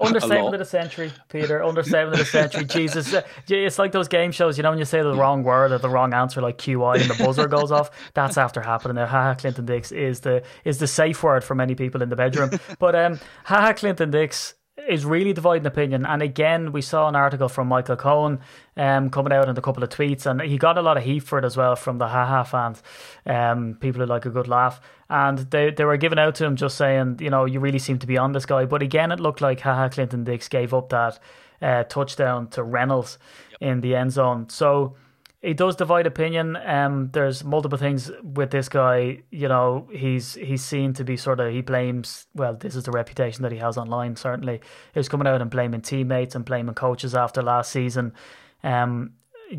Understatement 0.00 0.54
of 0.54 0.59
the 0.59 0.64
century, 0.64 1.12
Peter. 1.28 1.62
Understatement 1.62 2.14
of 2.14 2.18
the 2.18 2.24
century. 2.24 2.64
Jesus, 2.68 3.14
it's 3.48 3.78
like 3.78 3.92
those 3.92 4.09
game 4.09 4.33
shows. 4.33 4.57
You 4.57 4.62
know, 4.62 4.70
when 4.70 4.78
you 4.78 4.85
say 4.85 5.02
the 5.02 5.14
wrong 5.14 5.44
word 5.44 5.70
or 5.70 5.78
the 5.78 5.88
wrong 5.88 6.12
answer, 6.14 6.40
like 6.40 6.59
QI, 6.59 7.00
and 7.00 7.11
the 7.11 7.22
buzzer 7.22 7.46
goes 7.46 7.70
off. 7.70 7.90
That's 8.14 8.37
after 8.37 8.61
happening. 8.61 8.96
Now, 8.96 9.07
haha, 9.07 9.35
Clinton 9.35 9.66
Dix 9.66 9.92
is 9.92 10.20
the 10.20 10.42
is 10.64 10.78
the 10.78 10.88
safe 10.88 11.22
word 11.22 11.44
for 11.44 11.54
many 11.54 11.74
people 11.74 12.02
in 12.02 12.09
the 12.09 12.16
bedroom. 12.16 12.50
But 12.78 12.96
um, 12.96 13.20
haha, 13.44 13.72
Clinton 13.72 14.11
Dix 14.11 14.54
is 14.76 15.04
really 15.04 15.32
dividing 15.32 15.66
opinion. 15.66 16.04
And 16.04 16.20
again, 16.20 16.72
we 16.72 16.82
saw 16.82 17.08
an 17.08 17.14
article 17.14 17.48
from 17.48 17.68
Michael 17.68 17.96
Cohen 17.96 18.40
um, 18.76 19.08
coming 19.08 19.32
out 19.32 19.48
in 19.48 19.56
a 19.56 19.60
couple 19.60 19.82
of 19.82 19.88
tweets, 19.88 20.26
and 20.26 20.40
he 20.40 20.58
got 20.58 20.76
a 20.76 20.82
lot 20.82 20.96
of 20.96 21.04
heat 21.04 21.20
for 21.20 21.38
it 21.38 21.44
as 21.44 21.56
well 21.56 21.76
from 21.76 21.98
the 21.98 22.08
haha 22.08 22.42
fans, 22.42 22.82
um, 23.24 23.76
people 23.80 24.00
who 24.00 24.06
like 24.06 24.26
a 24.26 24.30
good 24.30 24.48
laugh. 24.48 24.80
And 25.08 25.38
they, 25.38 25.70
they 25.70 25.84
were 25.84 25.96
giving 25.96 26.18
out 26.18 26.34
to 26.37 26.44
him 26.44 26.56
just 26.56 26.76
saying, 26.76 27.18
you 27.20 27.30
know, 27.30 27.44
you 27.44 27.60
really 27.60 27.78
seem 27.78 27.98
to 28.00 28.06
be 28.06 28.18
on 28.18 28.32
this 28.32 28.46
guy. 28.46 28.64
But 28.64 28.82
again, 28.82 29.12
it 29.12 29.20
looked 29.20 29.40
like 29.40 29.60
Ha 29.60 29.74
Ha 29.74 29.88
Clinton 29.88 30.24
Dix 30.24 30.48
gave 30.48 30.74
up 30.74 30.88
that 30.88 31.20
uh, 31.62 31.84
touchdown 31.84 32.48
to 32.48 32.62
Reynolds 32.62 33.18
yep. 33.52 33.62
in 33.62 33.80
the 33.80 33.94
end 33.94 34.12
zone. 34.12 34.48
So 34.48 34.96
it 35.44 35.59
does 35.59 35.76
divide 35.76 36.07
opinion. 36.07 36.57
Um, 36.57 37.11
there's 37.12 37.44
multiple 37.44 37.76
things 37.76 38.11
with 38.22 38.50
this 38.50 38.70
guy. 38.70 39.20
You 39.30 39.46
know, 39.46 39.87
he's 39.92 40.35
he's 40.35 40.64
seen 40.64 40.94
to 40.94 41.04
be 41.04 41.18
sort 41.18 41.38
of 41.38 41.52
he 41.52 41.61
blames. 41.61 42.26
Well, 42.35 42.54
this 42.54 42.74
is 42.74 42.85
the 42.85 42.90
reputation 42.90 43.42
that 43.42 43.52
he 43.52 43.59
has 43.59 43.76
online. 43.76 44.16
Certainly, 44.16 44.62
he 44.94 44.98
was 44.98 45.09
coming 45.09 45.26
out 45.26 45.42
and 45.42 45.50
blaming 45.50 45.83
teammates 45.83 46.35
and 46.35 46.46
blaming 46.46 46.74
coaches 46.74 47.14
after 47.14 47.42
last 47.42 47.70
season. 47.70 48.14
Um, 48.62 49.12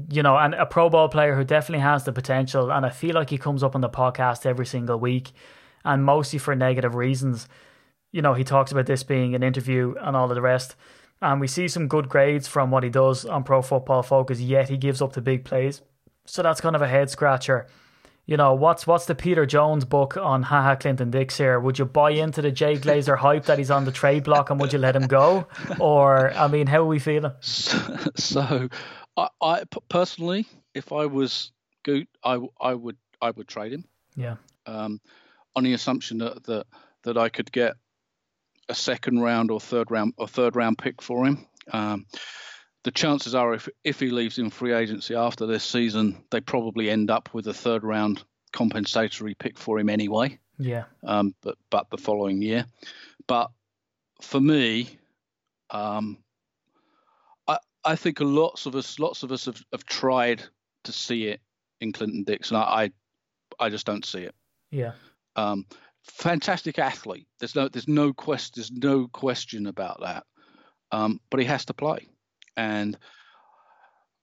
you 0.10 0.24
know, 0.24 0.36
and 0.38 0.56
a 0.56 0.65
Pro 0.65 0.89
Bowl 0.89 1.08
player 1.08 1.36
who 1.36 1.43
definitely 1.43 1.84
has 1.84 2.04
the 2.04 2.12
potential. 2.12 2.71
And 2.71 2.84
I 2.84 2.89
feel 2.89 3.13
like 3.13 3.30
he 3.30 3.38
comes 3.38 3.62
up 3.62 3.76
on 3.76 3.82
the 3.82 3.89
podcast 3.89 4.48
every 4.48 4.65
single 4.65 5.00
week, 5.00 5.34
and 5.84 6.04
mostly 6.04 6.39
for 6.39 6.56
negative 6.56 6.95
reasons. 6.95 7.48
You 8.12 8.24
know, 8.24 8.34
he 8.34 8.43
talks 8.43 8.71
about 8.71 8.88
this 8.88 9.04
being 9.04 9.36
an 9.36 9.43
interview 9.43 9.93
and 10.02 10.15
all 10.15 10.32
of 10.32 10.36
the 10.36 10.41
rest 10.41 10.76
and 11.31 11.41
we 11.41 11.47
see 11.47 11.67
some 11.67 11.88
good 11.88 12.09
grades 12.09 12.47
from 12.47 12.71
what 12.71 12.83
he 12.83 12.89
does 12.89 13.25
on 13.25 13.43
Pro 13.43 13.61
Football 13.61 14.03
Focus. 14.03 14.39
Yet 14.39 14.69
he 14.69 14.77
gives 14.77 15.01
up 15.01 15.13
the 15.13 15.21
big 15.21 15.43
plays, 15.43 15.81
so 16.25 16.43
that's 16.43 16.61
kind 16.61 16.75
of 16.75 16.81
a 16.81 16.88
head 16.88 17.09
scratcher. 17.09 17.67
You 18.27 18.38
know 18.38 18.55
what's 18.55 18.88
what's 18.88 19.05
the 19.05 19.13
Peter 19.13 19.45
Jones 19.45 19.85
book 19.85 20.17
on 20.17 20.43
Ha 20.43 20.61
Ha 20.63 20.75
Clinton 20.75 21.11
Dix 21.11 21.38
here? 21.38 21.59
Would 21.59 21.77
you 21.77 21.85
buy 21.85 22.11
into 22.11 22.41
the 22.41 22.51
Jay 22.51 22.75
Glazer 22.75 23.17
hype 23.17 23.45
that 23.45 23.59
he's 23.59 23.69
on 23.69 23.85
the 23.85 23.91
trade 23.91 24.23
block 24.23 24.49
and 24.49 24.59
would 24.59 24.73
you 24.73 24.79
let 24.79 24.95
him 24.95 25.05
go? 25.05 25.47
Or 25.79 26.31
I 26.33 26.47
mean, 26.47 26.65
how 26.65 26.79
are 26.81 26.85
we 26.85 26.97
feeling? 26.97 27.31
So, 27.41 27.97
so 28.15 28.69
I, 29.15 29.27
I 29.41 29.63
personally, 29.89 30.47
if 30.73 30.91
I 30.91 31.05
was 31.05 31.51
Gute, 31.83 32.07
I 32.23 32.39
I 32.59 32.73
would 32.73 32.97
I 33.21 33.29
would 33.31 33.47
trade 33.47 33.73
him. 33.73 33.85
Yeah. 34.15 34.38
Um, 34.65 34.99
on 35.55 35.63
the 35.63 35.73
assumption 35.73 36.17
that 36.19 36.43
that 36.45 36.65
that 37.03 37.17
I 37.17 37.29
could 37.29 37.51
get 37.51 37.75
a 38.69 38.75
second 38.75 39.19
round 39.19 39.51
or 39.51 39.60
third 39.60 39.91
round 39.91 40.13
or 40.17 40.28
third 40.28 40.56
round 40.56 40.78
pick 40.78 41.01
for 41.01 41.25
him. 41.25 41.45
Um, 41.71 42.06
the 42.84 42.91
chances 42.91 43.34
are, 43.34 43.54
if 43.54 43.67
if 43.84 43.99
he 43.99 44.10
leaves 44.10 44.38
in 44.38 44.49
free 44.49 44.73
agency 44.73 45.15
after 45.15 45.45
this 45.45 45.63
season, 45.63 46.23
they 46.30 46.39
probably 46.39 46.89
end 46.89 47.10
up 47.10 47.34
with 47.34 47.47
a 47.47 47.54
third 47.54 47.84
round 47.84 48.23
compensatory 48.54 49.34
pick 49.36 49.58
for 49.58 49.80
him 49.80 49.89
anyway. 49.89 50.38
Yeah. 50.58 50.86
Um, 51.04 51.34
but 51.41 51.58
but 51.69 51.89
the 51.89 51.97
following 51.97 52.41
year, 52.41 52.65
but 53.28 53.49
for 54.21 54.39
me, 54.39 54.97
um, 55.71 56.17
I 57.47 57.58
I 57.84 57.95
think 57.95 58.19
lots 58.19 58.65
of 58.67 58.75
us 58.75 58.99
lots 58.99 59.23
of 59.23 59.32
us 59.32 59.45
have, 59.45 59.62
have 59.71 59.86
tried 59.86 60.43
to 60.84 60.91
see 60.91 61.25
it 61.25 61.41
in 61.82 61.91
Clinton 61.91 62.23
Dix, 62.23 62.51
and 62.51 62.58
I, 62.58 62.62
I 62.62 63.65
I 63.65 63.69
just 63.69 63.86
don't 63.86 64.06
see 64.06 64.21
it. 64.21 64.36
Yeah. 64.71 64.91
Um, 65.36 65.65
fantastic 66.06 66.80
athlete. 66.80 67.28
There's 67.39 67.56
no 67.56 67.68
there's 67.68 67.88
no 67.88 68.13
question 68.13 68.54
there's 68.56 68.72
no 68.72 69.08
question 69.08 69.68
about 69.68 70.02
that. 70.02 70.24
Um, 70.91 71.20
but 71.30 71.39
he 71.39 71.46
has 71.46 71.65
to 71.65 71.74
play, 71.74 72.08
and 72.56 72.98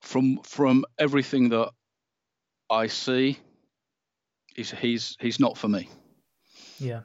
from 0.01 0.39
from 0.45 0.85
everything 0.99 1.49
that 1.51 1.71
I 2.71 2.87
see, 2.87 3.39
he's 4.55 4.71
he's 4.71 5.17
he's 5.21 5.41
not 5.41 5.59
for 5.59 5.69
me. 5.69 5.89
Yeah. 6.79 7.01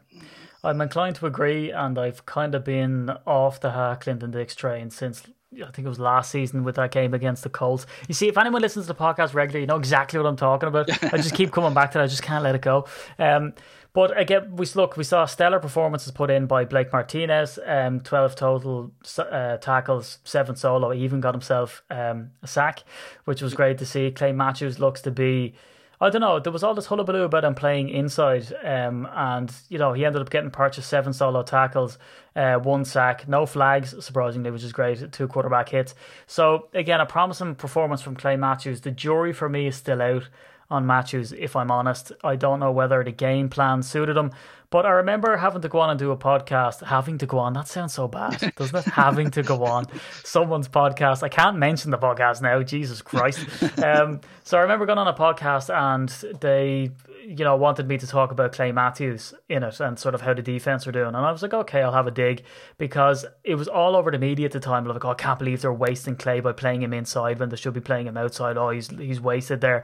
I'm 0.64 0.82
inclined 0.82 1.16
to 1.18 1.28
agree, 1.28 1.72
and 1.72 1.98
I've 1.98 2.26
kind 2.26 2.56
of 2.56 2.64
been 2.64 3.12
off 3.26 3.60
the 3.60 3.98
Clinton 4.02 4.32
Dix 4.32 4.56
train 4.56 4.90
since 4.90 5.24
I 5.54 5.72
think 5.72 5.86
it 5.86 5.90
was 5.90 6.00
last 6.00 6.32
season 6.32 6.64
with 6.64 6.76
that 6.76 6.92
game 6.92 7.14
against 7.14 7.44
the 7.44 7.50
Colts. 7.50 7.86
You 8.08 8.14
see, 8.14 8.28
if 8.28 8.38
anyone 8.38 8.62
listens 8.62 8.86
to 8.88 8.94
the 8.94 9.00
podcast 9.00 9.34
regularly, 9.34 9.62
you 9.62 9.68
know 9.68 9.78
exactly 9.78 10.20
what 10.20 10.28
I'm 10.28 10.36
talking 10.36 10.68
about. 10.68 10.90
I 11.14 11.18
just 11.18 11.36
keep 11.36 11.52
coming 11.52 11.74
back 11.74 11.92
to 11.92 12.00
it. 12.00 12.04
I 12.04 12.08
just 12.08 12.24
can't 12.24 12.44
let 12.44 12.56
it 12.56 12.62
go. 12.62 12.86
Um, 13.18 13.54
but 13.98 14.16
again, 14.16 14.56
we 14.56 14.68
look, 14.76 14.96
we 14.96 15.04
saw 15.04 15.26
stellar 15.26 15.60
performances 15.60 16.12
put 16.12 16.30
in 16.30 16.46
by 16.46 16.66
Blake 16.66 16.94
Martinez, 16.94 17.58
um, 17.66 18.00
twelve 18.00 18.36
total 18.36 18.92
uh, 19.18 19.58
tackles, 19.58 20.20
seven 20.24 20.56
solo, 20.56 20.92
he 20.92 21.04
even 21.04 21.20
got 21.20 21.34
himself 21.34 21.82
um, 21.90 22.30
a 22.44 22.48
sack, 22.48 22.84
which 23.26 23.42
was 23.42 23.56
great 23.56 23.80
to 23.80 23.88
see. 23.88 24.12
Clay 24.12 24.34
Matthews 24.34 24.78
looks 24.78 25.02
to 25.02 25.10
be. 25.10 25.56
I 26.00 26.12
don't 26.12 26.22
know. 26.22 26.40
There 26.40 26.54
was 26.54 26.64
all 26.64 26.76
this 26.76 26.86
hullabaloo 26.86 27.24
about 27.24 27.44
him 27.44 27.56
playing 27.56 27.90
inside, 27.90 28.54
um, 28.64 29.08
and 29.16 29.52
you 29.68 29.80
know 29.80 29.94
he 29.94 30.06
ended 30.06 30.22
up 30.22 30.30
getting 30.30 30.52
purchased 30.52 30.90
seven 30.90 31.12
solo 31.12 31.42
tackles, 31.42 31.98
uh, 32.36 32.58
one 32.58 32.86
sack, 32.86 33.28
no 33.28 33.48
flags, 33.48 33.96
surprisingly, 34.06 34.52
which 34.52 34.64
is 34.64 34.74
great. 34.74 35.12
Two 35.12 35.28
quarterback 35.28 35.70
hits. 35.70 35.96
So 36.28 36.68
again, 36.76 37.02
a 37.02 37.08
promising 37.08 37.56
performance 37.56 38.04
from 38.04 38.16
Clay 38.16 38.36
Matthews. 38.36 38.82
The 38.82 38.92
jury 38.92 39.34
for 39.34 39.50
me 39.50 39.66
is 39.66 39.76
still 39.76 40.04
out 40.04 40.30
on 40.70 40.86
Matthews, 40.86 41.32
if 41.32 41.56
I'm 41.56 41.72
honest. 41.72 42.12
I 42.24 42.36
don't 42.36 42.60
know 42.60 42.72
whether 42.72 43.04
the 43.04 43.12
game 43.12 43.50
plan 43.50 43.84
suited 43.84 44.18
him, 44.18 44.32
but 44.70 44.86
I 44.86 44.90
remember 44.90 45.38
having 45.38 45.62
to 45.62 45.70
go 45.70 45.80
on 45.80 45.90
and 45.90 45.98
do 45.98 46.12
a 46.12 46.18
podcast. 46.18 46.84
Having 46.84 47.20
to 47.20 47.26
go 47.26 47.40
on, 47.40 47.54
that 47.54 47.68
sounds 47.68 47.94
so 47.94 48.08
bad, 48.08 48.54
doesn't 48.58 48.76
it? 48.76 48.86
having 48.86 49.32
to 49.32 49.44
go 49.44 49.64
on 49.64 49.86
someone's 50.24 50.68
podcast. 50.68 51.24
I 51.24 51.30
can't 51.30 51.58
mention 51.58 51.92
the 51.92 51.98
podcast 51.98 52.42
now, 52.42 52.62
Jesus 52.64 53.02
Christ. 53.02 53.40
Um, 53.82 54.22
so 54.44 54.58
I 54.58 54.62
remember 54.62 54.86
going 54.86 54.98
on 54.98 55.08
a 55.08 55.14
podcast 55.14 55.74
and 55.74 56.10
they 56.42 56.92
you 57.28 57.44
know, 57.44 57.58
wanted 57.58 57.88
me 57.90 57.98
to 57.98 58.08
talk 58.08 58.32
about 58.32 58.54
Clay 58.54 58.72
Matthews 58.72 59.34
in 59.50 59.62
it 59.62 59.82
and 59.82 60.00
sort 60.00 60.16
of 60.16 60.22
how 60.22 60.34
the 60.34 60.42
defense 60.42 60.86
were 60.86 60.94
doing. 60.94 61.08
And 61.08 61.18
I 61.18 61.32
was 61.32 61.42
like, 61.42 61.54
okay, 61.54 61.82
I'll 61.82 61.92
have 61.92 62.08
a 62.08 62.12
dig 62.12 62.44
because 62.78 63.26
it 63.44 63.56
was 63.56 63.68
all 63.68 63.98
over 63.98 64.10
the 64.12 64.18
media 64.18 64.46
at 64.46 64.54
the 64.54 64.62
time. 64.62 64.86
Like, 64.86 65.04
oh, 65.04 65.10
I 65.10 65.14
can't 65.14 65.38
believe 65.38 65.62
they're 65.62 65.74
wasting 65.74 66.16
Clay 66.16 66.40
by 66.40 66.54
playing 66.54 66.84
him 66.84 66.94
inside 66.94 67.40
when 67.40 67.50
they 67.50 67.58
should 67.58 67.74
be 67.74 67.82
playing 67.82 68.08
him 68.08 68.16
outside. 68.16 68.56
Oh, 68.56 68.70
he's 68.70 68.90
he's 68.90 69.20
wasted 69.20 69.60
there. 69.60 69.84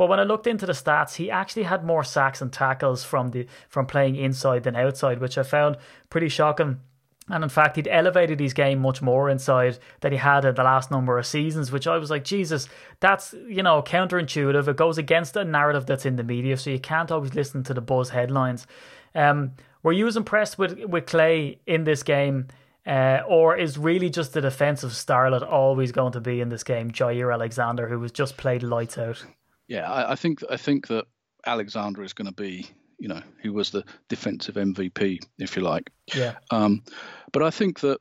But 0.00 0.08
when 0.08 0.18
I 0.18 0.22
looked 0.22 0.46
into 0.46 0.64
the 0.64 0.72
stats, 0.72 1.16
he 1.16 1.30
actually 1.30 1.64
had 1.64 1.84
more 1.84 2.02
sacks 2.02 2.40
and 2.40 2.50
tackles 2.50 3.04
from 3.04 3.32
the 3.32 3.46
from 3.68 3.84
playing 3.84 4.16
inside 4.16 4.62
than 4.62 4.74
outside, 4.74 5.20
which 5.20 5.36
I 5.36 5.42
found 5.42 5.76
pretty 6.08 6.30
shocking. 6.30 6.80
And 7.28 7.44
in 7.44 7.50
fact, 7.50 7.76
he'd 7.76 7.86
elevated 7.86 8.40
his 8.40 8.54
game 8.54 8.78
much 8.78 9.02
more 9.02 9.28
inside 9.28 9.78
than 10.00 10.12
he 10.12 10.16
had 10.16 10.46
in 10.46 10.54
the 10.54 10.62
last 10.62 10.90
number 10.90 11.18
of 11.18 11.26
seasons, 11.26 11.70
which 11.70 11.86
I 11.86 11.98
was 11.98 12.08
like, 12.08 12.24
Jesus, 12.24 12.66
that's, 13.00 13.34
you 13.46 13.62
know, 13.62 13.82
counterintuitive. 13.82 14.68
It 14.68 14.76
goes 14.78 14.96
against 14.96 15.34
the 15.34 15.44
narrative 15.44 15.84
that's 15.84 16.06
in 16.06 16.16
the 16.16 16.24
media, 16.24 16.56
so 16.56 16.70
you 16.70 16.80
can't 16.80 17.12
always 17.12 17.34
listen 17.34 17.62
to 17.64 17.74
the 17.74 17.82
buzz 17.82 18.08
headlines. 18.08 18.66
Um, 19.14 19.52
were 19.82 19.92
you 19.92 20.06
as 20.06 20.16
impressed 20.16 20.56
with, 20.58 20.82
with 20.82 21.04
Clay 21.04 21.60
in 21.66 21.84
this 21.84 22.02
game? 22.02 22.48
Uh, 22.86 23.20
or 23.28 23.54
is 23.54 23.76
really 23.76 24.08
just 24.08 24.32
the 24.32 24.40
defensive 24.40 24.92
starlet 24.92 25.46
always 25.46 25.92
going 25.92 26.12
to 26.12 26.22
be 26.22 26.40
in 26.40 26.48
this 26.48 26.64
game, 26.64 26.90
Jaire 26.90 27.34
Alexander, 27.34 27.86
who 27.86 27.98
was 28.00 28.12
just 28.12 28.38
played 28.38 28.62
lights 28.62 28.96
out? 28.96 29.22
Yeah, 29.70 29.90
I, 29.90 30.12
I 30.12 30.14
think 30.16 30.42
I 30.50 30.58
think 30.58 30.88
that 30.88 31.06
Alexander 31.46 32.02
is 32.02 32.12
going 32.12 32.28
to 32.28 32.34
be 32.34 32.68
you 33.00 33.08
know, 33.08 33.22
who 33.42 33.52
was 33.52 33.70
the 33.70 33.82
defensive 34.08 34.54
MVP, 34.54 35.20
if 35.38 35.56
you 35.56 35.62
like. 35.62 35.90
Yeah. 36.14 36.34
Um, 36.50 36.84
but 37.32 37.42
I 37.42 37.50
think 37.50 37.80
that 37.80 37.98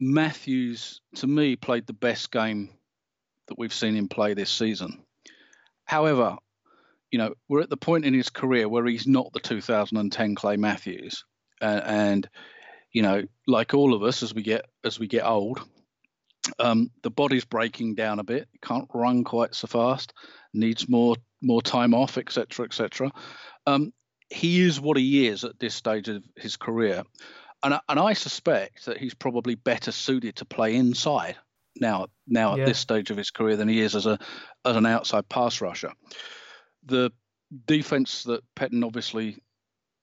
Matthews, 0.00 1.00
to 1.16 1.26
me, 1.26 1.56
played 1.56 1.86
the 1.86 1.92
best 1.92 2.30
game 2.30 2.70
that 3.48 3.58
we've 3.58 3.74
seen 3.74 3.96
him 3.96 4.08
play 4.08 4.34
this 4.34 4.50
season. 4.50 5.02
However, 5.84 6.36
you 7.10 7.18
know, 7.18 7.34
we're 7.48 7.62
at 7.62 7.70
the 7.70 7.76
point 7.76 8.04
in 8.04 8.14
his 8.14 8.30
career 8.30 8.68
where 8.68 8.86
he's 8.86 9.06
not 9.06 9.32
the 9.32 9.40
2010 9.40 10.34
Clay 10.36 10.56
Matthews, 10.56 11.24
uh, 11.60 11.80
and 11.84 12.28
you 12.92 13.02
know, 13.02 13.24
like 13.46 13.74
all 13.74 13.94
of 13.94 14.02
us, 14.02 14.22
as 14.22 14.32
we 14.32 14.42
get 14.42 14.66
as 14.84 15.00
we 15.00 15.08
get 15.08 15.24
old, 15.24 15.60
um, 16.58 16.90
the 17.02 17.10
body's 17.10 17.44
breaking 17.44 17.94
down 17.94 18.18
a 18.18 18.24
bit. 18.24 18.48
Can't 18.62 18.88
run 18.94 19.24
quite 19.24 19.54
so 19.54 19.66
fast. 19.66 20.12
Needs 20.52 20.88
more 20.88 21.16
more 21.40 21.62
time 21.62 21.94
off, 21.94 22.18
etc., 22.18 22.64
etc. 22.64 23.12
Um, 23.66 23.92
he 24.30 24.60
is 24.60 24.80
what 24.80 24.96
he 24.96 25.26
is 25.26 25.44
at 25.44 25.58
this 25.58 25.74
stage 25.74 26.08
of 26.08 26.22
his 26.36 26.56
career, 26.56 27.02
and 27.62 27.78
and 27.88 27.98
I 27.98 28.12
suspect 28.12 28.86
that 28.86 28.98
he's 28.98 29.14
probably 29.14 29.54
better 29.54 29.92
suited 29.92 30.36
to 30.36 30.44
play 30.44 30.74
inside 30.74 31.36
now 31.80 32.06
now 32.26 32.56
yeah. 32.56 32.62
at 32.62 32.66
this 32.66 32.78
stage 32.78 33.10
of 33.10 33.16
his 33.16 33.30
career 33.30 33.56
than 33.56 33.68
he 33.68 33.80
is 33.80 33.94
as 33.94 34.06
a 34.06 34.18
as 34.64 34.76
an 34.76 34.86
outside 34.86 35.28
pass 35.28 35.60
rusher. 35.60 35.92
The 36.84 37.10
defense 37.66 38.24
that 38.24 38.42
Pettine 38.56 38.84
obviously 38.84 39.38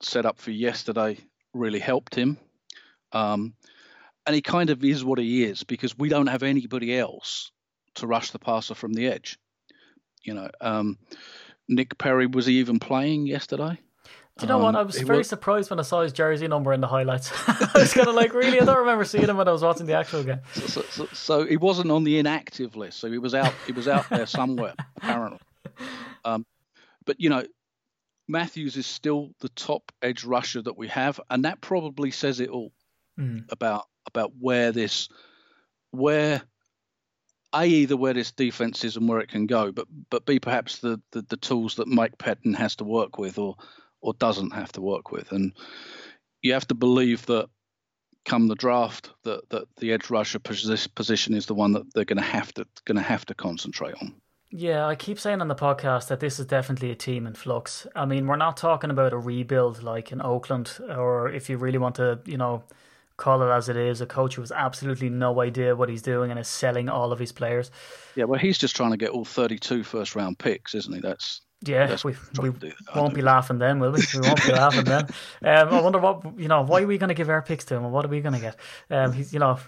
set 0.02 0.26
up 0.26 0.40
for 0.40 0.52
yesterday 0.52 1.18
really 1.54 1.80
helped 1.80 2.16
him. 2.16 2.38
Um, 3.12 3.54
and 4.26 4.36
he 4.36 4.42
kind 4.42 4.70
of 4.70 4.84
is 4.84 5.04
what 5.04 5.20
he 5.20 5.44
is 5.44 5.64
because 5.64 5.98
we 5.98 6.10
don't 6.10 6.28
have 6.28 6.44
anybody 6.44 6.98
else 6.98 7.52
to 7.96 8.08
rush 8.08 8.32
the 8.32 8.40
passer 8.40 8.76
from 8.76 8.94
the 8.94 9.08
edge. 9.08 9.38
You 10.24 10.34
know, 10.34 10.50
um, 10.62 10.98
Nick 11.68 11.98
Perry 11.98 12.28
was 12.28 12.46
he 12.46 12.60
even 12.60 12.80
playing 12.80 13.28
yesterday? 13.28 13.80
Do 14.38 14.46
you 14.46 14.50
know 14.50 14.58
um, 14.58 14.64
what? 14.64 14.76
I 14.76 14.82
was 14.82 15.00
very 15.00 15.20
was... 15.20 15.30
surprised 15.30 15.70
when 15.70 15.80
I 15.80 15.84
saw 15.84 16.02
his 16.02 16.12
jersey 16.12 16.48
number 16.48 16.74
in 16.74 16.82
the 16.82 16.88
highlights. 16.88 17.32
I 17.48 17.70
was 17.76 17.94
kind 17.94 18.08
of 18.08 18.16
like, 18.16 18.34
really? 18.34 18.60
I 18.60 18.66
don't 18.66 18.80
remember 18.80 19.06
seeing 19.06 19.30
him 19.30 19.38
when 19.38 19.48
I 19.48 19.52
was 19.52 19.62
watching 19.62 19.86
the 19.86 19.94
actual 19.94 20.24
game. 20.24 20.42
So, 20.54 20.68
so, 20.68 20.82
so, 20.82 21.06
so, 21.14 21.46
he 21.46 21.56
wasn't 21.56 21.90
on 21.90 22.04
the 22.04 22.20
inactive 22.20 22.76
list. 22.76 23.00
So 23.00 23.10
he 23.10 23.18
was 23.18 23.34
out. 23.34 23.54
He 23.66 23.72
was 23.72 23.88
out 23.88 24.10
there 24.10 24.26
somewhere, 24.26 24.74
apparently. 24.98 25.40
Um, 26.26 26.46
but 27.06 27.22
you 27.22 27.30
know, 27.30 27.46
Matthews 28.28 28.76
is 28.76 28.86
still 28.86 29.32
the 29.40 29.50
top 29.50 29.92
edge 30.02 30.26
rusher 30.26 30.62
that 30.64 30.78
we 30.78 30.90
have, 30.90 31.22
and 31.30 31.46
that 31.46 31.62
probably 31.62 32.12
says 32.12 32.42
it 32.42 32.50
all 32.50 32.74
mm. 33.18 33.50
about 33.52 33.86
about 34.08 34.32
where 34.40 34.72
this 34.72 35.10
where 35.92 36.42
a 37.54 37.66
either 37.66 37.96
where 37.96 38.14
this 38.14 38.32
defense 38.32 38.84
is 38.84 38.98
and 38.98 39.08
where 39.08 39.20
it 39.20 39.30
can 39.30 39.46
go, 39.46 39.72
but 39.72 39.88
but 40.10 40.26
b 40.26 40.40
perhaps 40.40 40.80
the 40.80 41.02
the, 41.12 41.22
the 41.30 41.38
tools 41.38 41.76
that 41.76 41.88
Mike 41.88 42.18
Pettine 42.18 42.56
has 42.56 42.76
to 42.78 42.84
work 42.84 43.18
with 43.18 43.38
or 43.38 43.56
or 44.02 44.14
doesn't 44.16 44.54
have 44.54 44.72
to 44.74 44.82
work 44.82 45.12
with, 45.12 45.32
and 45.32 45.54
you 46.42 46.54
have 46.54 46.68
to 46.68 46.76
believe 46.76 47.26
that 47.28 47.50
come 48.26 48.48
the 48.48 48.56
draft 48.56 49.12
that 49.24 49.50
that 49.50 49.68
the 49.78 49.92
edge 49.94 50.10
rusher 50.10 50.40
position 50.40 51.34
is 51.34 51.46
the 51.46 51.54
one 51.54 51.72
that 51.72 51.94
they're 51.94 52.06
going 52.06 52.18
to 52.18 52.24
have 52.24 52.54
to 52.54 52.66
going 52.86 52.98
to 52.98 53.02
have 53.02 53.26
to 53.26 53.34
concentrate 53.34 53.96
on. 54.02 54.14
Yeah, 54.52 54.88
I 54.88 54.96
keep 54.96 55.20
saying 55.20 55.42
on 55.42 55.48
the 55.48 55.56
podcast 55.56 56.08
that 56.08 56.20
this 56.20 56.40
is 56.40 56.46
definitely 56.46 56.92
a 56.92 56.96
team 56.96 57.28
in 57.28 57.34
flux. 57.34 57.88
I 57.96 58.06
mean, 58.06 58.28
we're 58.28 58.36
not 58.36 58.58
talking 58.58 58.90
about 58.90 59.12
a 59.12 59.18
rebuild 59.18 59.84
like 59.84 60.12
in 60.12 60.22
Oakland, 60.22 60.78
or 60.96 61.30
if 61.30 61.50
you 61.50 61.58
really 61.58 61.78
want 61.78 61.96
to, 61.96 62.20
you 62.26 62.38
know, 62.38 62.64
call 63.18 63.42
it 63.42 63.50
as 63.50 63.70
it 63.70 63.78
is, 63.78 64.02
a 64.02 64.06
coach 64.06 64.36
who 64.36 64.42
has 64.42 64.52
absolutely 64.52 65.10
no 65.10 65.42
idea 65.42 65.76
what 65.76 65.90
he's 65.90 66.02
doing 66.02 66.32
and 66.32 66.40
is 66.40 66.48
selling 66.48 66.90
all 66.90 67.12
of 67.12 67.20
his 67.20 67.32
players. 67.32 67.72
Yeah, 68.16 68.26
well, 68.26 68.40
he's 68.40 68.58
just 68.58 68.76
trying 68.76 68.92
to 68.92 68.98
get 68.98 69.10
all 69.10 69.26
32 69.26 69.84
first 69.84 70.16
round 70.16 70.38
picks, 70.38 70.76
isn't 70.76 70.94
he? 70.94 71.02
That's 71.02 71.42
yeah, 71.68 71.98
we, 72.04 72.16
we 72.42 72.52
won't 72.96 73.14
be 73.14 73.22
laughing 73.22 73.58
then, 73.58 73.80
will 73.80 73.92
we? 73.92 74.02
We 74.14 74.22
won't 74.22 74.44
be 74.44 74.52
laughing 74.52 74.86
then. 74.86 75.08
Um, 75.44 75.70
I 75.70 75.82
wonder 75.82 76.00
what 76.00 76.40
you 76.40 76.48
know. 76.48 76.64
Why 76.64 76.82
are 76.82 76.88
we 76.88 76.98
going 76.98 77.10
to 77.10 77.14
give 77.14 77.30
our 77.30 77.42
picks 77.42 77.66
to 77.66 77.76
him, 77.76 77.84
and 77.84 77.94
what 77.94 78.06
are 78.06 78.08
we 78.08 78.22
going 78.22 78.34
to 78.34 78.40
get? 78.40 78.58
Um, 78.90 79.14
he's 79.14 79.34
you 79.34 79.40
know 79.40 79.60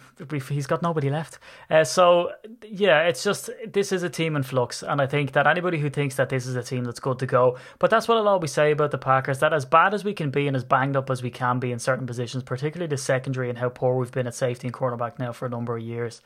he's 0.50 0.68
got 0.68 0.82
nobody 0.82 1.10
left. 1.10 1.40
Uh, 1.70 1.84
so 1.84 2.32
yeah, 2.64 3.04
it's 3.04 3.24
just 3.24 3.50
this 3.72 3.92
is 3.92 4.04
a 4.04 4.10
team 4.10 4.36
in 4.36 4.44
flux, 4.44 4.84
and 4.84 5.02
I 5.02 5.08
think 5.08 5.34
that 5.34 5.48
anybody 5.48 5.80
who 5.80 5.90
thinks 5.90 6.16
that 6.16 6.30
this 6.30 6.46
is 6.46 6.56
a 6.56 6.64
team 6.64 6.84
that's 6.84 7.00
good 7.00 7.20
to 7.20 7.26
go, 7.26 7.58
but 7.80 7.90
that's 7.90 8.08
what 8.08 8.18
I'll 8.18 8.28
always 8.28 8.52
say 8.52 8.72
about 8.72 8.92
the 8.92 8.98
Packers: 8.98 9.40
that 9.40 9.54
as 9.54 9.66
bad 9.66 9.94
as 9.94 10.04
we 10.04 10.14
can 10.14 10.32
be 10.32 10.48
and 10.48 10.56
as 10.56 10.64
banged 10.64 10.96
up 10.96 11.10
as 11.10 11.22
we 11.24 11.30
can 11.30 11.60
be 11.60 11.72
in 11.72 11.80
certain 11.80 12.08
positions, 12.08 12.44
particularly 12.44 12.90
the 12.90 12.98
secondary 12.98 13.50
and 13.50 13.58
how 13.58 13.70
poor 13.70 13.98
we've 13.98 14.12
been 14.12 14.28
at 14.28 14.36
safety 14.36 14.68
and 14.68 14.74
cornerback 14.74 15.20
now 15.20 15.32
for 15.32 15.46
a 15.46 15.50
number 15.50 15.76
of 15.76 15.84
years. 15.84 16.22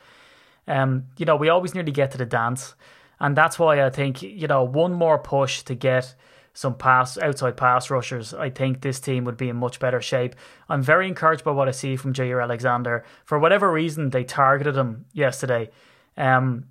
Um, 0.66 1.04
you 1.18 1.26
know, 1.26 1.36
we 1.36 1.48
always 1.48 1.74
nearly 1.74 1.92
get 1.92 2.10
to 2.12 2.18
the 2.18 2.26
dance. 2.26 2.74
And 3.22 3.36
that's 3.36 3.56
why 3.56 3.82
I 3.82 3.88
think, 3.88 4.20
you 4.20 4.48
know, 4.48 4.64
one 4.64 4.92
more 4.92 5.16
push 5.16 5.62
to 5.62 5.76
get 5.76 6.14
some 6.54 6.74
pass 6.74 7.16
outside 7.16 7.56
pass 7.56 7.88
rushers, 7.88 8.34
I 8.34 8.50
think 8.50 8.82
this 8.82 9.00
team 9.00 9.24
would 9.24 9.36
be 9.36 9.48
in 9.48 9.56
much 9.56 9.78
better 9.78 10.02
shape. 10.02 10.34
I'm 10.68 10.82
very 10.82 11.08
encouraged 11.08 11.44
by 11.44 11.52
what 11.52 11.68
I 11.68 11.70
see 11.70 11.96
from 11.96 12.12
Jaire 12.12 12.42
Alexander. 12.42 13.04
For 13.24 13.38
whatever 13.38 13.72
reason, 13.72 14.10
they 14.10 14.24
targeted 14.24 14.76
him 14.76 15.06
yesterday. 15.12 15.70
Um, 16.16 16.66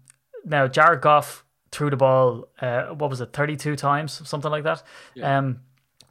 now 0.46 0.68
Jared 0.68 1.02
Goff 1.02 1.46
threw 1.72 1.90
the 1.90 1.98
ball, 1.98 2.50
uh, 2.62 2.88
what 2.88 3.10
was 3.10 3.22
it, 3.22 3.34
32 3.34 3.76
times, 3.78 4.22
something 4.28 4.52
like 4.52 4.66
that. 4.66 4.84
Yeah. 5.16 5.38
Um, 5.38 5.62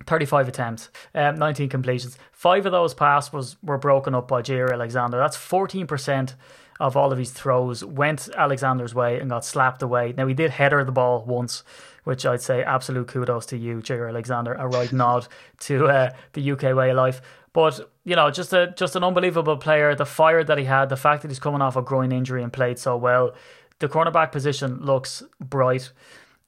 35 0.07 0.48
attempts, 0.48 0.88
um, 1.14 1.35
19 1.37 1.68
completions. 1.68 2.18
Five 2.33 2.64
of 2.64 2.72
those 2.72 2.94
passes 2.94 3.33
was 3.33 3.57
were 3.62 3.76
broken 3.76 4.14
up 4.14 4.26
by 4.26 4.40
Jaire 4.40 4.72
Alexander. 4.72 5.18
That's 5.18 5.37
14% 5.37 6.35
of 6.80 6.96
all 6.96 7.12
of 7.12 7.18
his 7.18 7.30
throws 7.30 7.84
went 7.84 8.28
Alexander's 8.36 8.94
way 8.94 9.20
and 9.20 9.30
got 9.30 9.44
slapped 9.44 9.82
away. 9.82 10.14
Now 10.16 10.26
he 10.26 10.34
did 10.34 10.50
header 10.50 10.82
the 10.82 10.92
ball 10.92 11.24
once, 11.26 11.62
which 12.04 12.24
I'd 12.24 12.40
say 12.40 12.62
absolute 12.62 13.06
kudos 13.08 13.46
to 13.46 13.58
you, 13.58 13.76
Jaire 13.76 14.08
Alexander. 14.08 14.54
A 14.54 14.66
right 14.66 14.92
nod 15.04 15.28
to 15.60 15.86
uh, 15.86 16.10
the 16.32 16.52
UK 16.52 16.74
way 16.74 16.90
of 16.90 16.96
life. 16.96 17.20
But 17.52 17.92
you 18.04 18.16
know, 18.16 18.30
just 18.30 18.52
a 18.52 18.72
just 18.76 18.96
an 18.96 19.04
unbelievable 19.04 19.58
player. 19.58 19.94
The 19.94 20.06
fire 20.06 20.42
that 20.42 20.58
he 20.58 20.64
had, 20.64 20.88
the 20.88 20.96
fact 20.96 21.22
that 21.22 21.28
he's 21.28 21.38
coming 21.38 21.60
off 21.60 21.76
a 21.76 21.82
groin 21.82 22.12
injury 22.12 22.42
and 22.42 22.52
played 22.52 22.78
so 22.78 22.96
well. 22.96 23.34
The 23.78 23.88
cornerback 23.88 24.32
position 24.32 24.80
looks 24.80 25.22
bright. 25.40 25.90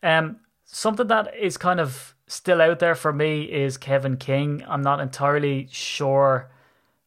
Um, 0.03 0.37
something 0.65 1.07
that 1.09 1.35
is 1.37 1.57
kind 1.57 1.81
of 1.81 2.15
still 2.27 2.63
out 2.63 2.79
there 2.79 2.95
for 2.95 3.13
me 3.13 3.43
is 3.43 3.77
Kevin 3.77 4.17
King. 4.17 4.65
I'm 4.67 4.83
not 4.83 5.01
entirely 5.01 5.69
sure 5.71 6.52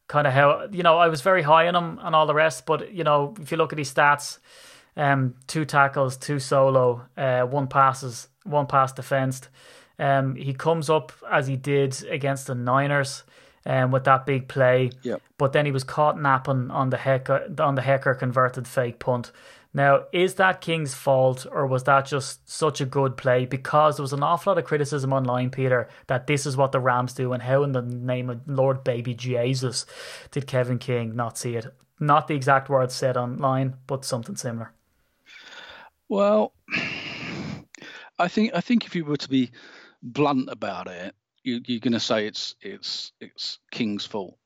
kind 0.08 0.26
of 0.26 0.32
how 0.32 0.68
you 0.70 0.82
know 0.82 0.98
I 0.98 1.08
was 1.08 1.20
very 1.20 1.42
high 1.42 1.66
on 1.68 1.74
him 1.74 1.98
and 2.02 2.14
all 2.14 2.26
the 2.26 2.34
rest, 2.34 2.66
but 2.66 2.92
you 2.92 3.04
know 3.04 3.34
if 3.40 3.50
you 3.50 3.56
look 3.56 3.72
at 3.72 3.78
his 3.78 3.92
stats, 3.92 4.38
um, 4.96 5.34
two 5.46 5.64
tackles, 5.64 6.16
two 6.16 6.38
solo, 6.38 7.06
uh, 7.16 7.42
one 7.42 7.66
passes, 7.66 8.28
one 8.44 8.66
pass 8.66 8.92
defensed. 8.92 9.48
Um, 9.98 10.36
he 10.36 10.52
comes 10.52 10.90
up 10.90 11.12
as 11.30 11.46
he 11.46 11.56
did 11.56 12.04
against 12.10 12.48
the 12.48 12.54
Niners, 12.54 13.24
um, 13.66 13.90
with 13.90 14.04
that 14.04 14.24
big 14.24 14.48
play. 14.48 14.90
Yep. 15.02 15.20
But 15.38 15.52
then 15.52 15.66
he 15.66 15.72
was 15.72 15.84
caught 15.84 16.20
napping 16.20 16.70
on 16.70 16.90
the 16.90 16.96
Hekker 16.96 17.60
on 17.60 17.74
the 17.74 17.82
Hekker 17.82 18.18
converted 18.18 18.66
fake 18.66 18.98
punt. 18.98 19.32
Now, 19.76 20.04
is 20.10 20.36
that 20.36 20.62
King's 20.62 20.94
fault 20.94 21.44
or 21.52 21.66
was 21.66 21.84
that 21.84 22.06
just 22.06 22.48
such 22.48 22.80
a 22.80 22.86
good 22.86 23.18
play? 23.18 23.44
Because 23.44 23.96
there 23.96 24.02
was 24.02 24.14
an 24.14 24.22
awful 24.22 24.52
lot 24.52 24.58
of 24.58 24.64
criticism 24.64 25.12
online, 25.12 25.50
Peter, 25.50 25.90
that 26.06 26.26
this 26.26 26.46
is 26.46 26.56
what 26.56 26.72
the 26.72 26.80
Rams 26.80 27.12
do 27.12 27.34
and 27.34 27.42
how 27.42 27.62
in 27.62 27.72
the 27.72 27.82
name 27.82 28.30
of 28.30 28.40
Lord 28.46 28.82
Baby 28.84 29.12
Jesus 29.12 29.84
did 30.30 30.46
Kevin 30.46 30.78
King 30.78 31.14
not 31.14 31.36
see 31.36 31.56
it? 31.56 31.66
Not 32.00 32.26
the 32.26 32.34
exact 32.34 32.70
words 32.70 32.94
said 32.94 33.18
online, 33.18 33.74
but 33.86 34.06
something 34.06 34.34
similar. 34.34 34.72
Well, 36.08 36.54
I 38.18 38.28
think 38.28 38.52
I 38.54 38.62
think 38.62 38.86
if 38.86 38.96
you 38.96 39.04
were 39.04 39.18
to 39.18 39.28
be 39.28 39.50
blunt 40.02 40.48
about 40.50 40.86
it, 40.86 41.14
you, 41.42 41.60
you're 41.66 41.80
going 41.80 41.92
to 41.92 42.00
say 42.00 42.26
it's 42.26 42.54
it's 42.62 43.12
it's 43.20 43.58
King's 43.70 44.06
fault. 44.06 44.38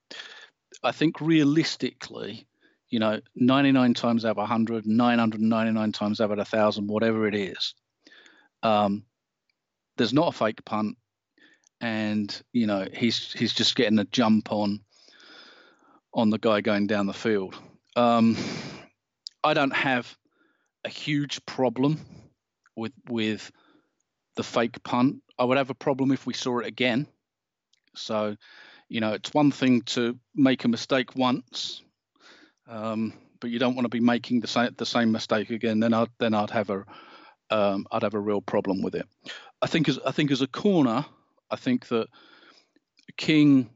I 0.83 0.91
think 0.91 1.20
realistically, 1.20 2.49
you 2.91 2.99
know, 2.99 3.20
99 3.36 3.95
times 3.95 4.24
out 4.24 4.32
of 4.32 4.36
100, 4.38 4.86
999 4.86 5.93
times 5.93 6.20
out 6.20 6.30
of 6.30 6.38
1,000, 6.38 6.88
whatever 6.88 7.26
it 7.26 7.34
is, 7.34 7.74
um, 8.62 9.05
there's 9.97 10.12
not 10.12 10.28
a 10.28 10.36
fake 10.36 10.64
punt, 10.64 10.97
and 11.80 12.43
you 12.53 12.66
know 12.66 12.86
he's 12.93 13.32
he's 13.32 13.55
just 13.55 13.76
getting 13.76 13.99
a 13.99 14.05
jump 14.05 14.53
on 14.53 14.80
on 16.12 16.30
the 16.30 16.38
guy 16.38 16.61
going 16.61 16.86
down 16.86 17.07
the 17.07 17.12
field. 17.12 17.55
Um, 17.97 18.36
I 19.43 19.55
don't 19.55 19.74
have 19.74 20.14
a 20.84 20.88
huge 20.88 21.45
problem 21.47 22.01
with 22.76 22.93
with 23.09 23.51
the 24.36 24.43
fake 24.43 24.82
punt. 24.82 25.22
I 25.38 25.45
would 25.45 25.59
have 25.59 25.70
a 25.70 25.74
problem 25.74 26.12
if 26.12 26.26
we 26.26 26.34
saw 26.34 26.59
it 26.59 26.66
again. 26.66 27.07
So, 27.95 28.36
you 28.88 29.01
know, 29.01 29.12
it's 29.12 29.34
one 29.34 29.51
thing 29.51 29.82
to 29.82 30.18
make 30.34 30.64
a 30.64 30.68
mistake 30.68 31.16
once, 31.16 31.82
um, 32.71 33.12
but 33.41 33.51
you 33.51 33.59
don't 33.59 33.75
want 33.75 33.85
to 33.85 33.91
be 33.91 34.01
making 34.01 34.41
the 34.41 34.47
same 34.47 34.71
the 34.79 34.87
same 34.87 35.12
mistake 35.12 35.51
again. 35.51 35.81
Then 35.81 35.93
I'd 35.93 36.09
then 36.18 36.35
I'd 36.35 36.51
have 36.51 36.71
a 36.71 36.85
um, 37.51 37.87
I'd 37.91 38.03
have 38.03 38.14
a 38.14 38.21
real 38.21 38.41
problem 38.41 38.81
with 38.83 38.95
it. 38.95 39.07
I 39.61 39.66
think 39.66 39.89
as 39.89 39.99
I 40.07 40.12
think 40.12 40.31
as 40.31 40.41
a 40.41 40.47
corner, 40.47 41.05
I 41.51 41.57
think 41.57 41.89
that 41.89 42.07
King 43.16 43.71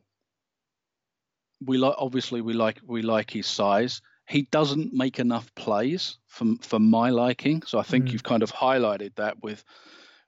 we 1.61 1.79
like 1.79 1.95
obviously 1.99 2.41
we 2.41 2.53
like 2.53 2.81
we 2.87 3.03
like 3.03 3.31
his 3.31 3.47
size. 3.47 4.01
He 4.27 4.43
doesn't 4.51 4.95
make 4.95 5.19
enough 5.19 5.55
plays 5.55 6.19
for 6.27 6.55
for 6.63 6.79
my 6.79 7.11
liking. 7.11 7.63
So 7.63 7.79
I 7.79 7.83
think 7.83 8.07
mm. 8.07 8.13
you've 8.13 8.23
kind 8.23 8.43
of 8.43 8.53
highlighted 8.53 9.15
that 9.17 9.43
with 9.43 9.65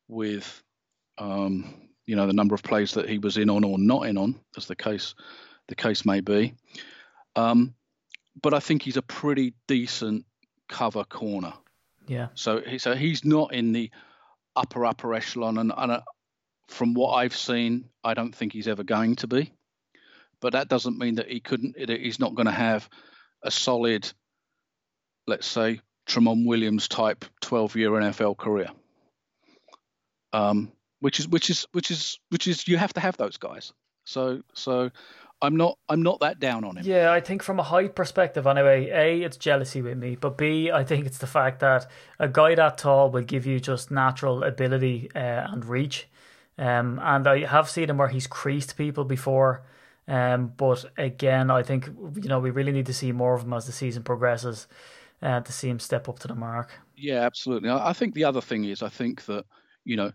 with 0.09 0.62
um, 1.19 1.89
you 2.07 2.17
know 2.17 2.27
the 2.27 2.33
number 2.33 2.55
of 2.55 2.62
plays 2.62 2.93
that 2.95 3.09
he 3.09 3.19
was 3.19 3.37
in 3.37 3.49
on 3.49 3.64
or 3.64 3.79
not 3.79 4.07
in 4.07 4.19
on, 4.19 4.41
as 4.57 4.67
the 4.67 4.77
case 4.77 5.14
the 5.69 5.75
case 5.75 6.05
may 6.05 6.21
be. 6.21 6.55
Um, 7.37 7.75
but 8.41 8.55
I 8.55 8.61
think 8.61 8.82
he's 8.82 8.97
a 8.97 9.03
pretty 9.03 9.55
decent 9.66 10.24
cover 10.68 11.05
corner. 11.05 11.55
Yeah. 12.07 12.28
So 12.34 12.61
he, 12.61 12.78
so 12.78 12.95
he's 12.95 13.24
not 13.24 13.53
in 13.53 13.72
the 13.72 13.91
upper 14.55 14.87
upper 14.87 15.14
echelon, 15.14 15.59
and, 15.59 15.72
and 15.76 15.93
uh, 15.93 16.01
from 16.68 16.95
what 16.95 17.12
I've 17.12 17.37
seen, 17.37 17.89
I 18.05 18.14
don't 18.14 18.34
think 18.34 18.53
he's 18.53 18.68
ever 18.68 18.84
going 18.84 19.16
to 19.16 19.26
be. 19.26 19.53
But 20.41 20.53
that 20.53 20.68
doesn't 20.68 20.99
mean 20.99 21.16
that 21.16 21.30
he 21.30 21.41
couldn't. 21.41 21.76
He's 21.89 22.20
not 22.20 22.34
going 22.34 22.47
to 22.47 22.53
have 22.53 22.89
a 23.43 23.51
solid, 23.51 24.11
let's 25.26 25.47
say, 25.47 25.80
Tramon 26.07 26.47
Williams 26.47 26.89
type 26.89 27.24
12 27.41 27.76
year 27.76 27.91
NFL 27.91 28.37
career. 28.37 28.68
Um, 30.32 30.72
which 31.01 31.20
is 31.20 31.28
which 31.28 31.51
is 31.51 31.66
which 31.72 31.91
is 31.91 32.18
which 32.30 32.47
is 32.47 32.68
you 32.68 32.76
have 32.76 32.93
to 32.95 33.01
have 33.01 33.16
those 33.16 33.37
guys. 33.37 33.72
So 34.05 34.43
so 34.55 34.91
I'm 35.43 35.57
not 35.57 35.78
I'm 35.89 36.03
not 36.03 36.20
that 36.20 36.41
down 36.41 36.64
on 36.64 36.78
him. 36.78 36.84
Yeah, 36.87 37.12
I 37.12 37.20
think 37.20 37.43
from 37.43 37.61
a 37.61 37.62
height 37.62 37.95
perspective 37.95 38.47
anyway, 38.47 38.89
A, 38.91 39.22
it's 39.22 39.37
jealousy 39.37 39.82
with 39.82 39.99
me, 39.99 40.16
but 40.16 40.39
B, 40.39 40.70
I 40.70 40.82
think 40.82 41.07
it's 41.07 41.18
the 41.18 41.26
fact 41.26 41.61
that 41.61 41.87
a 42.18 42.28
guy 42.28 42.55
that 42.55 42.78
tall 42.78 43.11
will 43.11 43.22
give 43.22 43.45
you 43.45 43.61
just 43.61 43.91
natural 43.91 44.43
ability 44.43 45.11
uh, 45.14 45.49
and 45.51 45.64
reach. 45.64 46.09
Um, 46.59 46.99
and 47.03 47.26
I 47.26 47.45
have 47.45 47.68
seen 47.68 47.91
him 47.91 47.99
where 47.99 48.09
he's 48.09 48.26
creased 48.26 48.78
people 48.78 49.05
before. 49.05 49.62
Um, 50.09 50.53
but 50.57 50.87
again, 50.97 51.51
I 51.51 51.62
think 51.62 51.87
you 51.87 52.28
know 52.28 52.39
we 52.39 52.51
really 52.51 52.72
need 52.72 52.87
to 52.87 52.95
see 52.95 53.12
more 53.12 53.34
of 53.34 53.43
him 53.43 53.53
as 53.53 53.66
the 53.66 53.72
season 53.72 54.05
progresses, 54.05 54.66
uh, 55.20 55.41
to 55.41 55.53
see 55.53 55.68
him 55.68 55.80
step 55.80 56.09
up 56.09 56.18
to 56.20 56.28
the 56.28 56.34
mark. 56.34 56.70
Yeah, 56.97 57.20
absolutely. 57.22 57.70
I 57.70 57.93
think 57.93 58.14
the 58.14 58.24
other 58.24 58.41
thing 58.41 58.64
is 58.64 58.82
I 58.82 58.89
think 58.89 59.26
that 59.26 59.45
you 59.84 59.97
know 59.97 60.12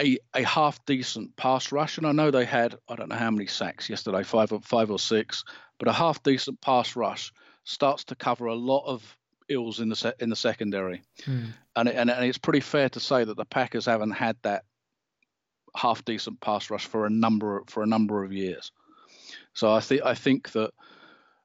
a 0.00 0.18
a 0.34 0.42
half 0.42 0.84
decent 0.86 1.36
pass 1.36 1.72
rush, 1.72 1.98
and 1.98 2.06
I 2.06 2.12
know 2.12 2.30
they 2.30 2.44
had 2.44 2.76
I 2.88 2.96
don't 2.96 3.08
know 3.08 3.16
how 3.16 3.30
many 3.30 3.46
sacks 3.46 3.90
yesterday, 3.90 4.22
five 4.22 4.52
or 4.52 4.60
five 4.60 4.90
or 4.90 4.98
six, 4.98 5.44
but 5.78 5.88
a 5.88 5.92
half 5.92 6.22
decent 6.22 6.60
pass 6.60 6.96
rush 6.96 7.32
starts 7.64 8.04
to 8.04 8.14
cover 8.14 8.46
a 8.46 8.54
lot 8.54 8.84
of 8.86 9.16
ills 9.48 9.80
in 9.80 9.88
the 9.88 9.96
se- 9.96 10.14
in 10.18 10.30
the 10.30 10.36
secondary, 10.36 11.02
hmm. 11.24 11.46
and, 11.76 11.88
it, 11.88 11.96
and 11.96 12.10
and 12.10 12.24
it's 12.24 12.38
pretty 12.38 12.60
fair 12.60 12.88
to 12.88 13.00
say 13.00 13.24
that 13.24 13.36
the 13.36 13.44
Packers 13.44 13.86
haven't 13.86 14.12
had 14.12 14.36
that 14.42 14.64
half 15.76 16.04
decent 16.04 16.40
pass 16.40 16.70
rush 16.70 16.86
for 16.86 17.06
a 17.06 17.10
number 17.10 17.62
for 17.66 17.82
a 17.82 17.86
number 17.86 18.24
of 18.24 18.32
years. 18.32 18.72
So 19.52 19.72
I 19.72 19.80
think 19.80 20.02
I 20.04 20.14
think 20.14 20.52
that 20.52 20.72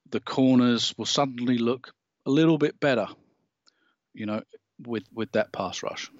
the 0.09 0.19
corners 0.19 0.93
will 0.97 1.05
suddenly 1.05 1.57
look 1.57 1.91
a 2.25 2.29
little 2.31 2.57
bit 2.57 2.79
better, 2.79 3.07
you 4.13 4.25
know, 4.25 4.41
with 4.79 5.03
with 5.13 5.31
that 5.33 5.51
pass 5.51 5.83
rush. 5.83 6.11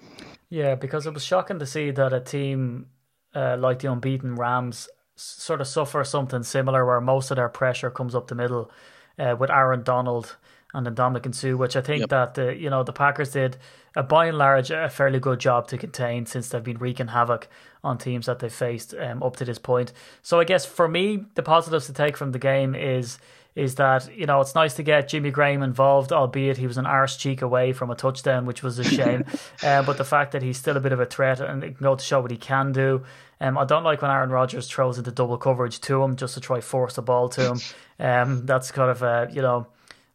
Yeah, 0.48 0.74
because 0.74 1.06
it 1.06 1.14
was 1.14 1.24
shocking 1.24 1.58
to 1.58 1.66
see 1.66 1.90
that 1.90 2.12
a 2.12 2.20
team 2.20 2.86
uh, 3.34 3.56
like 3.58 3.80
the 3.80 3.90
unbeaten 3.90 4.36
Rams 4.36 4.88
sort 5.16 5.60
of 5.60 5.66
suffer 5.66 6.04
something 6.04 6.42
similar, 6.42 6.84
where 6.84 7.00
most 7.00 7.30
of 7.30 7.36
their 7.36 7.48
pressure 7.48 7.90
comes 7.90 8.14
up 8.14 8.28
the 8.28 8.34
middle 8.34 8.70
uh, 9.18 9.36
with 9.38 9.50
Aaron 9.50 9.82
Donald 9.82 10.36
and 10.74 10.86
then 10.86 10.94
Ndamukong 10.94 11.34
Suh, 11.34 11.56
which 11.56 11.76
I 11.76 11.80
think 11.80 12.00
yep. 12.00 12.08
that 12.10 12.34
the 12.34 12.54
you 12.54 12.70
know 12.70 12.82
the 12.82 12.92
Packers 12.92 13.32
did 13.32 13.56
a 13.96 14.02
by 14.02 14.26
and 14.26 14.38
large 14.38 14.70
a 14.70 14.88
fairly 14.90 15.18
good 15.18 15.40
job 15.40 15.68
to 15.68 15.78
contain 15.78 16.26
since 16.26 16.48
they've 16.48 16.62
been 16.62 16.78
wreaking 16.78 17.08
havoc 17.08 17.48
on 17.82 17.98
teams 17.98 18.26
that 18.26 18.40
they've 18.40 18.52
faced 18.52 18.94
um, 18.94 19.22
up 19.22 19.36
to 19.36 19.44
this 19.44 19.58
point. 19.58 19.92
So 20.22 20.38
I 20.38 20.44
guess 20.44 20.66
for 20.66 20.88
me, 20.88 21.24
the 21.34 21.42
positives 21.42 21.86
to 21.86 21.92
take 21.92 22.16
from 22.16 22.32
the 22.32 22.38
game 22.38 22.74
is 22.74 23.18
is 23.56 23.76
that 23.76 24.14
you 24.14 24.26
know 24.26 24.40
it's 24.42 24.54
nice 24.54 24.74
to 24.74 24.82
get 24.82 25.08
Jimmy 25.08 25.30
Graham 25.30 25.62
involved, 25.62 26.12
albeit 26.12 26.58
he 26.58 26.66
was 26.66 26.76
an 26.76 26.86
arse 26.86 27.16
cheek 27.16 27.40
away 27.40 27.72
from 27.72 27.90
a 27.90 27.96
touchdown, 27.96 28.44
which 28.44 28.62
was 28.62 28.78
a 28.78 28.84
shame. 28.84 29.24
uh, 29.62 29.82
but 29.82 29.96
the 29.96 30.04
fact 30.04 30.32
that 30.32 30.42
he's 30.42 30.58
still 30.58 30.76
a 30.76 30.80
bit 30.80 30.92
of 30.92 31.00
a 31.00 31.06
threat 31.06 31.40
and 31.40 31.64
it 31.64 31.78
can 31.78 31.84
go 31.84 31.96
to 31.96 32.04
show 32.04 32.20
what 32.20 32.30
he 32.30 32.36
can 32.36 32.70
do. 32.70 33.02
Um, 33.40 33.58
I 33.58 33.64
don't 33.64 33.82
like 33.82 34.02
when 34.02 34.10
Aaron 34.10 34.30
Rodgers 34.30 34.68
throws 34.68 34.98
into 34.98 35.10
double 35.10 35.38
coverage 35.38 35.80
to 35.80 36.02
him 36.02 36.16
just 36.16 36.34
to 36.34 36.40
try 36.40 36.60
force 36.60 36.94
the 36.94 37.02
ball 37.02 37.28
to 37.30 37.54
him. 37.54 37.60
Um, 37.98 38.46
that's 38.46 38.70
kind 38.70 38.90
of 38.90 39.02
a 39.02 39.28
you 39.32 39.40
know 39.40 39.66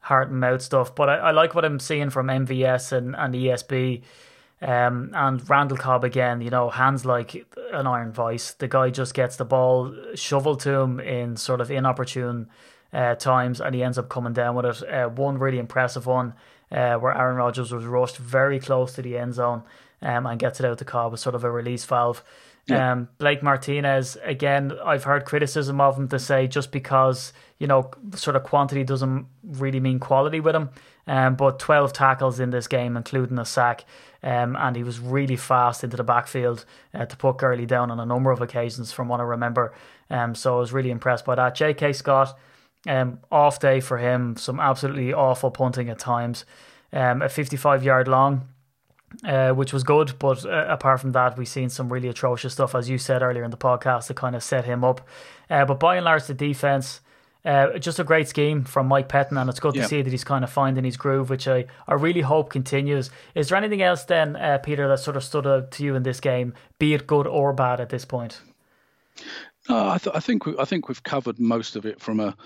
heart 0.01 0.29
and 0.29 0.39
mouth 0.39 0.61
stuff. 0.61 0.93
But 0.93 1.09
I, 1.09 1.15
I 1.15 1.31
like 1.31 1.55
what 1.55 1.65
I'm 1.65 1.79
seeing 1.79 2.11
from 2.11 2.27
MVS 2.27 2.91
and, 2.91 3.15
and 3.15 3.33
ESB. 3.33 4.03
Um, 4.61 5.09
and 5.15 5.49
Randall 5.49 5.77
Cobb 5.77 6.03
again, 6.03 6.41
you 6.41 6.51
know, 6.51 6.69
hands 6.69 7.03
like 7.03 7.47
an 7.73 7.87
iron 7.87 8.11
vice. 8.11 8.51
The 8.51 8.67
guy 8.67 8.91
just 8.91 9.15
gets 9.15 9.37
the 9.37 9.45
ball 9.45 9.95
shoveled 10.13 10.59
to 10.61 10.73
him 10.73 10.99
in 10.99 11.37
sort 11.37 11.61
of 11.61 11.71
inopportune 11.71 12.47
uh, 12.93 13.15
times, 13.15 13.61
and 13.61 13.73
he 13.75 13.83
ends 13.83 13.97
up 13.97 14.09
coming 14.09 14.33
down 14.33 14.55
with 14.55 14.65
it. 14.65 14.89
Uh, 14.89 15.09
one 15.09 15.37
really 15.37 15.59
impressive 15.59 16.05
one 16.05 16.33
uh, 16.71 16.95
where 16.95 17.17
Aaron 17.17 17.35
Rodgers 17.35 17.71
was 17.71 17.85
rushed 17.85 18.17
very 18.17 18.59
close 18.59 18.93
to 18.93 19.01
the 19.01 19.17
end 19.17 19.33
zone 19.33 19.63
um, 20.01 20.25
and 20.25 20.39
gets 20.39 20.59
it 20.59 20.65
out 20.65 20.77
the 20.77 20.85
car 20.85 21.09
with 21.09 21.19
sort 21.19 21.35
of 21.35 21.43
a 21.43 21.51
release 21.51 21.85
valve. 21.85 22.23
Yeah. 22.67 22.91
Um, 22.91 23.09
Blake 23.17 23.41
Martinez, 23.41 24.17
again, 24.23 24.73
I've 24.83 25.03
heard 25.03 25.25
criticism 25.25 25.81
of 25.81 25.97
him 25.97 26.07
to 26.09 26.19
say 26.19 26.47
just 26.47 26.71
because, 26.71 27.33
you 27.57 27.67
know, 27.67 27.91
sort 28.15 28.35
of 28.35 28.43
quantity 28.43 28.83
doesn't 28.83 29.25
really 29.43 29.79
mean 29.79 29.99
quality 29.99 30.39
with 30.39 30.55
him. 30.55 30.69
Um, 31.07 31.35
but 31.35 31.57
12 31.57 31.93
tackles 31.93 32.39
in 32.39 32.51
this 32.51 32.67
game, 32.67 32.95
including 32.95 33.39
a 33.39 33.45
sack. 33.45 33.85
Um, 34.23 34.55
and 34.55 34.75
he 34.75 34.83
was 34.83 34.99
really 34.99 35.35
fast 35.35 35.83
into 35.83 35.97
the 35.97 36.03
backfield 36.03 36.63
uh, 36.93 37.05
to 37.05 37.17
put 37.17 37.37
Gurley 37.37 37.65
down 37.65 37.89
on 37.89 37.99
a 37.99 38.05
number 38.05 38.29
of 38.29 38.39
occasions, 38.39 38.91
from 38.91 39.07
what 39.07 39.19
I 39.19 39.23
remember. 39.23 39.73
Um, 40.11 40.35
so 40.35 40.57
I 40.57 40.59
was 40.59 40.71
really 40.71 40.91
impressed 40.91 41.25
by 41.25 41.33
that. 41.35 41.55
J.K. 41.55 41.93
Scott, 41.93 42.37
um, 42.87 43.19
off 43.31 43.59
day 43.59 43.79
for 43.79 43.97
him, 43.97 44.37
some 44.37 44.59
absolutely 44.59 45.13
awful 45.13 45.51
punting 45.51 45.89
at 45.89 45.99
times. 45.99 46.45
Um, 46.93 47.21
a 47.21 47.29
55 47.29 47.83
yard 47.83 48.07
long 48.07 48.49
uh, 49.23 49.51
which 49.51 49.73
was 49.73 49.83
good. 49.83 50.17
But 50.19 50.45
uh, 50.45 50.65
apart 50.69 51.01
from 51.01 51.11
that, 51.13 51.37
we've 51.37 51.47
seen 51.47 51.69
some 51.69 51.91
really 51.91 52.07
atrocious 52.07 52.53
stuff, 52.53 52.75
as 52.75 52.89
you 52.89 52.97
said 52.97 53.21
earlier 53.21 53.43
in 53.43 53.51
the 53.51 53.57
podcast, 53.57 54.07
to 54.07 54.13
kind 54.13 54.35
of 54.35 54.43
set 54.43 54.65
him 54.65 54.83
up. 54.83 55.07
Uh, 55.49 55.65
but 55.65 55.79
by 55.79 55.95
and 55.95 56.05
large, 56.05 56.25
the 56.25 56.33
defense. 56.33 57.01
Uh, 57.43 57.79
just 57.79 57.97
a 57.97 58.03
great 58.03 58.27
scheme 58.27 58.63
from 58.63 58.85
Mike 58.85 59.09
Pettine, 59.09 59.41
and 59.41 59.49
it's 59.49 59.59
good 59.59 59.75
yeah. 59.75 59.81
to 59.81 59.87
see 59.87 60.03
that 60.03 60.11
he's 60.11 60.23
kind 60.23 60.43
of 60.43 60.51
finding 60.51 60.83
his 60.83 60.95
groove, 60.95 61.31
which 61.31 61.47
I, 61.47 61.65
I 61.87 61.95
really 61.95 62.21
hope 62.21 62.51
continues. 62.51 63.09
Is 63.33 63.49
there 63.49 63.57
anything 63.57 63.81
else 63.81 64.03
then, 64.03 64.35
uh, 64.35 64.59
Peter, 64.59 64.87
that 64.87 64.99
sort 64.99 65.17
of 65.17 65.23
stood 65.23 65.47
out 65.47 65.71
to 65.71 65.83
you 65.83 65.95
in 65.95 66.03
this 66.03 66.19
game, 66.19 66.53
be 66.77 66.93
it 66.93 67.07
good 67.07 67.25
or 67.25 67.51
bad 67.51 67.79
at 67.79 67.89
this 67.89 68.05
point? 68.05 68.41
No, 69.67 69.89
I, 69.89 69.97
th- 69.97 70.15
I 70.15 70.19
think 70.19 70.45
we, 70.45 70.55
I 70.59 70.65
think 70.65 70.87
we've 70.87 71.01
covered 71.01 71.39
most 71.39 71.75
of 71.75 71.83
it 71.83 71.99
from 71.99 72.19
a 72.19 72.37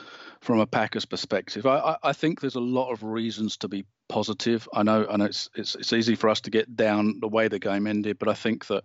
from 0.46 0.60
a 0.60 0.68
Packers 0.68 1.06
perspective. 1.06 1.66
I, 1.66 1.78
I, 1.78 1.98
I, 2.04 2.14
think 2.14 2.39
there's 2.39 2.56
a 2.56 2.60
lot 2.60 2.91
of 2.91 3.02
reasons 3.02 3.58
to 3.58 3.68
be 3.68 3.84
positive. 4.08 4.70
I 4.74 4.84
know, 4.84 5.08
I 5.10 5.18
know 5.18 5.26
it's, 5.26 5.50
it's 5.56 5.74
it's 5.76 5.91
easy 5.91 6.14
for 6.14 6.30
us 6.30 6.39
to 6.41 6.52
get 6.52 6.76
down 6.76 7.20
the 7.20 7.28
way 7.28 7.48
the 7.48 7.58
game 7.58 7.88
ended, 7.88 8.20
but 8.20 8.30
I 8.30 8.36
think 8.36 8.68
that 8.68 8.84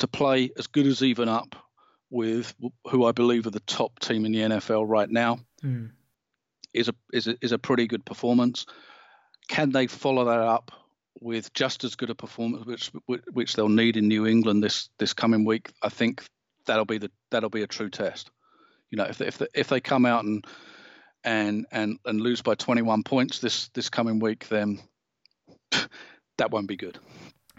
to 0.00 0.06
play 0.06 0.50
as 0.58 0.66
good 0.66 0.86
as 0.86 1.02
even 1.02 1.30
up 1.30 1.56
with 2.10 2.54
who 2.88 3.06
I 3.06 3.12
believe 3.12 3.46
are 3.46 3.50
the 3.50 3.60
top 3.60 3.98
team 4.00 4.26
in 4.26 4.32
the 4.32 4.40
NFL 4.40 4.84
right 4.86 5.08
now 5.08 5.40
mm. 5.64 5.90
is 6.74 6.88
a 6.88 6.94
is 7.10 7.26
a, 7.26 7.36
is 7.40 7.52
a 7.52 7.58
pretty 7.58 7.86
good 7.86 8.04
performance. 8.04 8.66
Can 9.48 9.70
they 9.70 9.86
follow 9.86 10.26
that 10.26 10.40
up 10.40 10.72
with 11.20 11.54
just 11.54 11.84
as 11.84 11.94
good 11.94 12.10
a 12.10 12.14
performance, 12.14 12.66
which 12.66 12.92
which 13.32 13.54
they'll 13.54 13.70
need 13.70 13.96
in 13.96 14.08
New 14.08 14.26
England 14.26 14.62
this 14.62 14.90
this 14.98 15.14
coming 15.14 15.46
week? 15.46 15.72
I 15.82 15.88
think 15.88 16.22
that'll 16.66 16.84
be 16.84 16.98
the 16.98 17.10
that'll 17.30 17.48
be 17.48 17.62
a 17.62 17.66
true 17.66 17.88
test. 17.88 18.30
You 18.90 18.98
know, 18.98 19.04
if 19.04 19.22
if 19.22 19.40
if 19.54 19.68
they 19.68 19.80
come 19.80 20.04
out 20.04 20.24
and 20.24 20.46
and 21.24 21.66
and 21.70 21.98
and 22.04 22.20
lose 22.20 22.42
by 22.42 22.54
21 22.54 23.02
points 23.02 23.38
this 23.38 23.68
this 23.68 23.88
coming 23.88 24.18
week, 24.18 24.48
then 24.48 24.80
that 25.70 26.50
won't 26.50 26.66
be 26.66 26.76
good. 26.76 26.98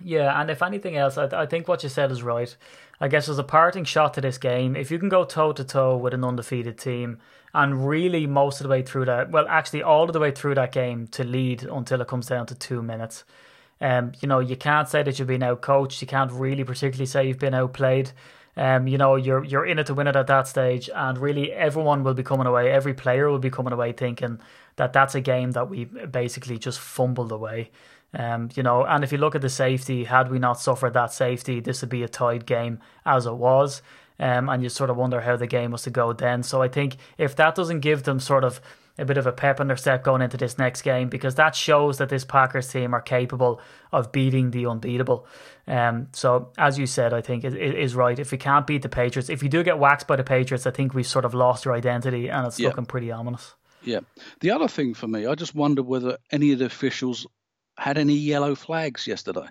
Yeah, 0.03 0.39
and 0.39 0.49
if 0.49 0.61
anything 0.61 0.97
else, 0.97 1.17
I, 1.17 1.25
I 1.43 1.45
think 1.45 1.67
what 1.67 1.83
you 1.83 1.89
said 1.89 2.11
is 2.11 2.23
right. 2.23 2.55
I 2.99 3.07
guess 3.07 3.29
as 3.29 3.39
a 3.39 3.43
parting 3.43 3.83
shot 3.83 4.13
to 4.15 4.21
this 4.21 4.37
game, 4.37 4.75
if 4.75 4.91
you 4.91 4.99
can 4.99 5.09
go 5.09 5.23
toe 5.23 5.53
to 5.53 5.63
toe 5.63 5.97
with 5.97 6.13
an 6.13 6.23
undefeated 6.23 6.77
team 6.77 7.19
and 7.53 7.87
really 7.87 8.25
most 8.25 8.59
of 8.59 8.63
the 8.63 8.69
way 8.69 8.81
through 8.81 9.05
that, 9.05 9.31
well, 9.31 9.45
actually 9.47 9.83
all 9.83 10.03
of 10.03 10.13
the 10.13 10.19
way 10.19 10.31
through 10.31 10.55
that 10.55 10.71
game 10.71 11.07
to 11.07 11.23
lead 11.23 11.63
until 11.63 12.01
it 12.01 12.07
comes 12.07 12.27
down 12.27 12.45
to 12.47 12.55
two 12.55 12.81
minutes. 12.81 13.23
Um, 13.81 14.13
you 14.21 14.27
know, 14.27 14.39
you 14.39 14.55
can't 14.55 14.87
say 14.87 15.03
that 15.03 15.19
you've 15.19 15.27
been 15.27 15.43
out 15.43 15.61
coached. 15.61 16.01
You 16.01 16.07
can't 16.07 16.31
really 16.31 16.63
particularly 16.63 17.05
say 17.05 17.27
you've 17.27 17.39
been 17.39 17.53
outplayed. 17.53 18.11
Um, 18.55 18.87
you 18.87 18.97
know, 18.97 19.15
you're 19.15 19.43
you're 19.43 19.65
in 19.65 19.79
it 19.79 19.87
to 19.87 19.93
win 19.93 20.07
it 20.07 20.15
at 20.15 20.27
that 20.27 20.47
stage, 20.47 20.89
and 20.93 21.17
really 21.17 21.51
everyone 21.51 22.03
will 22.03 22.13
be 22.13 22.23
coming 22.23 22.45
away. 22.45 22.71
Every 22.71 22.93
player 22.93 23.29
will 23.29 23.39
be 23.39 23.49
coming 23.49 23.73
away 23.73 23.93
thinking 23.93 24.39
that 24.75 24.93
that's 24.93 25.15
a 25.15 25.21
game 25.21 25.51
that 25.51 25.69
we 25.69 25.85
basically 25.85 26.57
just 26.57 26.79
fumbled 26.79 27.31
away. 27.31 27.71
Um, 28.13 28.49
you 28.55 28.61
know, 28.61 28.85
and 28.85 29.03
if 29.03 29.11
you 29.11 29.17
look 29.17 29.33
at 29.33 29.41
the 29.41 29.49
safety, 29.49 30.03
had 30.03 30.29
we 30.29 30.37
not 30.37 30.59
suffered 30.59 30.93
that 30.93 31.11
safety, 31.11 31.59
this 31.59 31.81
would 31.81 31.89
be 31.89 32.03
a 32.03 32.07
tied 32.07 32.45
game 32.45 32.79
as 33.05 33.25
it 33.25 33.33
was. 33.33 33.81
Um, 34.19 34.47
and 34.49 34.61
you 34.61 34.69
sort 34.69 34.91
of 34.91 34.97
wonder 34.97 35.21
how 35.21 35.35
the 35.35 35.47
game 35.47 35.71
was 35.71 35.81
to 35.83 35.89
go 35.89 36.13
then. 36.13 36.43
So 36.43 36.61
I 36.61 36.67
think 36.67 36.97
if 37.17 37.35
that 37.37 37.55
doesn't 37.55 37.79
give 37.79 38.03
them 38.03 38.19
sort 38.19 38.43
of 38.43 38.61
a 38.97 39.05
bit 39.05 39.17
of 39.17 39.25
a 39.25 39.31
pep 39.31 39.59
in 39.59 39.67
their 39.67 39.77
step 39.77 40.03
going 40.03 40.21
into 40.21 40.37
this 40.37 40.57
next 40.57 40.83
game, 40.83 41.09
because 41.09 41.35
that 41.35 41.55
shows 41.55 41.97
that 41.97 42.09
this 42.09 42.23
Packers 42.23 42.67
team 42.67 42.93
are 42.93 43.01
capable 43.01 43.59
of 43.91 44.11
beating 44.11 44.51
the 44.51 44.67
unbeatable. 44.67 45.25
Um, 45.67 46.09
so 46.13 46.51
as 46.57 46.77
you 46.77 46.85
said, 46.85 47.13
I 47.13 47.21
think 47.21 47.43
it, 47.43 47.55
it 47.55 47.75
is 47.75 47.95
right. 47.95 48.19
If 48.19 48.31
we 48.31 48.37
can't 48.37 48.67
beat 48.67 48.83
the 48.83 48.89
Patriots, 48.89 49.29
if 49.29 49.41
we 49.41 49.47
do 49.47 49.63
get 49.63 49.79
waxed 49.79 50.07
by 50.07 50.15
the 50.15 50.23
Patriots, 50.23 50.67
I 50.67 50.71
think 50.71 50.93
we've 50.93 51.07
sort 51.07 51.25
of 51.25 51.33
lost 51.33 51.65
our 51.65 51.73
identity, 51.73 52.29
and 52.29 52.45
it's 52.45 52.59
yeah. 52.59 52.67
looking 52.67 52.85
pretty 52.85 53.11
ominous. 53.11 53.55
Yeah. 53.81 54.01
The 54.39 54.51
other 54.51 54.67
thing 54.67 54.93
for 54.93 55.07
me, 55.07 55.25
I 55.25 55.35
just 55.35 55.55
wonder 55.55 55.83
whether 55.83 56.17
any 56.31 56.51
of 56.51 56.59
the 56.59 56.65
officials 56.65 57.27
had 57.77 57.97
any 57.97 58.13
yellow 58.13 58.55
flags 58.55 59.07
yesterday. 59.07 59.47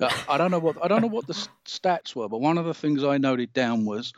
Uh, 0.00 0.10
I 0.28 0.38
don't 0.38 0.50
know 0.50 0.60
what 0.60 0.76
I 0.82 0.88
don't 0.88 1.02
know 1.02 1.08
what 1.08 1.26
the 1.26 1.48
stats 1.66 2.14
were, 2.14 2.28
but 2.28 2.40
one 2.40 2.58
of 2.58 2.66
the 2.66 2.74
things 2.74 3.02
I 3.02 3.18
noted 3.18 3.52
down 3.52 3.84
was 3.84 4.12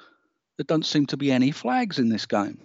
there 0.56 0.64
don't 0.64 0.84
seem 0.84 1.06
to 1.06 1.16
be 1.16 1.32
any 1.32 1.52
flags 1.52 1.98
in 1.98 2.10
this 2.10 2.26
game. 2.26 2.60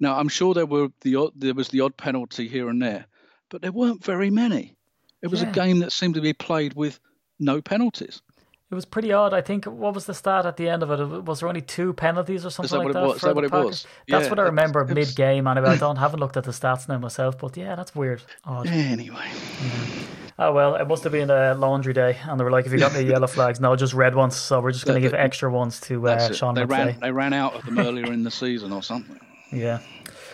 Now 0.00 0.18
I'm 0.18 0.28
sure 0.28 0.54
there 0.54 0.66
were 0.66 0.88
the 1.02 1.30
there 1.34 1.54
was 1.54 1.68
the 1.68 1.80
odd 1.80 1.96
penalty 1.96 2.48
here 2.48 2.68
and 2.68 2.80
there, 2.80 3.06
but 3.48 3.62
there 3.62 3.72
weren't 3.72 4.04
very 4.04 4.30
many. 4.30 4.76
It 5.22 5.28
was 5.28 5.42
yeah. 5.42 5.50
a 5.50 5.52
game 5.52 5.80
that 5.80 5.92
seemed 5.92 6.14
to 6.14 6.20
be 6.20 6.32
played 6.32 6.74
with 6.74 7.00
no 7.40 7.60
penalties. 7.60 8.22
It 8.70 8.74
was 8.74 8.84
pretty 8.84 9.12
odd. 9.12 9.32
I 9.32 9.40
think 9.40 9.64
what 9.64 9.94
was 9.94 10.04
the 10.04 10.12
stat 10.12 10.44
at 10.44 10.58
the 10.58 10.68
end 10.68 10.82
of 10.82 10.90
it? 10.90 11.24
Was 11.24 11.40
there 11.40 11.48
only 11.48 11.62
two 11.62 11.94
penalties 11.94 12.44
or 12.44 12.50
something 12.50 12.78
like 12.78 12.92
that? 12.92 13.02
Was? 13.02 13.16
Is 13.16 13.22
that 13.22 13.34
what 13.34 13.44
it 13.44 13.50
was? 13.50 13.86
That's 14.06 14.24
yeah, 14.24 14.30
what 14.30 14.38
I 14.38 14.42
remember 14.42 14.84
mid 14.84 15.16
game. 15.16 15.46
And 15.46 15.58
I 15.58 15.76
don't 15.78 15.96
haven't 15.96 16.20
looked 16.20 16.36
at 16.36 16.44
the 16.44 16.50
stats 16.50 16.86
now 16.86 16.98
myself, 16.98 17.38
but 17.38 17.56
yeah, 17.56 17.74
that's 17.74 17.94
weird. 17.94 18.22
Odd. 18.44 18.66
Anyway. 18.66 19.26
Yeah. 19.64 20.02
Oh 20.40 20.52
well, 20.52 20.76
it 20.76 20.86
must 20.86 21.02
have 21.02 21.12
been 21.12 21.30
a 21.30 21.54
laundry 21.54 21.92
day, 21.92 22.16
and 22.24 22.38
they 22.38 22.44
were 22.44 22.50
like, 22.50 22.64
"If 22.64 22.72
you 22.72 22.78
got 22.78 22.94
any 22.94 23.08
yellow 23.10 23.26
flags, 23.26 23.58
no, 23.58 23.74
just 23.74 23.92
red 23.92 24.14
ones." 24.14 24.36
So 24.36 24.60
we're 24.60 24.70
just 24.70 24.86
going 24.86 25.00
to 25.00 25.06
give 25.06 25.12
extra 25.12 25.50
ones 25.50 25.80
to 25.82 26.06
uh, 26.06 26.32
Sean. 26.32 26.54
They 26.54 26.64
ran, 26.64 26.96
they 27.00 27.10
ran 27.10 27.32
out 27.32 27.54
of 27.54 27.64
them 27.64 27.78
earlier 27.78 28.12
in 28.12 28.22
the 28.22 28.30
season 28.42 28.72
or 28.72 28.82
something. 28.82 29.18
Yeah, 29.50 29.80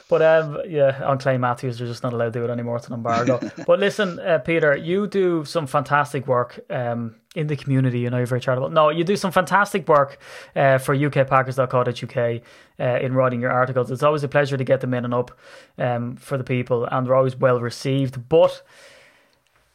but 0.08 0.20
um, 0.22 0.58
yeah, 0.68 1.02
on 1.04 1.18
Clay 1.18 1.38
Matthews, 1.38 1.78
they're 1.78 1.86
just 1.86 2.02
not 2.02 2.12
allowed 2.12 2.34
to 2.34 2.38
do 2.40 2.44
it 2.44 2.50
anymore. 2.50 2.76
It's 2.76 2.86
an 2.88 2.94
embargo. 2.94 3.40
but 3.66 3.80
listen, 3.80 4.18
uh, 4.20 4.38
Peter, 4.38 4.76
you 4.76 5.06
do 5.06 5.44
some 5.44 5.66
fantastic 5.66 6.26
work 6.26 6.60
um, 6.68 7.16
in 7.34 7.46
the 7.46 7.56
community. 7.56 8.00
You 8.00 8.10
know, 8.10 8.18
you're 8.18 8.26
very 8.26 8.40
charitable. 8.40 8.70
No, 8.70 8.90
you 8.90 9.02
do 9.02 9.16
some 9.16 9.32
fantastic 9.32 9.88
work 9.88 10.18
uh, 10.54 10.78
for 10.78 10.94
ukpackers.co.uk 10.94 12.42
uh, 12.78 13.04
in 13.04 13.14
writing 13.14 13.40
your 13.40 13.50
articles. 13.50 13.90
It's 13.90 14.02
always 14.02 14.22
a 14.22 14.28
pleasure 14.28 14.58
to 14.58 14.64
get 14.64 14.82
them 14.82 14.92
in 14.92 15.06
and 15.06 15.14
up 15.14 15.30
um, 15.78 16.16
for 16.16 16.36
the 16.36 16.44
people, 16.44 16.84
and 16.84 17.06
they're 17.06 17.14
always 17.14 17.36
well 17.36 17.60
received. 17.60 18.28
But 18.28 18.62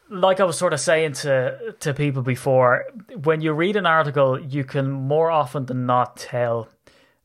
like 0.08 0.38
I 0.38 0.44
was 0.44 0.56
sort 0.56 0.72
of 0.72 0.80
saying 0.80 1.14
to 1.14 1.74
to 1.80 1.92
people 1.92 2.22
before, 2.22 2.86
when 3.24 3.40
you 3.40 3.52
read 3.52 3.74
an 3.74 3.86
article, 3.86 4.40
you 4.40 4.62
can 4.62 4.90
more 4.90 5.30
often 5.30 5.66
than 5.66 5.86
not 5.86 6.16
tell 6.16 6.68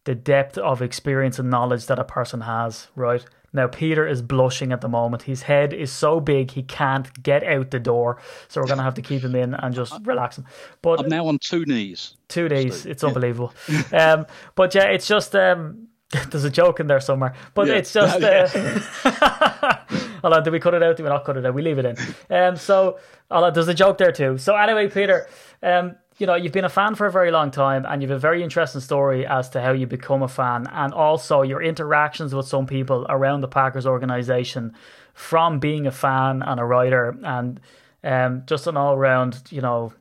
the 0.05 0.15
depth 0.15 0.57
of 0.57 0.81
experience 0.81 1.37
and 1.39 1.49
knowledge 1.49 1.87
that 1.87 1.99
a 1.99 2.03
person 2.03 2.41
has, 2.41 2.87
right? 2.95 3.25
Now, 3.55 3.67
Peter 3.67 4.05
is 4.05 4.21
blushing 4.21 4.73
at 4.73 4.81
the 4.81 4.89
moment. 4.89 5.23
His 5.23 5.43
head 5.43 5.71
is 5.71 5.91
so 5.91 6.19
big 6.19 6.51
he 6.51 6.61
can't 6.61 7.23
get 7.23 7.41
out 7.43 7.71
the 7.71 7.79
door. 7.79 8.19
So 8.49 8.59
we're 8.59 8.67
going 8.67 8.79
to 8.79 8.83
have 8.83 8.95
to 8.95 9.01
keep 9.01 9.21
him 9.21 9.33
in 9.33 9.53
and 9.53 9.73
just 9.73 9.93
relax 10.03 10.37
him. 10.37 10.45
But 10.81 10.99
I'm 10.99 11.07
now 11.07 11.27
on 11.27 11.39
two 11.39 11.63
knees. 11.65 12.15
Two 12.27 12.49
knees. 12.49 12.85
It's 12.85 13.01
yeah. 13.01 13.07
unbelievable. 13.07 13.53
um, 13.93 14.25
but 14.55 14.75
yeah, 14.75 14.85
it's 14.85 15.07
just. 15.07 15.35
Um, 15.35 15.87
there's 16.29 16.43
a 16.43 16.49
joke 16.49 16.79
in 16.79 16.87
there 16.87 16.99
somewhere, 16.99 17.33
but 17.53 17.67
yeah. 17.67 17.75
it's 17.75 17.93
just. 17.93 18.19
Uh, 19.05 19.77
hold 20.21 20.33
on, 20.33 20.43
did 20.43 20.51
we 20.51 20.59
cut 20.59 20.73
it 20.73 20.83
out? 20.83 20.97
Did 20.97 21.03
we 21.03 21.09
not 21.09 21.23
cut 21.23 21.37
it 21.37 21.45
out? 21.45 21.53
We 21.53 21.61
leave 21.61 21.77
it 21.77 21.85
in. 21.85 22.35
Um, 22.35 22.55
so, 22.55 22.99
hold 23.29 23.45
on, 23.45 23.53
there's 23.53 23.67
a 23.67 23.73
joke 23.73 23.97
there 23.97 24.11
too. 24.11 24.37
So 24.37 24.55
anyway, 24.55 24.89
Peter, 24.89 25.27
um, 25.63 25.95
you 26.17 26.25
know, 26.25 26.35
you've 26.35 26.53
been 26.53 26.65
a 26.65 26.69
fan 26.69 26.95
for 26.95 27.05
a 27.05 27.11
very 27.11 27.31
long 27.31 27.51
time 27.51 27.85
and 27.87 28.01
you've 28.01 28.11
a 28.11 28.17
very 28.17 28.41
interesting 28.41 28.81
story 28.81 29.25
as 29.25 29.49
to 29.49 29.61
how 29.61 29.71
you 29.71 29.85
become 29.85 30.23
a 30.23 30.27
fan 30.27 30.67
and 30.71 30.93
also 30.93 31.41
your 31.41 31.61
interactions 31.61 32.33
with 32.33 32.47
some 32.47 32.65
people 32.65 33.05
around 33.09 33.41
the 33.41 33.47
Packers 33.47 33.85
organization 33.85 34.73
from 35.13 35.59
being 35.59 35.85
a 35.85 35.91
fan 35.91 36.41
and 36.41 36.59
a 36.59 36.63
writer 36.63 37.17
and 37.23 37.59
um, 38.03 38.43
just 38.45 38.67
an 38.67 38.77
all 38.77 38.97
round, 38.97 39.41
you 39.49 39.61
know, 39.61 39.91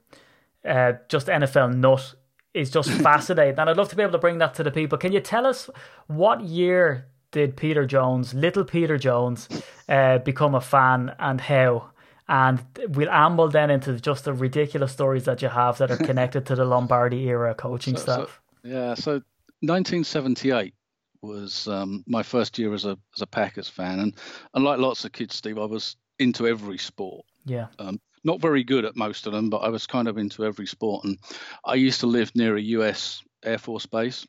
uh, 0.65 0.93
just 1.09 1.27
NFL 1.27 1.75
nut 1.75 2.15
is 2.53 2.71
just 2.71 2.91
fascinating. 3.03 3.59
And 3.59 3.69
I'd 3.69 3.77
love 3.77 3.89
to 3.89 3.97
be 3.97 4.03
able 4.03 4.13
to 4.13 4.19
bring 4.19 4.39
that 4.39 4.55
to 4.55 4.63
the 4.63 4.71
people. 4.71 4.99
Can 4.99 5.13
you 5.13 5.21
tell 5.21 5.47
us 5.47 5.69
what 6.07 6.43
year 6.43 7.09
did 7.33 7.57
Peter 7.57 7.85
Jones, 7.85 8.35
little 8.35 8.65
Peter 8.65 8.97
Jones, 8.97 9.49
uh, 9.89 10.19
become 10.19 10.55
a 10.55 10.61
fan 10.61 11.15
and 11.19 11.41
how? 11.41 11.91
And 12.29 12.65
we'll 12.89 13.11
amble 13.11 13.49
then 13.49 13.71
into 13.71 13.99
just 14.01 14.25
the 14.25 14.33
ridiculous 14.33 14.93
stories 14.93 15.25
that 15.25 15.43
you 15.43 15.49
have 15.49 15.79
that 15.79 15.91
are 15.91 15.97
connected 16.09 16.47
to 16.47 16.55
the 16.55 16.65
Lombardi 16.65 17.29
era 17.29 17.55
coaching 17.55 17.97
so, 17.97 18.03
stuff. 18.03 18.41
So, 18.63 18.69
yeah, 18.69 18.95
so 18.95 19.13
1978 19.61 20.75
was 21.23 21.69
um, 21.69 22.05
my 22.07 22.23
first 22.23 22.59
year 22.59 22.73
as 22.75 22.85
a 22.85 22.99
as 23.15 23.23
a 23.23 23.27
Packers 23.27 23.69
fan, 23.69 23.99
and 23.99 24.15
unlike 24.55 24.79
lots 24.79 25.05
of 25.05 25.13
kids, 25.13 25.35
Steve, 25.35 25.59
I 25.59 25.65
was 25.65 25.97
into 26.19 26.47
every 26.47 26.79
sport. 26.79 27.25
Yeah. 27.45 27.67
Um, 27.79 28.01
not 28.27 28.41
very 28.41 28.65
good 28.65 28.87
at 28.87 28.97
most 28.97 29.27
of 29.27 29.35
them, 29.35 29.51
but 29.51 29.59
I 29.59 29.69
was 29.69 29.87
kind 29.87 30.09
of 30.09 30.17
into 30.17 30.47
every 30.47 30.67
sport. 30.67 31.05
And 31.05 31.19
I 31.67 31.75
used 31.75 32.01
to 32.01 32.07
live 32.07 32.35
near 32.35 32.57
a 32.57 32.63
U.S. 32.63 33.23
Air 33.45 33.59
Force 33.59 33.85
base, 33.85 34.27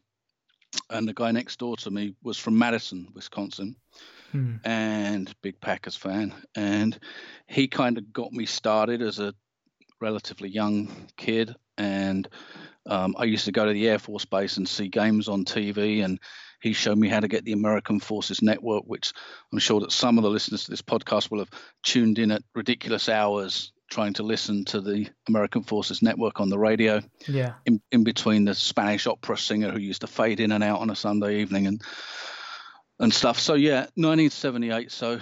and 0.90 1.08
the 1.08 1.14
guy 1.14 1.32
next 1.32 1.60
door 1.60 1.78
to 1.78 1.92
me 1.92 2.14
was 2.22 2.38
from 2.38 2.58
Madison, 2.58 3.08
Wisconsin 3.14 3.78
mm. 4.36 4.60
and 4.64 5.34
big 5.42 5.60
Packers 5.60 5.96
fan. 5.96 6.34
And 6.56 6.98
he 7.48 7.68
kind 7.68 7.98
of 7.98 8.12
got 8.12 8.32
me 8.32 8.46
started 8.46 9.02
as 9.02 9.20
a 9.20 9.34
relatively 10.02 10.50
young 10.50 10.90
kid. 11.18 11.56
And 11.78 12.28
um, 12.86 13.16
I 13.18 13.26
used 13.26 13.46
to 13.46 13.52
go 13.52 13.66
to 13.66 13.74
the 13.74 13.88
Air 13.88 14.00
Force 14.00 14.26
Base 14.26 14.58
and 14.58 14.68
see 14.68 14.88
games 14.88 15.28
on 15.28 15.46
TV. 15.46 16.04
And 16.04 16.20
he 16.62 16.74
showed 16.74 16.98
me 16.98 17.10
how 17.10 17.20
to 17.20 17.28
get 17.28 17.46
the 17.46 17.54
American 17.54 18.00
Forces 18.00 18.42
Network, 18.42 18.84
which 18.86 19.14
I'm 19.52 19.60
sure 19.60 19.82
that 19.82 19.92
some 19.92 20.18
of 20.18 20.24
the 20.24 20.30
listeners 20.30 20.66
to 20.66 20.72
this 20.72 20.82
podcast 20.82 21.32
will 21.32 21.40
have 21.40 21.52
tuned 21.84 22.20
in 22.20 22.32
at 22.32 22.44
ridiculous 22.54 23.10
hours 23.10 23.72
trying 23.90 24.14
to 24.14 24.24
listen 24.24 24.66
to 24.66 24.82
the 24.82 25.08
American 25.28 25.64
Forces 25.64 26.02
Network 26.02 26.40
on 26.40 26.50
the 26.50 26.58
radio. 26.58 27.02
Yeah. 27.28 27.54
In, 27.66 27.82
in 27.92 28.04
between 28.04 28.46
the 28.46 28.56
Spanish 28.56 29.08
opera 29.08 29.38
singer 29.38 29.72
who 29.72 29.80
used 29.80 30.02
to 30.02 30.08
fade 30.08 30.40
in 30.40 30.52
and 30.52 30.64
out 30.64 30.80
on 30.80 30.90
a 30.90 30.96
Sunday 30.96 31.42
evening 31.42 31.68
and 31.68 31.82
and 33.00 33.14
stuff. 33.14 33.40
So 33.40 33.54
yeah, 33.56 33.88
1978. 33.96 34.92
So 34.92 35.20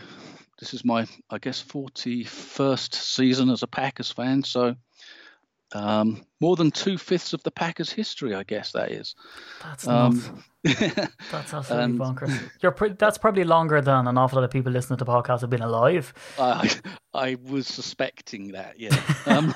this 0.59 0.73
is 0.73 0.85
my, 0.85 1.07
I 1.29 1.37
guess, 1.39 1.63
41st 1.63 2.93
season 2.93 3.49
as 3.49 3.63
a 3.63 3.67
Packers 3.67 4.11
fan. 4.11 4.43
So 4.43 4.75
um, 5.73 6.23
more 6.39 6.55
than 6.55 6.71
two 6.71 6.97
fifths 6.97 7.33
of 7.33 7.41
the 7.43 7.51
Packers' 7.51 7.91
history, 7.91 8.35
I 8.35 8.43
guess 8.43 8.73
that 8.73 8.91
is. 8.91 9.15
That's 9.63 9.87
um, 9.87 10.43
that's 10.63 11.53
absolutely 11.53 11.83
and, 11.83 11.99
bonkers. 11.99 12.39
You're 12.61 12.71
pre- 12.71 12.93
that's 12.93 13.17
probably 13.17 13.43
longer 13.43 13.81
than 13.81 14.07
an 14.07 14.17
awful 14.17 14.37
lot 14.37 14.45
of 14.45 14.51
people 14.51 14.71
listening 14.71 14.97
to 14.99 15.05
the 15.05 15.11
podcast 15.11 15.41
have 15.41 15.49
been 15.49 15.61
alive. 15.61 16.13
I 16.37 16.69
I 17.13 17.37
was 17.43 17.67
suspecting 17.67 18.51
that. 18.53 18.79
Yeah. 18.79 18.99
Um, 19.25 19.55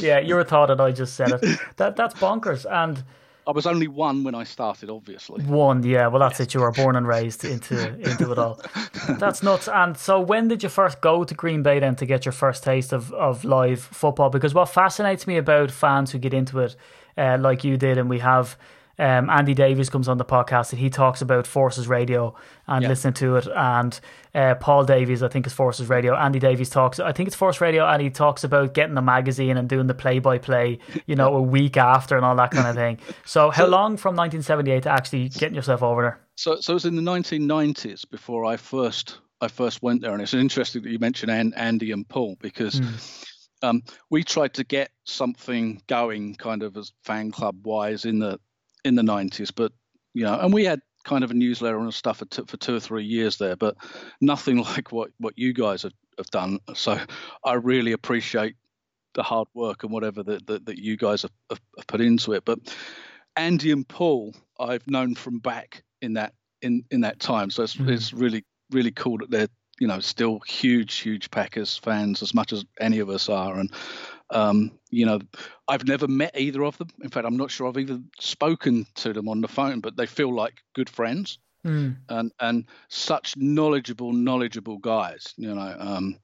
yeah, 0.00 0.18
you 0.18 0.34
were 0.34 0.42
thought 0.42 0.68
that 0.68 0.80
I 0.80 0.90
just 0.90 1.14
said 1.14 1.30
it. 1.32 1.60
That 1.76 1.96
that's 1.96 2.14
bonkers 2.14 2.64
and 2.68 3.04
I 3.46 3.52
was 3.52 3.66
only 3.66 3.88
one 3.88 4.24
when 4.24 4.34
I 4.34 4.44
started, 4.44 4.88
obviously. 4.88 5.44
One, 5.44 5.82
yeah. 5.82 6.06
Well, 6.06 6.20
that's 6.20 6.40
it. 6.40 6.54
You 6.54 6.60
were 6.60 6.72
born 6.72 6.96
and 6.96 7.06
raised 7.06 7.44
into 7.44 7.94
into 7.98 8.32
it 8.32 8.38
all. 8.38 8.60
That's 9.18 9.42
nuts. 9.42 9.68
And 9.68 9.96
so, 9.96 10.18
when 10.20 10.48
did 10.48 10.62
you 10.62 10.68
first 10.68 11.00
go 11.00 11.24
to 11.24 11.34
Green 11.34 11.62
Bay 11.62 11.78
then 11.78 11.94
to 11.96 12.06
get 12.06 12.24
your 12.24 12.32
first 12.32 12.64
taste 12.64 12.92
of, 12.92 13.12
of 13.12 13.44
live 13.44 13.80
football? 13.80 14.30
Because 14.30 14.54
what 14.54 14.68
fascinates 14.68 15.26
me 15.26 15.36
about 15.36 15.70
fans 15.70 16.10
who 16.10 16.18
get 16.18 16.32
into 16.32 16.60
it, 16.60 16.76
uh, 17.18 17.36
like 17.38 17.64
you 17.64 17.76
did, 17.76 17.98
and 17.98 18.08
we 18.08 18.20
have 18.20 18.56
um, 18.98 19.28
Andy 19.30 19.54
Davies 19.54 19.90
comes 19.90 20.08
on 20.08 20.18
the 20.18 20.24
podcast 20.24 20.72
and 20.72 20.80
he 20.80 20.90
talks 20.90 21.20
about 21.20 21.46
Forces 21.46 21.88
Radio 21.88 22.34
and 22.66 22.82
yeah. 22.82 22.88
listening 22.88 23.14
to 23.14 23.36
it. 23.36 23.46
And 23.54 23.98
uh, 24.34 24.54
Paul 24.56 24.84
Davies, 24.84 25.22
I 25.22 25.28
think, 25.28 25.46
is 25.46 25.52
Forces 25.52 25.88
Radio. 25.88 26.14
Andy 26.14 26.38
Davies 26.38 26.70
talks, 26.70 27.00
I 27.00 27.12
think 27.12 27.26
it's 27.26 27.36
Force 27.36 27.60
Radio, 27.60 27.86
and 27.86 28.00
he 28.02 28.10
talks 28.10 28.44
about 28.44 28.74
getting 28.74 28.94
the 28.94 29.02
magazine 29.02 29.56
and 29.56 29.68
doing 29.68 29.86
the 29.86 29.94
play 29.94 30.18
by 30.18 30.38
play, 30.38 30.78
you 31.06 31.16
know, 31.16 31.34
a 31.34 31.42
week 31.42 31.76
after 31.76 32.16
and 32.16 32.24
all 32.24 32.36
that 32.36 32.50
kind 32.50 32.68
of 32.68 32.74
thing. 32.74 32.98
So, 33.26 33.50
how 33.50 33.66
long 33.66 33.96
from 33.96 34.16
1978 34.16 34.82
to 34.84 34.90
actually 34.90 35.28
getting 35.28 35.54
yourself 35.54 35.82
over 35.82 36.02
there? 36.02 36.20
So, 36.36 36.60
so 36.60 36.72
it 36.72 36.74
was 36.74 36.84
in 36.84 36.94
the 36.94 37.02
1990s 37.02 38.08
before 38.08 38.44
I 38.44 38.56
first 38.56 39.18
I 39.40 39.48
first 39.48 39.82
went 39.82 40.02
there, 40.02 40.12
and 40.12 40.22
it's 40.22 40.34
interesting 40.34 40.82
that 40.82 40.90
you 40.90 40.98
mentioned 40.98 41.30
Andy 41.30 41.92
and 41.92 42.08
Paul 42.08 42.36
because. 42.40 42.80
Mm 42.80 43.24
um, 43.64 43.82
we 44.10 44.22
tried 44.22 44.54
to 44.54 44.64
get 44.64 44.90
something 45.04 45.80
going, 45.86 46.34
kind 46.34 46.62
of 46.62 46.76
as 46.76 46.92
fan 47.02 47.30
club 47.30 47.66
wise, 47.66 48.04
in 48.04 48.18
the 48.18 48.38
in 48.84 48.94
the 48.94 49.02
nineties. 49.02 49.50
But 49.50 49.72
you 50.14 50.24
know, 50.24 50.38
and 50.38 50.52
we 50.52 50.64
had 50.64 50.80
kind 51.04 51.22
of 51.22 51.30
a 51.30 51.34
newsletter 51.34 51.78
and 51.78 51.92
stuff 51.92 52.18
for, 52.18 52.24
t- 52.24 52.44
for 52.46 52.56
two 52.56 52.74
or 52.74 52.80
three 52.80 53.04
years 53.04 53.36
there, 53.36 53.56
but 53.56 53.76
nothing 54.20 54.58
like 54.62 54.92
what 54.92 55.10
what 55.18 55.38
you 55.38 55.52
guys 55.52 55.82
have, 55.82 55.92
have 56.18 56.30
done. 56.30 56.58
So 56.74 56.98
I 57.44 57.54
really 57.54 57.92
appreciate 57.92 58.56
the 59.14 59.22
hard 59.22 59.48
work 59.54 59.84
and 59.84 59.92
whatever 59.92 60.22
that 60.22 60.46
that, 60.46 60.66
that 60.66 60.78
you 60.78 60.96
guys 60.96 61.22
have, 61.22 61.32
have, 61.50 61.60
have 61.76 61.86
put 61.86 62.00
into 62.00 62.32
it. 62.32 62.44
But 62.44 62.58
Andy 63.36 63.70
and 63.70 63.86
Paul, 63.86 64.34
I've 64.58 64.86
known 64.86 65.14
from 65.14 65.38
back 65.38 65.82
in 66.02 66.14
that 66.14 66.34
in 66.62 66.84
in 66.90 67.00
that 67.02 67.20
time, 67.20 67.50
so 67.50 67.62
it's, 67.62 67.74
mm-hmm. 67.74 67.90
it's 67.90 68.12
really 68.12 68.44
really 68.70 68.92
cool 68.92 69.18
that 69.18 69.30
they're 69.30 69.48
you 69.80 69.86
know 69.86 70.00
still 70.00 70.40
huge 70.46 70.96
huge 70.96 71.30
Packers 71.30 71.76
fans 71.76 72.22
as 72.22 72.32
much 72.32 72.52
as 72.52 72.64
any 72.80 73.00
of 73.00 73.10
us 73.10 73.28
are, 73.28 73.58
and 73.58 73.72
um, 74.34 74.78
you 74.90 75.06
know 75.06 75.20
I've 75.68 75.86
never 75.86 76.08
met 76.08 76.38
either 76.38 76.64
of 76.64 76.76
them. 76.78 76.88
In 77.02 77.10
fact, 77.10 77.26
I'm 77.26 77.36
not 77.36 77.50
sure 77.50 77.66
I've 77.66 77.78
even 77.78 78.10
spoken 78.18 78.86
to 78.96 79.12
them 79.12 79.28
on 79.28 79.40
the 79.40 79.48
phone, 79.48 79.80
but 79.80 79.96
they 79.96 80.06
feel 80.06 80.34
like 80.34 80.54
good 80.74 80.90
friends. 80.90 81.38
Mm. 81.66 81.96
And 82.10 82.32
and 82.40 82.66
such 82.88 83.36
knowledgeable, 83.38 84.12
knowledgeable 84.12 84.78
guys, 84.78 85.32
you 85.36 85.54
know. 85.54 85.76
Um, 85.78 86.18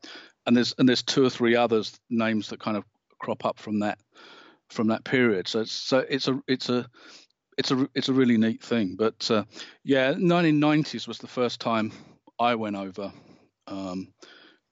and 0.47 0.57
there's 0.57 0.75
and 0.79 0.89
there's 0.89 1.03
two 1.03 1.25
or 1.25 1.31
three 1.31 1.57
others 1.57 1.99
names 2.11 2.49
that 2.49 2.61
kind 2.61 2.77
of 2.77 2.85
crop 3.21 3.45
up 3.45 3.59
from 3.59 3.79
that 3.81 3.99
from 4.69 4.89
that 4.89 5.05
period. 5.05 5.49
So 5.49 5.61
it's 5.61 5.73
so 5.73 6.05
it's 6.09 6.29
a 6.29 6.41
it's 6.47 6.69
a 6.69 6.87
it's 7.57 7.71
a 7.71 7.89
it's 7.95 8.09
a 8.09 8.13
really 8.13 8.37
neat 8.37 8.63
thing. 8.63 8.97
But 8.97 9.31
uh, 9.31 9.45
yeah, 9.85 10.13
1990s 10.15 11.09
was 11.09 11.19
the 11.19 11.27
first 11.27 11.61
time 11.61 11.93
I 12.39 12.55
went 12.55 12.77
over 12.77 13.13
um, 13.67 14.13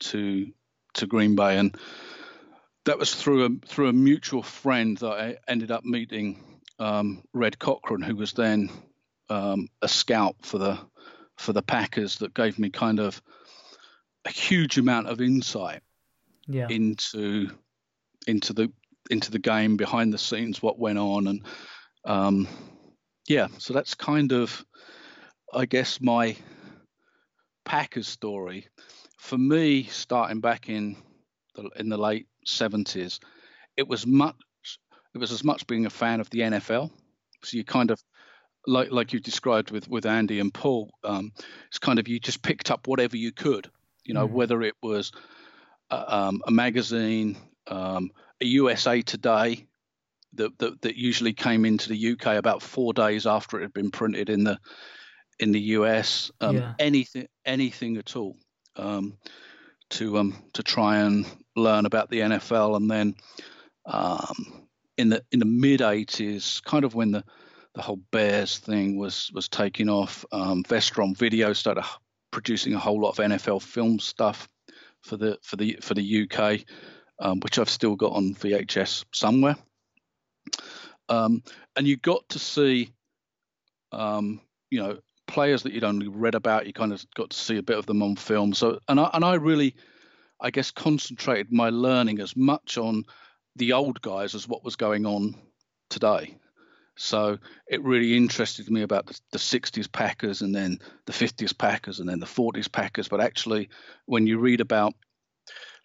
to 0.01 0.47
to 0.95 1.07
Green 1.07 1.36
Bay, 1.36 1.59
and 1.59 1.76
that 2.89 2.99
was 2.99 3.14
through 3.14 3.45
a 3.45 3.66
through 3.66 3.89
a 3.89 3.93
mutual 3.93 4.43
friend 4.43 4.97
that 4.97 5.11
I 5.11 5.36
ended 5.47 5.70
up 5.70 5.84
meeting, 5.84 6.43
um, 6.78 7.22
Red 7.34 7.59
Cochran, 7.59 8.01
who 8.01 8.16
was 8.16 8.32
then 8.32 8.70
um, 9.28 9.68
a 9.82 9.89
scout 9.89 10.36
for 10.41 10.57
the 10.57 10.78
for 11.36 11.53
the 11.53 11.61
Packers, 11.61 12.16
that 12.18 12.32
gave 12.32 12.59
me 12.59 12.70
kind 12.70 12.99
of 12.99 13.20
a 14.24 14.30
huge 14.30 14.78
amount 14.78 15.07
of 15.09 15.20
insight 15.20 15.82
yeah. 16.47 16.66
into 16.70 17.51
into 18.26 18.55
the 18.55 18.72
into 19.11 19.30
the 19.30 19.39
game 19.39 19.76
behind 19.76 20.11
the 20.11 20.18
scenes, 20.18 20.62
what 20.62 20.78
went 20.78 20.99
on, 20.99 21.26
and 21.26 21.43
um, 22.07 22.49
yeah, 23.28 23.49
so 23.59 23.74
that's 23.74 23.95
kind 23.97 24.32
of, 24.32 24.64
I 25.53 25.66
guess, 25.66 26.01
my 26.01 26.36
Packers 27.66 28.09
story. 28.09 28.66
For 29.18 29.36
me, 29.36 29.82
starting 29.82 30.41
back 30.41 30.70
in 30.70 30.97
the 31.65 31.81
in 31.81 31.89
the 31.89 31.99
late 31.99 32.27
seventies, 32.45 33.21
it 33.77 33.89
was 33.89 34.07
much 34.07 34.37
it 35.15 35.19
was 35.19 35.33
as 35.33 35.45
much 35.45 35.67
being 35.67 35.87
a 35.87 35.91
fan 35.91 36.21
of 36.21 36.31
the 36.31 36.41
NFL. 36.41 36.91
So 37.45 37.57
you 37.57 37.65
kind 37.65 37.91
of 37.91 38.03
like 38.67 38.91
like 38.91 39.13
you 39.13 39.21
described 39.21 39.71
with 39.71 39.89
with 39.89 40.07
Andy 40.07 40.41
and 40.41 40.53
Paul, 40.53 40.91
um, 41.05 41.33
it's 41.69 41.79
kind 41.79 41.99
of 41.99 42.09
you 42.09 42.21
just 42.21 42.43
picked 42.43 42.71
up 42.71 42.87
whatever 42.87 43.17
you 43.17 43.33
could, 43.33 43.71
you 44.05 44.15
know, 44.15 44.29
mm. 44.29 44.33
whether 44.33 44.63
it 44.63 44.75
was 44.83 45.13
um, 45.91 46.43
a 46.47 46.51
magazine, 46.51 47.37
um, 47.67 48.11
a 48.41 48.47
USA 48.47 49.03
Today 49.03 49.67
that, 50.35 50.59
that, 50.59 50.83
that 50.83 50.97
usually 50.97 51.33
came 51.33 51.65
into 51.65 51.89
the 51.89 52.13
UK 52.13 52.37
about 52.37 52.63
four 52.63 52.93
days 52.93 53.27
after 53.27 53.59
it 53.59 53.63
had 53.63 53.73
been 53.73 53.91
printed 53.91 54.29
in 54.29 54.45
the 54.45 54.59
in 55.39 55.53
the 55.53 55.61
US. 55.61 56.31
Um, 56.41 56.57
yeah. 56.57 56.75
Anything 56.79 57.29
anything 57.45 57.97
at 57.97 58.17
all 58.17 58.37
um, 58.77 59.17
to 59.91 60.19
um, 60.19 60.37
to 60.55 60.63
try 60.63 60.99
and 60.99 61.27
learn 61.59 61.87
about 61.87 62.11
the 62.11 62.21
NFL, 62.21 62.77
and 62.77 62.91
then 62.91 63.15
um, 63.87 64.69
in 64.97 65.09
the 65.11 65.25
in 65.33 65.39
the 65.39 65.47
mid 65.47 65.81
'80s, 65.81 66.63
kind 66.65 66.85
of 66.85 66.95
when 66.95 67.13
the 67.13 67.25
the 67.75 67.83
whole 67.83 68.01
Bears 68.11 68.59
thing 68.59 68.99
was 68.99 69.31
was 69.35 69.49
taking 69.49 69.89
off, 69.89 70.25
um, 70.33 70.63
Vestron 70.65 71.17
Video 71.17 71.53
started 71.53 71.85
producing 72.31 72.75
a 72.75 72.79
whole 72.79 73.01
lot 73.01 73.11
of 73.11 73.25
NFL 73.25 73.63
film 73.63 73.99
stuff 73.99 74.49
for 75.03 75.17
the 75.17 75.39
for 75.43 75.57
the 75.57 75.79
for 75.81 75.95
the 75.95 76.29
UK 76.31 76.65
um, 77.19 77.41
which 77.41 77.59
I've 77.59 77.71
still 77.71 77.97
got 77.97 78.13
on 78.13 78.35
VHS 78.35 79.05
somewhere. 79.13 79.57
Um, 81.09 81.43
and 81.77 81.87
you 81.87 81.97
got 81.97 82.29
to 82.31 82.39
see, 82.39 82.93
um, 83.93 84.41
you 84.71 84.81
know, 84.81 84.99
players 85.27 85.63
that 85.63 85.73
you'd 85.73 85.85
only 85.85 86.09
read 86.09 86.35
about. 86.35 86.67
You 86.67 86.73
kind 86.73 86.93
of 86.93 87.05
got 87.15 87.31
to 87.31 87.37
see 87.37 87.57
a 87.57 87.63
bit 87.63 87.79
of 87.79 87.87
them 87.87 88.03
on 88.03 88.17
film. 88.17 88.53
So, 88.55 88.79
and 88.89 89.01
I 89.01 89.11
and 89.15 89.25
I 89.25 89.35
really, 89.35 89.75
I 90.41 90.51
guess, 90.51 90.70
concentrated 90.70 91.53
my 91.53 91.70
learning 91.70 92.20
as 92.20 92.36
much 92.36 92.78
on 92.78 93.05
the 93.57 93.72
old 93.72 94.01
guys 94.01 94.34
as 94.34 94.49
what 94.49 94.64
was 94.64 94.76
going 94.76 95.07
on 95.07 95.34
today. 95.91 96.36
So 96.97 97.39
it 97.68 97.82
really 97.82 98.16
interested 98.16 98.70
me 98.70 98.82
about 98.82 99.07
the, 99.07 99.18
the, 99.32 99.39
60s 99.39 99.91
Packers 99.91 100.43
and 100.43 100.55
then 100.55 100.80
the 101.07 101.12
50s 101.12 101.57
Packers 101.57 102.01
and 102.01 102.09
then 102.09 102.18
the 102.18 102.26
40s 102.26 102.70
Packers. 102.70 103.07
But 103.07 103.20
actually, 103.20 103.68
when 104.07 104.26
you 104.26 104.39
read 104.39 104.61
about 104.61 104.95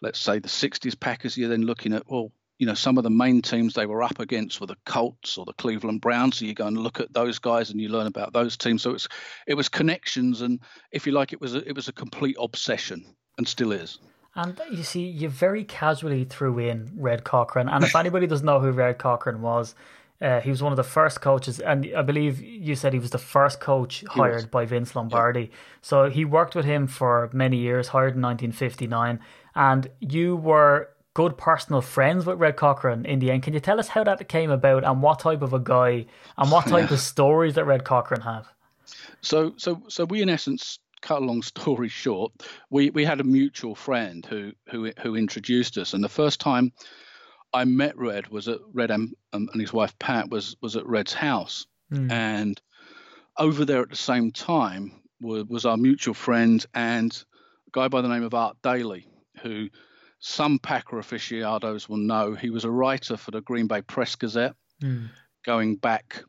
let's 0.04 0.20
say 0.20 0.38
the 0.38 0.50
60s 0.50 1.00
Packers, 1.00 1.38
you're 1.38 1.50
then 1.50 1.64
looking 1.64 1.94
at, 1.94 2.04
well, 2.10 2.32
you 2.60 2.68
know, 2.68 2.74
some 2.74 2.98
of 2.98 3.04
the 3.04 3.10
main 3.10 3.42
teams 3.42 3.74
they 3.74 3.86
were 3.86 4.04
up 4.04 4.20
against 4.20 4.62
were 4.62 4.68
the 4.68 4.78
Colts 4.86 5.38
or 5.38 5.46
the 5.46 5.54
Cleveland 5.54 6.02
Browns. 6.02 6.38
So 6.38 6.46
you 6.46 6.54
go 6.54 6.68
and 6.68 6.78
look 6.78 7.00
at 7.00 7.14
those 7.14 7.40
guys 7.40 7.72
and 7.72 7.82
you 7.82 7.90
learn 7.90 8.06
about 8.06 8.34
those 8.34 8.58
teams. 8.58 8.84
So 8.84 8.92
it's 8.92 9.08
it 9.48 9.56
was 9.56 9.70
connections, 9.70 10.42
and 10.42 10.60
if 10.92 11.08
you 11.08 11.14
like, 11.14 11.34
it 11.34 11.42
was 11.42 11.56
a, 11.56 11.68
it 11.68 11.76
was 11.76 11.88
a 11.88 11.94
complete 11.94 12.36
obsession, 12.40 13.06
and 13.38 13.48
still 13.48 13.72
is. 13.72 13.98
And 14.36 14.60
you 14.72 14.84
see, 14.84 15.02
you 15.02 15.30
very 15.30 15.64
casually 15.64 16.24
threw 16.26 16.58
in 16.58 16.92
Red 16.96 17.24
Cochran, 17.24 17.70
and 17.70 17.84
if 17.84 17.96
anybody 17.96 18.26
doesn't 18.26 18.46
know 18.46 18.60
who 18.60 18.72
Red 18.72 18.98
Cochran 18.98 19.42
was, 19.42 19.76
uh, 20.22 20.40
he 20.40 20.50
was 20.50 20.64
one 20.64 20.72
of 20.72 20.78
the 20.78 20.84
first 20.84 21.22
coaches, 21.22 21.60
and 21.60 21.92
I 21.96 22.02
believe 22.02 22.42
you 22.42 22.76
said 22.76 22.94
he 22.94 23.00
was 23.00 23.12
the 23.12 23.18
first 23.18 23.60
coach 23.60 24.04
hired 24.08 24.50
by 24.50 24.66
Vince 24.66 24.96
Lombardi. 24.96 25.42
Yeah. 25.42 25.58
So 25.82 26.10
he 26.10 26.24
worked 26.26 26.56
with 26.56 26.66
him 26.66 26.88
for 26.88 27.30
many 27.34 27.58
years, 27.58 27.90
hired 27.90 28.16
in 28.16 28.22
1959 28.22 29.20
and 29.56 29.90
you 30.00 30.36
were 30.36 30.90
good 31.14 31.38
personal 31.38 31.82
friends 31.82 32.26
with 32.26 32.40
Red 32.40 32.56
Cochran 32.56 33.06
in 33.06 33.20
the 33.20 33.32
end. 33.32 33.44
Can 33.44 33.54
you 33.54 33.60
tell 33.60 33.80
us 33.80 33.90
how 33.90 34.04
that 34.04 34.28
came 34.28 34.50
about 34.50 34.84
and 34.84 35.02
what 35.02 35.20
type 35.20 35.42
of 35.42 35.54
a 35.54 35.60
guy 35.60 36.06
and 36.38 36.52
what 36.52 36.68
type 36.68 36.90
yeah. 36.90 36.96
of 36.96 37.00
stories 37.00 37.56
that 37.56 37.66
Red 37.66 37.84
Cochran 37.84 38.22
have? 38.22 38.48
So, 39.22 39.54
so, 39.58 39.84
so 39.88 40.06
we 40.06 40.22
in 40.22 40.30
essence 40.30 40.80
cut 41.04 41.22
a 41.22 41.26
long 41.26 41.42
story 41.54 41.90
short, 41.90 42.32
we, 42.72 42.90
we 42.90 43.06
had 43.06 43.20
a 43.20 43.26
mutual 43.26 43.76
friend 43.76 44.26
who, 44.26 44.54
who 44.70 44.92
who 45.02 45.16
introduced 45.16 45.78
us, 45.78 45.94
and 45.94 46.04
the 46.04 46.10
first 46.10 46.40
time 46.40 46.72
I 47.54 47.66
met 47.66 47.98
Red 47.98 48.30
was 48.30 48.48
at 48.48 48.60
Red 48.74 48.90
um, 48.90 49.14
and 49.32 49.62
his 49.62 49.72
wife 49.72 49.98
Pat 50.00 50.30
was 50.30 50.56
was 50.62 50.76
at 50.76 50.88
Red's 50.88 51.14
house, 51.14 51.68
mm. 51.92 52.12
and 52.12 52.60
over 53.38 53.66
there 53.66 53.82
at 53.82 53.90
the 53.90 53.96
same 53.96 54.32
time 54.32 55.04
was, 55.22 55.46
was 55.46 55.66
our 55.66 55.78
mutual 55.78 56.14
friend 56.14 56.66
and 56.74 57.12
a 57.68 57.72
guy 57.72 57.88
by 57.88 58.02
the 58.02 58.08
name 58.08 58.24
of 58.24 58.34
Art 58.34 58.58
Daley, 58.62 59.08
who 59.42 59.70
some 60.20 60.60
Packer 60.60 61.00
aficionados 61.00 61.90
will 61.90 61.98
know. 61.98 62.34
He 62.34 62.50
was 62.50 62.64
a 62.64 62.72
writer 62.72 63.18
for 63.18 63.32
the 63.32 63.42
Green 63.42 63.68
Bay 63.68 63.82
Press 63.82 64.16
Gazette 64.16 64.56
mm. 64.82 65.10
going 65.46 65.76
back 65.76 66.24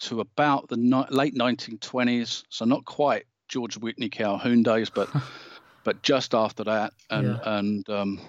to 0.00 0.20
about 0.20 0.68
the 0.68 0.76
ni- 0.76 1.06
late 1.10 1.34
1920s, 1.34 2.42
so 2.48 2.64
not 2.64 2.84
quite 2.84 3.24
George 3.52 3.76
Whitney 3.76 4.08
Calhoun 4.08 4.62
days, 4.62 4.88
but 4.88 5.10
but 5.84 6.02
just 6.02 6.34
after 6.34 6.64
that, 6.64 6.94
and 7.10 7.26
yeah. 7.26 7.58
and 7.58 7.88
um, 7.90 8.20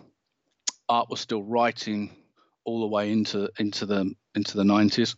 Art 0.90 1.10
was 1.10 1.22
still 1.22 1.42
writing 1.44 2.12
all 2.66 2.82
the 2.82 2.88
way 2.88 3.10
into 3.10 3.50
into 3.58 3.86
the 3.86 4.14
into 4.36 4.58
the 4.58 4.64
90s. 4.64 5.16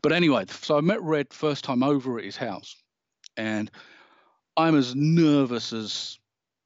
But 0.00 0.12
anyway, 0.12 0.44
so 0.48 0.78
I 0.78 0.80
met 0.80 1.02
Red 1.02 1.32
first 1.32 1.64
time 1.64 1.82
over 1.82 2.18
at 2.18 2.24
his 2.24 2.36
house, 2.36 2.76
and 3.36 3.68
I'm 4.56 4.76
as 4.76 4.94
nervous 4.94 5.72
as 5.72 6.18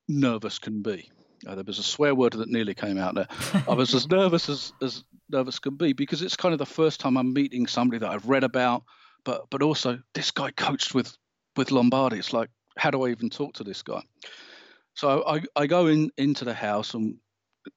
nervous 0.06 0.58
can 0.58 0.82
be. 0.82 1.10
Uh, 1.46 1.54
there 1.54 1.64
was 1.64 1.78
a 1.78 1.82
swear 1.82 2.14
word 2.14 2.34
that 2.34 2.48
nearly 2.50 2.74
came 2.74 2.98
out 2.98 3.14
there. 3.14 3.26
I 3.66 3.74
was 3.74 3.94
as 3.94 4.06
nervous 4.10 4.48
as, 4.48 4.72
as 4.80 5.02
nervous 5.30 5.58
can 5.58 5.76
be 5.76 5.92
because 5.92 6.22
it's 6.22 6.36
kind 6.36 6.52
of 6.52 6.58
the 6.58 6.66
first 6.66 7.00
time 7.00 7.16
I'm 7.16 7.32
meeting 7.32 7.66
somebody 7.66 7.98
that 8.00 8.10
I've 8.10 8.28
read 8.28 8.44
about, 8.44 8.84
but 9.24 9.48
but 9.48 9.62
also 9.62 9.98
this 10.12 10.30
guy 10.30 10.50
coached 10.50 10.94
with 10.94 11.16
with 11.56 11.70
Lombardi. 11.70 12.18
It's 12.18 12.32
like, 12.32 12.50
how 12.76 12.90
do 12.90 13.04
I 13.04 13.10
even 13.10 13.30
talk 13.30 13.54
to 13.54 13.64
this 13.64 13.82
guy? 13.82 14.02
So 14.94 15.24
I, 15.26 15.42
I 15.56 15.66
go 15.66 15.86
in 15.86 16.10
into 16.16 16.44
the 16.44 16.54
house 16.54 16.94
and 16.94 17.16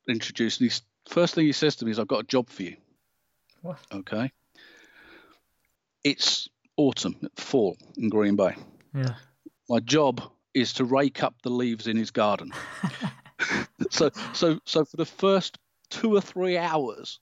introduce. 0.07 0.59
And 0.59 0.81
first 1.07 1.35
thing 1.35 1.45
he 1.45 1.51
says 1.51 1.75
to 1.77 1.85
me 1.85 1.91
is, 1.91 1.99
"I've 1.99 2.07
got 2.07 2.21
a 2.21 2.27
job 2.27 2.49
for 2.49 2.63
you." 2.63 2.77
What? 3.61 3.79
Okay. 3.91 4.31
It's 6.03 6.49
autumn, 6.77 7.15
fall 7.35 7.77
in 7.97 8.09
Green 8.09 8.35
Bay. 8.35 8.55
Yeah. 8.93 9.15
My 9.69 9.79
job 9.79 10.21
is 10.53 10.73
to 10.73 10.85
rake 10.85 11.23
up 11.23 11.35
the 11.41 11.49
leaves 11.49 11.87
in 11.87 11.97
his 11.97 12.11
garden. 12.11 12.51
so 13.89 14.09
so 14.33 14.59
so 14.65 14.85
for 14.85 14.97
the 14.97 15.05
first 15.05 15.57
two 15.89 16.15
or 16.15 16.21
three 16.21 16.57
hours 16.57 17.19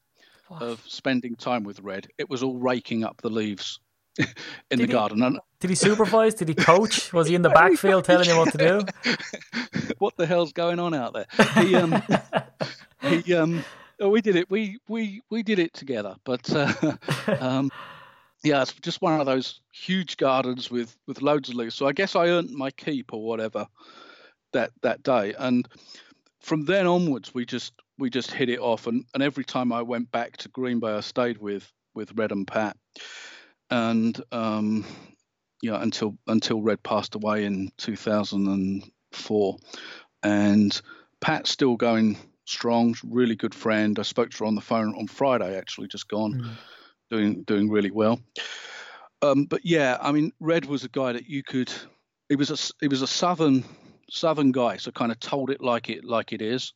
of 0.50 0.84
spending 0.88 1.36
time 1.36 1.64
with 1.64 1.80
Red, 1.80 2.08
it 2.18 2.30
was 2.30 2.44
all 2.44 2.58
raking 2.58 3.04
up 3.04 3.22
the 3.22 3.30
leaves 3.30 3.80
in 4.18 4.28
did 4.70 4.80
the 4.80 4.84
he, 4.84 4.92
garden. 4.92 5.40
Did 5.60 5.70
he 5.70 5.76
supervise? 5.76 6.34
did 6.34 6.50
he 6.50 6.56
coach? 6.56 7.12
Was 7.14 7.28
he 7.28 7.36
in 7.36 7.42
the 7.42 7.50
backfield 7.50 8.06
telling 8.06 8.30
you 8.30 8.38
what 8.38 8.52
to 8.52 8.58
do? 8.58 9.14
what 9.98 10.16
the 10.18 10.26
hell's 10.26 10.54
going 10.54 10.80
on 10.80 10.94
out 10.94 11.14
there? 11.14 11.26
He 11.64 11.76
um 11.76 12.02
he 13.02 13.34
um 13.34 13.64
we 14.00 14.22
did 14.22 14.36
it. 14.36 14.50
We 14.50 14.80
we 14.88 15.22
we 15.30 15.44
did 15.44 15.60
it 15.60 15.74
together. 15.74 16.16
But 16.24 16.54
uh, 16.54 16.74
um, 17.40 17.72
yeah, 18.44 18.62
it's 18.62 18.74
just 18.74 19.02
one 19.02 19.20
of 19.20 19.26
those 19.26 19.62
huge 19.72 20.18
gardens 20.18 20.70
with 20.70 20.96
with 21.08 21.22
loads 21.22 21.50
of 21.50 21.56
leaves. 21.56 21.76
So 21.76 21.88
I 21.88 21.94
guess 21.94 22.16
I 22.16 22.28
earned 22.28 22.52
my 22.52 22.72
keep 22.72 23.14
or 23.14 23.24
whatever 23.24 23.68
that 24.52 24.72
that 24.82 25.04
day. 25.04 25.34
And 25.38 25.68
from 26.42 26.66
then 26.66 26.88
onwards, 26.88 27.34
we 27.34 27.46
just 27.46 27.74
we 27.98 28.10
just 28.10 28.32
hit 28.32 28.50
it 28.50 28.60
off. 28.60 28.88
And 28.88 29.06
and 29.14 29.24
every 29.24 29.46
time 29.46 29.72
I 29.72 29.82
went 29.82 30.12
back 30.12 30.38
to 30.38 30.50
Green 30.50 30.80
Bay, 30.80 30.92
I 30.92 31.02
stayed 31.02 31.38
with 31.38 31.72
with 31.96 32.12
Red 32.16 32.32
and 32.32 32.48
Pat. 32.48 32.78
And 33.74 34.22
um, 34.32 34.86
yeah, 35.64 35.82
until 35.82 36.16
until 36.28 36.62
Red 36.62 36.84
passed 36.84 37.16
away 37.16 37.46
in 37.46 37.72
2004, 37.78 39.58
and 40.22 40.82
Pat's 41.20 41.50
still 41.50 41.76
going 41.76 42.18
strong, 42.46 42.96
really 43.04 43.36
good 43.36 43.56
friend. 43.56 43.98
I 43.98 44.04
spoke 44.04 44.30
to 44.30 44.38
her 44.38 44.46
on 44.46 44.54
the 44.54 44.62
phone 44.62 44.94
on 44.96 45.08
Friday, 45.08 45.58
actually, 45.58 45.88
just 45.88 46.08
gone, 46.08 46.34
mm. 46.34 46.52
doing 47.10 47.42
doing 47.46 47.68
really 47.72 47.90
well. 47.90 48.20
Um, 49.24 49.46
but 49.46 49.66
yeah, 49.66 49.98
I 50.00 50.12
mean, 50.12 50.34
Red 50.40 50.66
was 50.66 50.84
a 50.84 50.90
guy 50.90 51.14
that 51.14 51.28
you 51.28 51.42
could. 51.42 51.74
He 52.30 52.36
was 52.36 52.52
a 52.52 52.74
he 52.80 52.88
was 52.88 53.02
a 53.02 53.08
southern 53.08 53.64
southern 54.08 54.52
guy, 54.52 54.78
so 54.78 54.92
kind 54.92 55.12
of 55.12 55.20
told 55.20 55.50
it 55.50 55.62
like 55.62 55.90
it 55.90 56.06
like 56.06 56.32
it 56.32 56.44
is. 56.44 56.74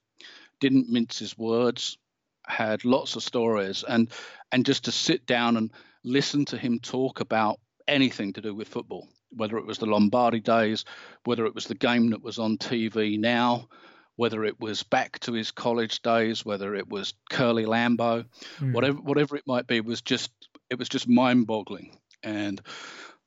Didn't 0.62 0.90
mince 0.90 1.20
his 1.20 1.38
words. 1.38 2.00
Had 2.48 2.86
lots 2.86 3.16
of 3.16 3.22
stories, 3.22 3.84
and 3.88 4.12
and 4.52 4.66
just 4.66 4.86
to 4.86 4.92
sit 4.92 5.28
down 5.28 5.58
and 5.58 5.72
listen 6.08 6.46
to 6.46 6.58
him 6.58 6.80
talk 6.80 7.20
about 7.20 7.60
anything 7.88 8.34
to 8.34 8.42
do 8.42 8.56
with 8.56 8.68
football, 8.68 9.08
whether 9.30 9.58
it 9.58 9.66
was 9.66 9.78
the 9.78 9.86
Lombardi 9.86 10.40
days, 10.40 10.86
whether 11.26 11.46
it 11.46 11.56
was 11.56 11.66
the 11.66 11.76
game 11.76 12.10
that 12.12 12.24
was 12.24 12.40
on 12.40 12.58
TV 12.58 13.20
now, 13.20 13.68
whether 14.16 14.44
it 14.44 14.60
was 14.60 14.84
back 14.84 15.20
to 15.20 15.34
his 15.34 15.52
college 15.52 16.02
days, 16.02 16.46
whether 16.46 16.76
it 16.76 16.90
was 16.90 17.14
Curly 17.30 17.66
Lambeau, 17.66 18.26
mm. 18.60 18.74
whatever 18.74 18.98
whatever 18.98 19.36
it 19.36 19.48
might 19.48 19.68
be, 19.68 19.82
was 19.82 20.02
just 20.02 20.32
it 20.70 20.80
was 20.80 20.90
just 20.90 21.08
mind-boggling, 21.08 21.98
and 22.24 22.62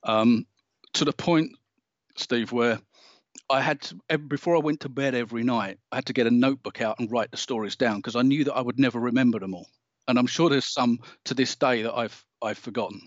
um, 0.02 0.46
to 0.94 1.04
the 1.04 1.12
point, 1.12 1.52
Steve, 2.16 2.52
where 2.52 2.80
I 3.48 3.60
had 3.60 3.82
to 3.82 4.18
before 4.18 4.56
I 4.56 4.60
went 4.60 4.80
to 4.80 4.88
bed 4.88 5.14
every 5.14 5.44
night, 5.44 5.78
I 5.92 5.96
had 5.96 6.06
to 6.06 6.12
get 6.12 6.26
a 6.26 6.30
notebook 6.30 6.80
out 6.80 6.98
and 6.98 7.10
write 7.10 7.30
the 7.30 7.36
stories 7.36 7.76
down 7.76 7.96
because 7.96 8.16
I 8.16 8.22
knew 8.22 8.44
that 8.44 8.54
I 8.54 8.60
would 8.60 8.78
never 8.78 8.98
remember 8.98 9.38
them 9.38 9.54
all, 9.54 9.68
and 10.08 10.18
I'm 10.18 10.26
sure 10.26 10.50
there's 10.50 10.66
some 10.66 10.98
to 11.26 11.34
this 11.34 11.54
day 11.54 11.82
that 11.82 11.94
I've 11.94 12.24
I've 12.42 12.58
forgotten. 12.58 13.02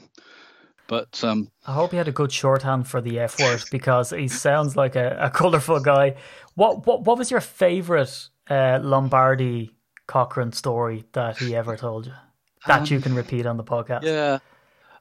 But 0.87 1.23
um, 1.23 1.49
I 1.65 1.73
hope 1.73 1.91
he 1.91 1.97
had 1.97 2.07
a 2.07 2.11
good 2.11 2.31
shorthand 2.31 2.87
for 2.87 3.01
the 3.01 3.19
F 3.19 3.39
word 3.39 3.63
because 3.71 4.09
he 4.09 4.27
sounds 4.27 4.75
like 4.75 4.95
a, 4.95 5.17
a 5.19 5.29
colourful 5.29 5.79
guy. 5.79 6.15
What 6.55 6.85
what 6.85 7.03
what 7.03 7.17
was 7.17 7.31
your 7.31 7.41
favourite 7.41 8.29
uh, 8.49 8.79
Lombardi 8.81 9.73
Cochran 10.07 10.51
story 10.51 11.05
that 11.13 11.37
he 11.37 11.55
ever 11.55 11.77
told 11.77 12.07
you 12.07 12.13
that 12.67 12.81
um, 12.81 12.87
you 12.87 12.99
can 12.99 13.15
repeat 13.15 13.45
on 13.45 13.57
the 13.57 13.63
podcast? 13.63 14.03
Yeah, 14.03 14.39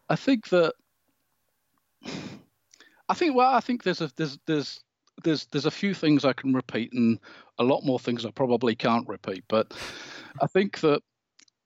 I 0.09 0.17
think 0.17 0.49
that. 0.49 0.75
I 3.09 3.15
think 3.15 3.35
well, 3.35 3.53
I 3.53 3.61
think 3.61 3.83
there's 3.83 4.01
a 4.01 4.11
there's 4.17 4.39
there's 4.47 4.81
there's 5.25 5.47
there's 5.47 5.67
a 5.67 5.71
few 5.71 5.95
things 5.95 6.25
I 6.25 6.33
can 6.33 6.53
repeat 6.55 6.93
and 6.93 7.19
a 7.59 7.65
lot 7.65 7.85
more 7.85 7.99
things 7.99 8.25
I 8.25 8.31
probably 8.31 8.75
can't 8.75 9.07
repeat. 9.09 9.45
But 9.49 9.75
I 10.41 10.47
think 10.47 10.81
that 10.81 11.03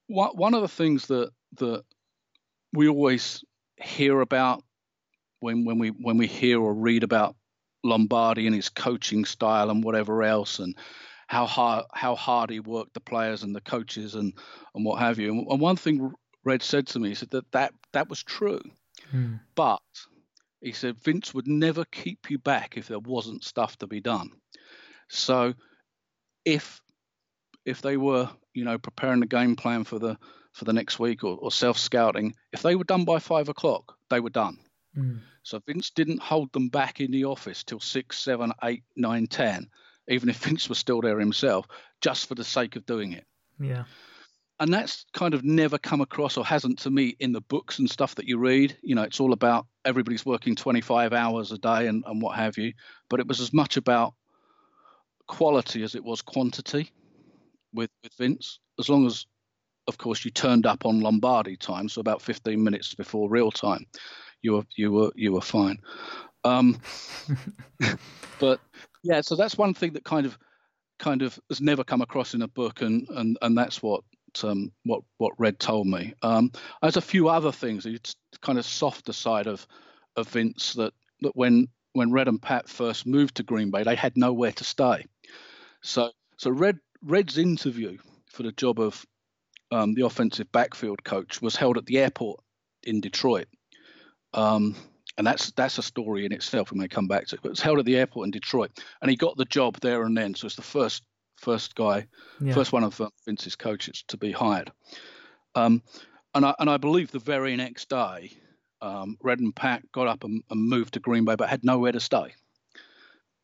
one 0.06 0.30
one 0.30 0.54
of 0.54 0.62
the 0.62 0.68
things 0.68 1.06
that 1.06 1.30
that 1.58 1.84
we 2.76 2.88
always 2.88 3.44
hear 3.76 4.20
about 4.20 4.62
when 5.40 5.64
when 5.64 5.78
we 5.78 5.88
when 5.88 6.18
we 6.18 6.26
hear 6.26 6.60
or 6.60 6.74
read 6.74 7.02
about 7.02 7.36
Lombardi 7.82 8.46
and 8.46 8.54
his 8.54 8.68
coaching 8.68 9.24
style 9.24 9.70
and 9.70 9.82
whatever 9.82 10.22
else 10.22 10.58
and 10.58 10.76
how 11.26 11.46
hard 11.46 11.84
how 11.92 12.14
hard 12.14 12.50
he 12.50 12.60
worked 12.60 12.94
the 12.94 13.00
players 13.00 13.42
and 13.42 13.54
the 13.54 13.60
coaches 13.60 14.14
and 14.14 14.32
and 14.74 14.84
what 14.84 15.00
have 15.00 15.18
you. 15.18 15.30
And 15.48 15.60
one 15.60 15.76
thing 15.76 16.12
Red 16.44 16.62
said 16.62 16.86
to 16.88 17.00
me, 17.00 17.10
he 17.10 17.14
said 17.14 17.30
that 17.30 17.50
that, 17.52 17.74
that 17.92 18.08
was 18.08 18.22
true, 18.22 18.60
hmm. 19.10 19.34
but 19.56 19.82
he 20.60 20.72
said 20.72 21.02
Vince 21.02 21.34
would 21.34 21.48
never 21.48 21.84
keep 21.86 22.30
you 22.30 22.38
back 22.38 22.76
if 22.76 22.86
there 22.86 23.00
wasn't 23.00 23.44
stuff 23.44 23.76
to 23.78 23.86
be 23.86 24.00
done. 24.00 24.30
So 25.08 25.54
if 26.44 26.80
if 27.64 27.82
they 27.82 27.96
were 27.96 28.28
you 28.54 28.64
know 28.64 28.78
preparing 28.78 29.20
the 29.20 29.26
game 29.26 29.56
plan 29.56 29.84
for 29.84 29.98
the 29.98 30.16
for 30.57 30.64
the 30.64 30.72
next 30.72 30.98
week 30.98 31.22
or, 31.22 31.36
or 31.36 31.52
self 31.52 31.76
scouting, 31.76 32.34
if 32.50 32.62
they 32.62 32.74
were 32.74 32.84
done 32.84 33.04
by 33.04 33.18
five 33.18 33.50
o'clock, 33.50 33.94
they 34.09 34.20
were 34.20 34.30
done. 34.30 34.59
Mm. 34.96 35.20
So 35.42 35.61
Vince 35.66 35.90
didn't 35.90 36.22
hold 36.22 36.50
them 36.52 36.70
back 36.70 37.00
in 37.00 37.11
the 37.11 37.26
office 37.26 37.62
till 37.62 37.78
six, 37.78 38.18
seven, 38.18 38.52
eight, 38.64 38.82
nine, 38.96 39.26
ten, 39.26 39.68
even 40.09 40.30
if 40.30 40.36
Vince 40.44 40.68
was 40.68 40.78
still 40.78 41.02
there 41.02 41.20
himself, 41.20 41.66
just 42.00 42.26
for 42.26 42.34
the 42.34 42.42
sake 42.42 42.74
of 42.74 42.86
doing 42.86 43.12
it. 43.12 43.26
Yeah. 43.61 43.84
And 44.59 44.72
that's 44.72 45.04
kind 45.12 45.34
of 45.34 45.44
never 45.44 45.76
come 45.76 46.00
across 46.00 46.38
or 46.38 46.44
hasn't 46.44 46.78
to 46.80 46.90
me 46.90 47.14
in 47.20 47.32
the 47.32 47.42
books 47.42 47.78
and 47.78 47.90
stuff 47.90 48.14
that 48.14 48.26
you 48.26 48.38
read. 48.38 48.74
You 48.80 48.94
know, 48.94 49.02
it's 49.02 49.20
all 49.20 49.34
about 49.34 49.66
everybody's 49.84 50.24
working 50.24 50.57
25 50.57 51.12
hours 51.12 51.52
a 51.52 51.59
day 51.59 51.86
and, 51.86 52.02
and 52.07 52.22
what 52.22 52.36
have 52.36 52.57
you. 52.57 52.72
But 53.11 53.20
it 53.20 53.28
was 53.28 53.42
as 53.42 53.52
much 53.52 53.76
about 53.76 54.14
quality 55.26 55.82
as 55.82 55.94
it 55.94 56.02
was 56.02 56.22
quantity 56.22 56.90
with, 57.74 57.90
with 58.02 58.14
Vince. 58.14 58.59
As 58.78 58.88
long 58.88 59.04
as 59.04 59.26
of 59.89 59.99
course, 59.99 60.24
you 60.24 60.30
turned 60.30 60.66
up 60.66 60.84
on 60.84 61.01
Lombardi 61.01 61.57
time, 61.57 61.89
so 61.89 62.01
about 62.01 62.22
15 62.22 62.62
minutes 62.62 62.95
before 62.95 63.28
real 63.28 63.51
time, 63.51 63.87
you 64.43 64.55
were 64.55 64.66
you 64.76 64.93
were 64.93 65.12
you 65.14 65.32
were 65.32 65.41
fine. 65.41 65.78
Um, 66.45 66.80
but 68.39 68.61
yeah, 69.03 69.20
so 69.20 69.37
that's 69.37 69.59
one 69.59 69.74
thing 69.74 69.93
that 69.95 70.05
kind 70.05 70.26
of 70.26 70.39
kind 70.99 71.22
of 71.22 71.39
has 71.49 71.61
never 71.61 71.84
come 71.84 72.03
across 72.03 72.34
in 72.34 72.43
a 72.43 72.49
book, 72.49 72.82
and 72.82 73.09
and 73.11 73.39
and 73.43 73.57
that's 73.57 73.82
what 73.82 74.03
um, 74.45 74.72
what 74.84 75.03
what 75.18 75.32
Red 75.39 75.59
told 75.59 75.87
me. 75.87 76.14
Um, 76.22 76.51
there's 76.82 76.97
a 76.97 77.03
few 77.03 77.28
other 77.28 77.53
things, 77.53 77.87
it's 77.87 78.16
kind 78.41 78.59
of 78.59 78.64
softer 78.64 79.12
side 79.12 79.47
of 79.47 79.66
of 80.16 80.28
Vince 80.28 80.74
that 80.74 80.93
that 81.20 81.37
when 81.37 81.68
when 81.93 82.12
Red 82.12 82.28
and 82.28 82.41
Pat 82.41 82.68
first 82.68 83.07
moved 83.07 83.37
to 83.37 83.43
Green 83.43 83.70
Bay, 83.70 83.82
they 83.82 83.95
had 83.97 84.16
nowhere 84.16 84.53
to 84.53 84.64
stay. 84.64 85.07
So 85.82 86.11
so 86.37 86.51
Red 86.51 86.78
Red's 87.03 87.39
interview 87.39 87.99
for 88.26 88.43
the 88.43 88.53
job 88.53 88.80
of 88.80 89.05
um, 89.70 89.94
the 89.94 90.04
offensive 90.04 90.50
backfield 90.52 91.02
coach, 91.04 91.42
was 91.42 91.56
held 91.56 91.76
at 91.76 91.86
the 91.86 91.98
airport 91.98 92.40
in 92.82 93.00
Detroit. 93.00 93.48
Um, 94.34 94.74
and 95.18 95.26
that's 95.26 95.50
that's 95.52 95.78
a 95.78 95.82
story 95.82 96.26
in 96.26 96.32
itself. 96.32 96.70
We 96.70 96.78
may 96.78 96.88
come 96.88 97.08
back 97.08 97.26
to 97.26 97.36
it. 97.36 97.42
But 97.42 97.48
it 97.48 97.52
was 97.52 97.60
held 97.60 97.78
at 97.78 97.86
the 97.86 97.96
airport 97.96 98.26
in 98.26 98.30
Detroit, 98.30 98.70
and 99.00 99.10
he 99.10 99.16
got 99.16 99.36
the 99.36 99.44
job 99.46 99.78
there 99.80 100.02
and 100.02 100.16
then. 100.16 100.34
So 100.34 100.46
it's 100.46 100.56
the 100.56 100.62
first 100.62 101.02
first 101.36 101.74
guy, 101.74 102.06
yeah. 102.40 102.54
first 102.54 102.72
one 102.72 102.84
of 102.84 103.00
uh, 103.00 103.10
Vince's 103.24 103.56
coaches 103.56 104.04
to 104.08 104.16
be 104.16 104.32
hired. 104.32 104.70
Um, 105.54 105.82
and 106.34 106.44
I 106.44 106.54
and 106.58 106.68
I 106.68 106.76
believe 106.76 107.10
the 107.10 107.18
very 107.18 107.56
next 107.56 107.88
day, 107.88 108.32
um, 108.82 109.16
Red 109.22 109.40
and 109.40 109.56
Pat 109.56 109.90
got 109.92 110.06
up 110.06 110.24
and, 110.24 110.42
and 110.50 110.68
moved 110.68 110.94
to 110.94 111.00
Green 111.00 111.24
Bay, 111.24 111.34
but 111.34 111.48
had 111.48 111.64
nowhere 111.64 111.92
to 111.92 112.00
stay. 112.00 112.34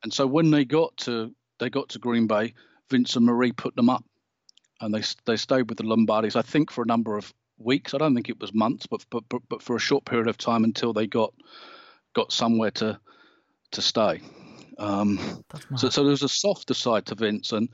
And 0.02 0.12
so 0.12 0.26
when 0.26 0.50
they 0.50 0.64
got 0.64 0.96
to 0.98 1.34
they 1.58 1.70
got 1.70 1.90
to 1.90 1.98
Green 1.98 2.26
Bay, 2.26 2.54
Vince 2.90 3.16
and 3.16 3.24
Marie 3.24 3.52
put 3.52 3.74
them 3.76 3.88
up 3.88 4.04
and 4.82 4.94
they 4.94 5.02
they 5.24 5.36
stayed 5.36 5.70
with 5.70 5.78
the 5.78 5.84
Lombardis. 5.84 6.36
I 6.36 6.42
think 6.42 6.70
for 6.70 6.82
a 6.82 6.86
number 6.86 7.16
of 7.16 7.32
weeks. 7.58 7.94
I 7.94 7.98
don't 7.98 8.14
think 8.14 8.28
it 8.28 8.40
was 8.40 8.52
months, 8.52 8.86
but 8.86 9.04
but 9.10 9.24
but, 9.28 9.42
but 9.48 9.62
for 9.62 9.76
a 9.76 9.80
short 9.80 10.04
period 10.04 10.28
of 10.28 10.36
time 10.36 10.64
until 10.64 10.92
they 10.92 11.06
got 11.06 11.32
got 12.14 12.32
somewhere 12.32 12.72
to 12.72 12.98
to 13.72 13.82
stay. 13.82 14.20
Um, 14.78 15.44
so 15.76 15.88
so 15.88 16.04
was 16.04 16.22
a 16.22 16.28
softer 16.28 16.74
side 16.74 17.06
to 17.06 17.14
Vince, 17.14 17.52
and 17.52 17.68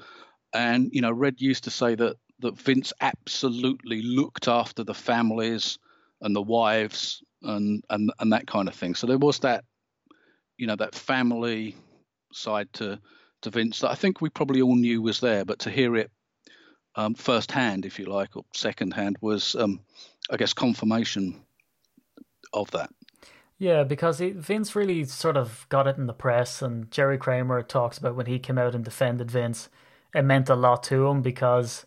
and 0.52 0.90
you 0.92 1.00
know 1.00 1.12
Red 1.12 1.40
used 1.40 1.64
to 1.64 1.70
say 1.70 1.94
that 1.94 2.16
that 2.40 2.58
Vince 2.58 2.92
absolutely 3.00 4.02
looked 4.02 4.46
after 4.46 4.84
the 4.84 4.94
families 4.94 5.78
and 6.20 6.34
the 6.36 6.42
wives 6.42 7.22
and 7.42 7.82
and 7.90 8.12
and 8.18 8.32
that 8.32 8.46
kind 8.46 8.68
of 8.68 8.74
thing. 8.74 8.94
So 8.94 9.06
there 9.06 9.18
was 9.18 9.40
that 9.40 9.64
you 10.56 10.66
know 10.66 10.76
that 10.76 10.94
family 10.94 11.76
side 12.32 12.72
to 12.74 13.00
to 13.42 13.50
Vince 13.50 13.80
that 13.80 13.90
I 13.90 13.94
think 13.94 14.20
we 14.20 14.30
probably 14.30 14.62
all 14.62 14.76
knew 14.76 15.00
was 15.00 15.20
there, 15.20 15.44
but 15.44 15.60
to 15.60 15.70
hear 15.70 15.96
it 15.96 16.10
um, 16.98 17.14
first 17.14 17.52
hand, 17.52 17.86
if 17.86 17.98
you 17.98 18.06
like, 18.06 18.36
or 18.36 18.44
second 18.52 18.92
hand, 18.92 19.16
was, 19.20 19.54
um, 19.54 19.80
I 20.30 20.36
guess, 20.36 20.52
confirmation 20.52 21.40
of 22.52 22.68
that. 22.72 22.90
Yeah, 23.56 23.84
because 23.84 24.18
Vince 24.18 24.74
really 24.74 25.04
sort 25.04 25.36
of 25.36 25.64
got 25.68 25.86
it 25.86 25.96
in 25.96 26.06
the 26.06 26.12
press, 26.12 26.60
and 26.60 26.90
Jerry 26.90 27.16
Kramer 27.16 27.62
talks 27.62 27.98
about 27.98 28.16
when 28.16 28.26
he 28.26 28.40
came 28.40 28.58
out 28.58 28.74
and 28.74 28.84
defended 28.84 29.30
Vince, 29.30 29.68
it 30.12 30.22
meant 30.22 30.48
a 30.48 30.56
lot 30.56 30.82
to 30.84 31.06
him 31.06 31.22
because 31.22 31.86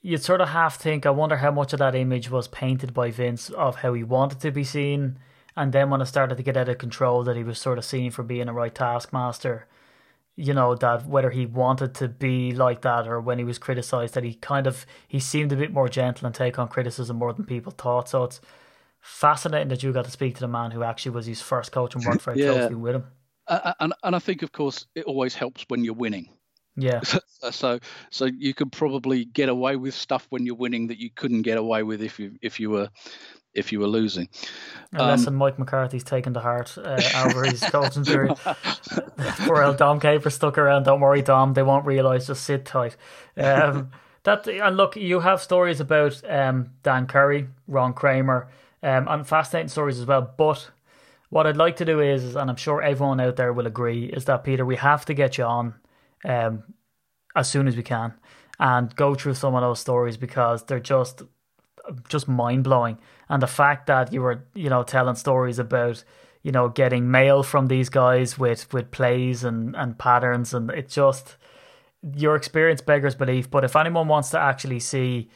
you'd 0.00 0.22
sort 0.22 0.40
of 0.40 0.48
half 0.48 0.76
think, 0.76 1.04
I 1.04 1.10
wonder 1.10 1.36
how 1.36 1.50
much 1.50 1.74
of 1.74 1.78
that 1.80 1.94
image 1.94 2.30
was 2.30 2.48
painted 2.48 2.94
by 2.94 3.10
Vince 3.10 3.50
of 3.50 3.76
how 3.76 3.92
he 3.92 4.02
wanted 4.02 4.40
to 4.40 4.50
be 4.50 4.64
seen, 4.64 5.18
and 5.54 5.72
then 5.72 5.90
when 5.90 6.00
it 6.00 6.06
started 6.06 6.36
to 6.36 6.42
get 6.42 6.56
out 6.56 6.70
of 6.70 6.78
control, 6.78 7.22
that 7.24 7.36
he 7.36 7.44
was 7.44 7.58
sort 7.58 7.76
of 7.76 7.84
seen 7.84 8.10
for 8.10 8.22
being 8.22 8.48
a 8.48 8.54
right 8.54 8.74
taskmaster 8.74 9.66
you 10.36 10.52
know 10.52 10.74
that 10.74 11.06
whether 11.06 11.30
he 11.30 11.46
wanted 11.46 11.94
to 11.94 12.08
be 12.08 12.52
like 12.52 12.82
that 12.82 13.08
or 13.08 13.20
when 13.20 13.38
he 13.38 13.44
was 13.44 13.58
criticized 13.58 14.14
that 14.14 14.22
he 14.24 14.34
kind 14.34 14.66
of 14.66 14.86
he 15.08 15.18
seemed 15.18 15.50
a 15.50 15.56
bit 15.56 15.72
more 15.72 15.88
gentle 15.88 16.26
and 16.26 16.34
take 16.34 16.58
on 16.58 16.68
criticism 16.68 17.16
more 17.16 17.32
than 17.32 17.44
people 17.44 17.72
thought 17.72 18.08
so 18.08 18.24
it's 18.24 18.40
fascinating 19.00 19.68
that 19.68 19.82
you 19.82 19.92
got 19.92 20.04
to 20.04 20.10
speak 20.10 20.34
to 20.34 20.40
the 20.40 20.48
man 20.48 20.70
who 20.70 20.82
actually 20.82 21.12
was 21.12 21.26
his 21.26 21.40
first 21.40 21.72
coach 21.72 21.94
and 21.94 22.04
worked 22.04 22.22
very 22.22 22.38
yeah. 22.42 22.52
closely 22.52 22.74
with 22.74 22.94
him 22.96 23.04
uh, 23.48 23.72
and, 23.80 23.94
and 24.04 24.14
i 24.14 24.18
think 24.18 24.42
of 24.42 24.52
course 24.52 24.86
it 24.94 25.04
always 25.04 25.34
helps 25.34 25.64
when 25.68 25.84
you're 25.84 25.94
winning 25.94 26.28
Yeah. 26.76 27.00
so 27.50 27.78
so 28.10 28.26
you 28.26 28.52
could 28.52 28.70
probably 28.72 29.24
get 29.24 29.48
away 29.48 29.76
with 29.76 29.94
stuff 29.94 30.26
when 30.28 30.44
you're 30.44 30.54
winning 30.54 30.88
that 30.88 30.98
you 30.98 31.08
couldn't 31.08 31.42
get 31.42 31.56
away 31.56 31.82
with 31.82 32.02
if 32.02 32.18
you 32.18 32.36
if 32.42 32.60
you 32.60 32.68
were 32.70 32.90
if 33.56 33.72
you 33.72 33.80
were 33.80 33.86
losing. 33.86 34.28
A 34.92 35.02
um, 35.02 35.08
lesson 35.08 35.34
Mike 35.34 35.58
McCarthy's 35.58 36.04
taken 36.04 36.34
to 36.34 36.40
heart 36.40 36.76
uh, 36.78 37.00
over 37.24 37.44
his 37.44 37.60
coaching 37.60 38.04
period. 38.04 38.36
Poor 38.36 39.62
old 39.62 39.78
Dom 39.78 39.98
Capers 39.98 40.34
stuck 40.34 40.58
around. 40.58 40.84
Don't 40.84 41.00
worry, 41.00 41.22
Dom. 41.22 41.54
They 41.54 41.62
won't 41.62 41.86
realise. 41.86 42.26
Just 42.26 42.44
sit 42.44 42.64
tight. 42.64 42.96
Um, 43.36 43.90
that 44.24 44.46
and 44.46 44.76
look, 44.76 44.96
you 44.96 45.20
have 45.20 45.40
stories 45.40 45.80
about 45.80 46.22
um, 46.28 46.70
Dan 46.82 47.06
Currie, 47.06 47.48
Ron 47.66 47.94
Kramer, 47.94 48.48
um, 48.82 49.08
and 49.08 49.26
fascinating 49.26 49.68
stories 49.68 49.98
as 49.98 50.06
well. 50.06 50.32
But 50.36 50.70
what 51.30 51.46
I'd 51.46 51.56
like 51.56 51.76
to 51.76 51.84
do 51.84 52.00
is, 52.00 52.36
and 52.36 52.50
I'm 52.50 52.56
sure 52.56 52.82
everyone 52.82 53.20
out 53.20 53.36
there 53.36 53.52
will 53.52 53.66
agree, 53.66 54.06
is 54.06 54.26
that 54.26 54.44
Peter, 54.44 54.64
we 54.64 54.76
have 54.76 55.04
to 55.06 55.14
get 55.14 55.38
you 55.38 55.44
on 55.44 55.74
um, 56.24 56.62
as 57.34 57.48
soon 57.48 57.66
as 57.66 57.76
we 57.76 57.82
can 57.82 58.14
and 58.58 58.94
go 58.96 59.14
through 59.14 59.34
some 59.34 59.54
of 59.54 59.62
those 59.62 59.80
stories 59.80 60.16
because 60.16 60.64
they're 60.64 60.80
just 60.80 61.22
just 62.08 62.28
mind 62.28 62.64
blowing. 62.64 62.98
And 63.28 63.42
the 63.42 63.46
fact 63.46 63.86
that 63.86 64.12
you 64.12 64.22
were, 64.22 64.44
you 64.54 64.68
know, 64.68 64.82
telling 64.82 65.16
stories 65.16 65.58
about, 65.58 66.04
you 66.42 66.52
know, 66.52 66.68
getting 66.68 67.10
mail 67.10 67.42
from 67.42 67.66
these 67.66 67.88
guys 67.88 68.38
with 68.38 68.72
with 68.72 68.90
plays 68.90 69.44
and 69.44 69.74
and 69.76 69.98
patterns, 69.98 70.54
and 70.54 70.70
it 70.70 70.88
just 70.88 71.36
your 72.14 72.36
experience 72.36 72.80
beggars 72.80 73.14
belief. 73.14 73.50
But 73.50 73.64
if 73.64 73.74
anyone 73.76 74.08
wants 74.08 74.30
to 74.30 74.38
actually 74.38 74.80
see 74.80 75.28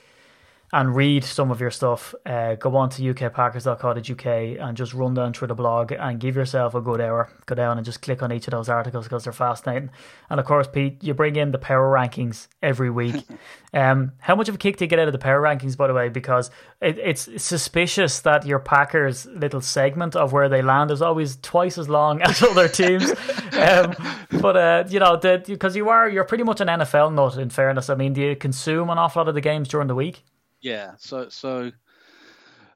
and 0.72 0.94
read 0.94 1.24
some 1.24 1.50
of 1.50 1.60
your 1.60 1.70
stuff, 1.70 2.14
uh, 2.26 2.54
go 2.54 2.76
on 2.76 2.88
to 2.90 3.02
ukpackers.co.uk 3.02 4.26
and 4.26 4.76
just 4.76 4.94
run 4.94 5.14
down 5.14 5.32
through 5.32 5.48
the 5.48 5.54
blog 5.54 5.90
and 5.90 6.20
give 6.20 6.36
yourself 6.36 6.76
a 6.76 6.80
good 6.80 7.00
hour. 7.00 7.28
Go 7.46 7.56
down 7.56 7.76
and 7.76 7.84
just 7.84 8.02
click 8.02 8.22
on 8.22 8.32
each 8.32 8.46
of 8.46 8.52
those 8.52 8.68
articles 8.68 9.06
because 9.06 9.24
they're 9.24 9.32
fascinating. 9.32 9.90
And 10.28 10.38
of 10.38 10.46
course, 10.46 10.68
Pete, 10.68 11.02
you 11.02 11.12
bring 11.12 11.34
in 11.34 11.50
the 11.50 11.58
power 11.58 11.90
rankings 11.92 12.46
every 12.62 12.88
week. 12.88 13.16
um, 13.74 14.12
how 14.18 14.36
much 14.36 14.48
of 14.48 14.54
a 14.54 14.58
kick 14.58 14.76
do 14.76 14.84
you 14.84 14.88
get 14.88 15.00
out 15.00 15.08
of 15.08 15.12
the 15.12 15.18
power 15.18 15.42
rankings, 15.42 15.76
by 15.76 15.88
the 15.88 15.94
way? 15.94 16.08
Because 16.08 16.52
it, 16.80 16.98
it's 16.98 17.42
suspicious 17.42 18.20
that 18.20 18.46
your 18.46 18.60
Packers 18.60 19.26
little 19.26 19.60
segment 19.60 20.14
of 20.14 20.32
where 20.32 20.48
they 20.48 20.62
land 20.62 20.92
is 20.92 21.02
always 21.02 21.36
twice 21.42 21.78
as 21.78 21.88
long 21.88 22.22
as 22.22 22.40
other 22.44 22.68
teams. 22.68 23.10
um, 23.54 23.96
but 24.40 24.56
uh, 24.56 24.84
you 24.88 25.00
know, 25.00 25.16
because 25.16 25.74
you 25.74 25.88
are 25.88 26.08
you're 26.08 26.24
pretty 26.24 26.44
much 26.44 26.60
an 26.60 26.68
NFL 26.68 27.12
nut. 27.12 27.36
In 27.38 27.50
fairness, 27.50 27.90
I 27.90 27.96
mean, 27.96 28.12
do 28.12 28.20
you 28.20 28.36
consume 28.36 28.88
an 28.88 28.98
awful 28.98 29.20
lot 29.20 29.28
of 29.28 29.34
the 29.34 29.40
games 29.40 29.66
during 29.66 29.88
the 29.88 29.96
week? 29.96 30.22
Yeah. 30.60 30.92
So 30.98 31.28
so 31.28 31.72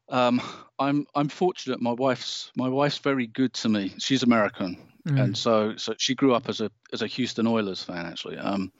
um, 0.08 0.40
I'm 0.78 1.06
I'm 1.14 1.28
fortunate. 1.28 1.80
My 1.80 1.92
wife's 1.92 2.50
my 2.56 2.68
wife's 2.68 2.98
very 2.98 3.26
good 3.26 3.52
to 3.54 3.68
me. 3.68 3.94
She's 3.98 4.22
American, 4.22 4.76
mm. 5.06 5.20
and 5.20 5.36
so 5.36 5.76
so 5.76 5.94
she 5.98 6.14
grew 6.14 6.34
up 6.34 6.48
as 6.48 6.60
a 6.60 6.70
as 6.92 7.02
a 7.02 7.06
Houston 7.06 7.46
Oilers 7.46 7.82
fan 7.82 8.06
actually. 8.06 8.38
Um, 8.38 8.72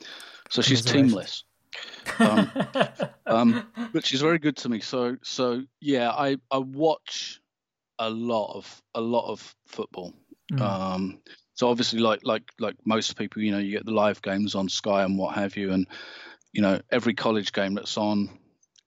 so 0.50 0.62
she's 0.62 0.82
teamless. 0.82 1.44
um, 2.18 2.50
um, 3.26 3.66
but 3.92 4.06
she's 4.06 4.20
very 4.20 4.38
good 4.38 4.56
to 4.58 4.68
me. 4.68 4.80
So 4.80 5.16
so 5.22 5.62
yeah, 5.80 6.10
I 6.10 6.36
I 6.50 6.58
watch 6.58 7.40
a 7.98 8.10
lot 8.10 8.54
of 8.54 8.82
a 8.94 9.00
lot 9.00 9.30
of 9.30 9.54
football. 9.66 10.12
Mm. 10.52 10.60
Um, 10.60 11.18
so 11.54 11.68
obviously, 11.68 12.00
like 12.00 12.20
like 12.24 12.42
like 12.58 12.76
most 12.84 13.16
people, 13.16 13.42
you 13.42 13.52
know, 13.52 13.58
you 13.58 13.70
get 13.70 13.86
the 13.86 13.92
live 13.92 14.20
games 14.20 14.54
on 14.54 14.68
Sky 14.68 15.04
and 15.04 15.16
what 15.16 15.34
have 15.36 15.56
you, 15.56 15.72
and 15.72 15.86
you 16.52 16.60
know 16.60 16.80
every 16.90 17.14
college 17.14 17.52
game 17.52 17.74
that's 17.74 17.96
on 17.96 18.28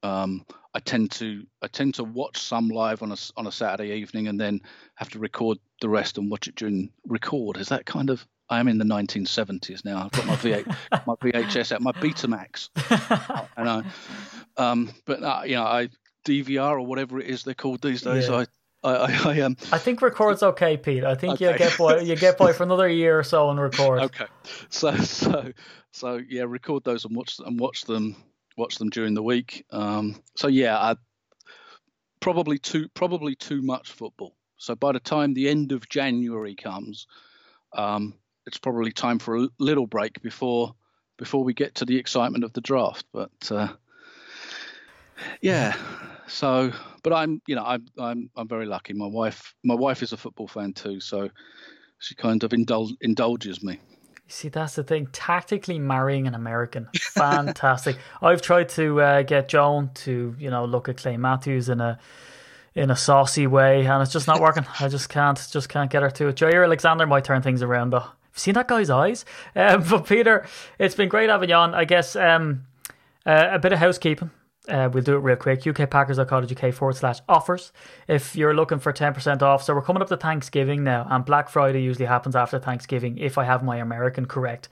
um, 0.07 0.45
I 0.73 0.79
tend 0.79 1.11
to 1.13 1.45
I 1.61 1.67
tend 1.67 1.95
to 1.95 2.03
watch 2.03 2.37
some 2.37 2.69
live 2.69 3.01
on 3.01 3.11
a 3.11 3.17
on 3.35 3.47
a 3.47 3.51
Saturday 3.51 3.93
evening 3.93 4.27
and 4.27 4.39
then 4.39 4.61
have 4.95 5.09
to 5.09 5.19
record 5.19 5.57
the 5.81 5.89
rest 5.89 6.17
and 6.17 6.31
watch 6.31 6.47
it 6.47 6.55
during 6.55 6.91
record. 7.07 7.57
Is 7.57 7.69
that 7.69 7.85
kind 7.85 8.09
of 8.09 8.25
I 8.49 8.59
am 8.59 8.67
in 8.67 8.77
the 8.77 8.85
1970s 8.85 9.83
now. 9.83 10.05
I've 10.05 10.11
got 10.11 10.25
my 10.25 10.35
V8 10.35 10.67
my 11.07 11.15
VHS 11.15 11.73
at 11.73 11.81
my 11.81 11.91
Betamax, 11.91 12.69
and 13.57 13.69
I 13.69 13.83
um, 14.57 14.93
but 15.05 15.23
uh, 15.23 15.41
you 15.45 15.55
know 15.55 15.63
I 15.63 15.89
DVR 16.25 16.71
or 16.71 16.81
whatever 16.81 17.19
it 17.19 17.27
is 17.27 17.43
they're 17.43 17.53
called 17.53 17.81
these 17.81 18.03
days. 18.03 18.29
Yeah. 18.29 18.37
I 18.37 18.45
I, 18.83 18.93
I, 18.93 19.29
I, 19.31 19.41
um, 19.41 19.57
I 19.71 19.79
think 19.79 20.01
record's 20.03 20.43
okay, 20.43 20.77
Pete. 20.77 21.03
I 21.03 21.15
think 21.15 21.33
okay. 21.33 21.51
you 21.51 21.57
get 21.57 21.77
by 21.77 21.99
you 22.01 22.15
get 22.15 22.37
by 22.37 22.53
for 22.53 22.63
another 22.63 22.87
year 22.87 23.17
or 23.17 23.23
so 23.23 23.47
on 23.47 23.59
record. 23.59 23.99
Okay, 24.01 24.27
so 24.69 24.95
so 24.97 25.51
so 25.91 26.21
yeah, 26.29 26.43
record 26.43 26.83
those 26.83 27.03
and 27.03 27.15
watch 27.15 27.39
and 27.43 27.59
watch 27.59 27.85
them 27.85 28.15
watch 28.57 28.77
them 28.77 28.89
during 28.89 29.13
the 29.13 29.23
week. 29.23 29.65
Um, 29.71 30.21
so 30.35 30.47
yeah, 30.47 30.77
I, 30.77 30.95
probably 32.19 32.57
too 32.57 32.89
probably 32.89 33.35
too 33.35 33.61
much 33.61 33.91
football. 33.91 34.35
So 34.57 34.75
by 34.75 34.91
the 34.91 34.99
time 34.99 35.33
the 35.33 35.49
end 35.49 35.71
of 35.71 35.87
January 35.87 36.55
comes, 36.55 37.07
um, 37.73 38.15
it's 38.45 38.57
probably 38.57 38.91
time 38.91 39.19
for 39.19 39.37
a 39.37 39.47
little 39.59 39.87
break 39.87 40.21
before 40.21 40.73
before 41.17 41.43
we 41.43 41.53
get 41.53 41.75
to 41.75 41.85
the 41.85 41.97
excitement 41.97 42.43
of 42.43 42.53
the 42.53 42.61
draft. 42.61 43.05
But 43.13 43.51
uh, 43.51 43.69
yeah, 45.41 45.75
so 46.27 46.71
but 47.03 47.13
I'm 47.13 47.41
you 47.47 47.55
know 47.55 47.63
I'm 47.63 47.85
I'm 47.99 48.29
I'm 48.35 48.47
very 48.47 48.65
lucky. 48.65 48.93
My 48.93 49.07
wife 49.07 49.53
my 49.63 49.75
wife 49.75 50.01
is 50.01 50.13
a 50.13 50.17
football 50.17 50.47
fan 50.47 50.73
too, 50.73 50.99
so 50.99 51.29
she 51.99 52.15
kind 52.15 52.43
of 52.43 52.51
indul- 52.51 52.97
indulges 53.01 53.63
me. 53.63 53.79
See, 54.27 54.49
that's 54.49 54.75
the 54.75 54.83
thing. 54.83 55.07
Tactically 55.13 55.79
marrying 55.79 56.27
an 56.27 56.35
American, 56.35 56.89
fantastic. 57.17 57.97
I've 58.21 58.41
tried 58.41 58.69
to 58.69 59.01
uh, 59.01 59.21
get 59.23 59.49
Joan 59.49 59.91
to, 59.95 60.35
you 60.39 60.49
know, 60.49 60.65
look 60.65 60.89
at 60.89 60.97
Clay 60.97 61.17
Matthews 61.17 61.69
in 61.69 61.81
a 61.81 61.99
in 62.77 62.91
a 62.91 62.95
saucy 62.95 63.47
way, 63.47 63.87
and 63.87 64.03
it's 64.03 64.13
just 64.13 64.27
not 64.27 64.39
working. 64.39 64.63
I 64.79 64.87
just 64.87 65.09
can't, 65.09 65.47
just 65.51 65.67
can't 65.67 65.89
get 65.89 66.03
her 66.03 66.11
to 66.11 66.27
it. 66.27 66.35
Jaire 66.35 66.63
Alexander 66.63 67.07
might 67.07 67.23
turn 67.23 67.41
things 67.41 67.63
around, 67.63 67.89
though. 67.89 67.99
Have 67.99 68.11
seen 68.35 68.53
that 68.53 68.67
guy's 68.67 68.91
eyes? 68.91 69.25
Um, 69.55 69.83
but 69.89 70.05
Peter, 70.05 70.45
it's 70.77 70.93
been 70.93 71.09
great 71.09 71.31
having 71.31 71.49
you 71.49 71.55
on. 71.55 71.73
I 71.73 71.85
guess 71.85 72.15
um, 72.15 72.67
uh, 73.25 73.49
a 73.51 73.59
bit 73.59 73.73
of 73.73 73.79
housekeeping. 73.79 74.29
Uh, 74.67 74.89
we'll 74.91 75.03
do 75.03 75.15
it 75.15 75.19
real 75.19 75.35
quick. 75.35 75.61
ukpackers.co.uk 75.61 76.73
forward 76.73 76.95
slash 76.95 77.19
offers. 77.27 77.71
If 78.07 78.35
you're 78.35 78.53
looking 78.53 78.79
for 78.79 78.91
10% 78.93 79.41
off. 79.41 79.63
So 79.63 79.73
we're 79.73 79.81
coming 79.81 80.01
up 80.01 80.09
to 80.09 80.17
Thanksgiving 80.17 80.83
now, 80.83 81.07
and 81.09 81.25
Black 81.25 81.49
Friday 81.49 81.81
usually 81.81 82.05
happens 82.05 82.35
after 82.35 82.59
Thanksgiving, 82.59 83.17
if 83.17 83.37
I 83.37 83.45
have 83.45 83.63
my 83.63 83.77
American 83.77 84.25
correct, 84.25 84.69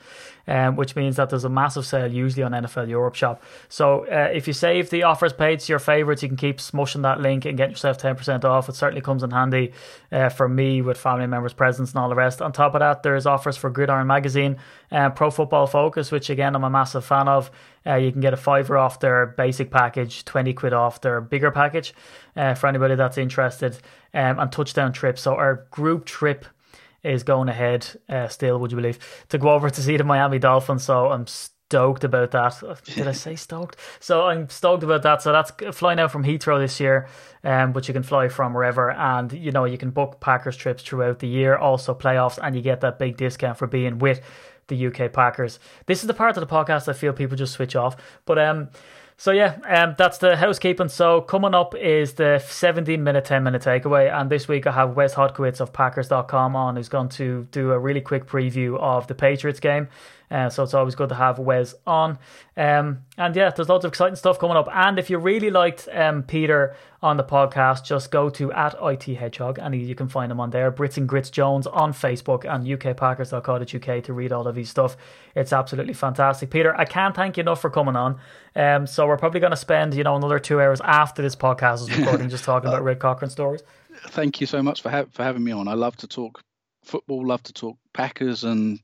um, 0.48 0.76
which 0.76 0.96
means 0.96 1.16
that 1.16 1.30
there's 1.30 1.43
a 1.43 1.50
massive 1.50 1.86
sale 1.86 2.12
usually 2.12 2.43
on 2.43 2.52
NFL 2.52 2.88
Europe 2.88 3.16
Shop. 3.16 3.41
So 3.70 4.06
uh, 4.08 4.30
if 4.34 4.48
you 4.48 4.54
save 4.54 4.89
the 4.89 5.04
offers 5.04 5.34
page 5.34 5.66
to 5.66 5.74
your 5.74 5.80
favorites, 5.80 6.22
you 6.24 6.30
can 6.30 6.38
keep 6.38 6.58
smushing 6.58 7.02
that 7.04 7.20
link 7.20 7.46
and 7.46 7.58
get 7.58 7.70
yourself 7.70 7.98
10% 7.98 8.43
off. 8.43 8.70
It 8.70 8.76
certainly 8.76 9.02
comes 9.02 9.24
in 9.24 9.32
handy 9.32 9.74
uh, 10.12 10.30
for 10.30 10.48
me 10.48 10.82
with 10.82 10.98
family 10.98 11.28
members' 11.28 11.54
presents 11.54 11.91
and 11.91 12.00
all 12.00 12.10
the 12.10 12.16
rest. 12.16 12.41
On 12.41 12.52
top 12.52 12.76
of 12.76 12.80
that, 12.80 13.04
there's 13.04 13.26
offers 13.26 13.58
for 13.58 13.70
Gridiron 13.70 14.08
Magazine, 14.08 14.58
uh, 14.91 15.10
Pro 15.10 15.32
Football 15.32 15.68
Focus, 15.68 16.12
which 16.12 16.30
again 16.30 16.56
I'm 16.56 16.64
a 16.64 16.70
massive 16.70 17.06
fan 17.06 17.28
of. 17.28 17.52
Uh, 17.88 17.96
you 17.96 18.12
can 18.12 18.22
get 18.22 18.34
a 18.34 18.38
fiver 18.38 18.78
off 18.78 19.00
their 19.00 19.28
basic 19.28 19.70
package, 19.70 20.26
20 20.26 20.54
quid 20.54 20.74
off 20.74 21.02
their 21.02 21.22
bigger 21.22 21.52
package 21.52 21.93
uh, 22.36 22.56
for 22.56 22.66
anybody 22.68 22.96
that's 22.96 23.18
interested. 23.18 23.78
Um, 24.14 24.39
and 24.39 24.50
touchdown 24.50 24.93
trip. 24.93 25.20
So 25.20 25.36
our 25.36 25.68
group 25.72 26.06
trip 26.06 26.46
is 27.06 27.24
going 27.24 27.49
ahead 27.49 27.88
uh, 28.10 28.28
still, 28.28 28.60
would 28.60 28.72
you 28.72 28.78
believe, 28.78 28.99
to 29.30 29.38
go 29.38 29.49
over 29.49 29.70
to 29.70 29.82
see 29.82 29.97
the 29.97 30.03
Miami 30.03 30.39
Dolphins. 30.39 30.84
So 30.84 31.12
I'm 31.12 31.28
stoked 31.28 32.03
about 32.03 32.32
that. 32.32 32.62
Did 32.86 33.08
I 33.08 33.12
say 33.26 33.36
stoked? 33.36 33.78
So 33.99 34.28
I'm 34.28 34.49
stoked 34.49 34.84
about 34.84 35.03
that. 35.03 35.22
So 35.22 35.32
that's 35.32 35.51
flying 35.78 35.99
out 35.99 36.12
from 36.12 36.24
Heathrow 36.24 36.60
this 36.60 36.80
year, 36.80 37.08
um, 37.43 37.72
but 37.74 37.88
you 37.88 37.93
can 37.93 38.03
fly 38.03 38.28
from 38.30 38.53
wherever, 38.53 38.91
and 38.91 39.32
you 39.32 39.51
know 39.51 39.66
you 39.66 39.78
can 39.78 39.91
book 39.91 40.20
Packers 40.20 40.58
trips 40.58 40.84
throughout 40.84 41.20
the 41.20 41.28
year, 41.28 41.56
also 41.56 41.93
playoffs, 41.93 42.39
and 42.41 42.56
you 42.56 42.62
get 42.62 42.82
that 42.82 42.99
big 42.99 43.18
discount 43.18 43.58
for 43.58 43.68
being 43.68 43.99
with 43.99 44.22
the 44.68 44.88
UK 44.88 45.12
Packers. 45.14 45.60
This 45.86 46.01
is 46.01 46.08
the 46.08 46.14
part 46.14 46.38
of 46.38 46.41
the 46.41 46.53
podcast 46.53 46.88
I 46.88 46.93
feel 46.93 47.14
people 47.14 47.38
just 47.38 47.53
switch 47.53 47.76
off. 47.76 47.95
But 48.26 48.39
um, 48.39 48.70
so 49.18 49.32
yeah, 49.32 49.57
um, 49.68 49.95
that's 49.97 50.18
the 50.18 50.36
housekeeping. 50.36 50.89
So 50.89 51.22
coming 51.22 51.53
up 51.53 51.74
is 51.76 52.13
the 52.13 52.39
17 52.39 53.01
minute, 53.03 53.26
10 53.26 53.43
minute 53.43 53.61
takeaway, 53.61 54.13
and 54.13 54.30
this 54.30 54.47
week 54.47 54.68
I 54.68 54.72
have 54.74 54.95
Wes 54.95 55.16
Hodkiewicz 55.16 55.61
of 55.61 55.72
Packers.com 55.72 56.55
on, 56.55 56.76
who's 56.76 56.89
going 56.89 57.09
to 57.09 57.47
do 57.51 57.72
a 57.72 57.80
really 57.80 58.01
quick 58.01 58.26
preview 58.26 58.78
of 58.80 59.07
the 59.07 59.16
Patriots 59.16 59.59
game. 59.59 59.88
Uh, 60.32 60.50
so 60.50 60.64
it's 60.64 60.74
always 60.74 60.96
good 60.96 61.10
to 61.10 61.16
have 61.16 61.40
Wes 61.40 61.76
on. 61.86 62.18
Um, 62.58 63.02
and 63.18 63.36
yeah, 63.36 63.50
there's 63.52 63.70
lots 63.70 63.86
of 63.86 63.90
exciting 63.90 64.16
stuff 64.16 64.40
coming 64.40 64.58
up. 64.58 64.68
And 64.74 64.98
if 64.98 65.10
you 65.10 65.18
really 65.18 65.50
liked 65.50 65.88
um, 65.92 66.24
Peter 66.24 66.76
on 67.02 67.18
the 67.18 67.24
podcast, 67.24 67.86
just 67.86 68.10
go 68.10 68.30
to 68.32 68.52
at 68.54 68.76
IT 68.82 69.04
Hedgehog 69.04 69.60
and 69.60 69.76
you 69.76 69.94
can 69.94 70.08
find 70.08 70.32
him 70.32 70.40
on 70.40 70.50
there. 70.50 70.72
Brits 70.72 70.98
and 70.98 71.08
Grits 71.08 71.30
Jones 71.30 71.68
on 71.68 71.94
Facebook 71.94 72.44
and 72.44 72.66
ukpackers.co.uk 72.66 74.04
to 74.04 74.14
read 74.14 74.32
all 74.32 74.48
of 74.48 74.56
his 74.56 74.70
stuff. 74.70 74.98
It's 75.36 75.54
absolutely 75.54 75.94
fantastic. 75.94 76.50
Peter, 76.50 76.76
I 76.76 76.86
can't 76.86 77.16
thank 77.16 77.38
you 77.38 77.42
enough 77.42 77.62
for 77.62 77.70
coming 77.70 77.96
on. 77.96 78.20
Um, 78.56 78.88
so 78.88 79.06
we're 79.06 79.18
probably 79.18 79.40
going 79.40 79.52
to 79.52 79.58
spend, 79.58 79.94
you 79.94 80.04
know, 80.04 80.16
another 80.16 80.40
two 80.40 80.60
hours 80.60 80.82
after 80.84 81.22
this 81.22 81.36
podcast 81.36 81.82
is 81.82 81.98
recording 81.98 82.30
just 82.30 82.44
talking 82.44 82.70
about 82.70 82.84
Red 82.84 83.00
Cochran 83.00 83.30
stories. 83.30 83.62
Thank 84.08 84.42
you 84.42 84.48
so 84.48 84.64
much 84.64 84.82
for, 84.82 84.90
ha- 84.90 85.06
for 85.12 85.24
having 85.24 85.44
me 85.44 85.52
on. 85.52 85.68
I 85.68 85.74
love 85.74 85.96
to 85.98 86.08
talk 86.08 86.42
football, 86.84 87.26
love 87.26 87.44
to 87.44 87.54
talk 87.54 87.78
Packers 87.94 88.44
and 88.44 88.80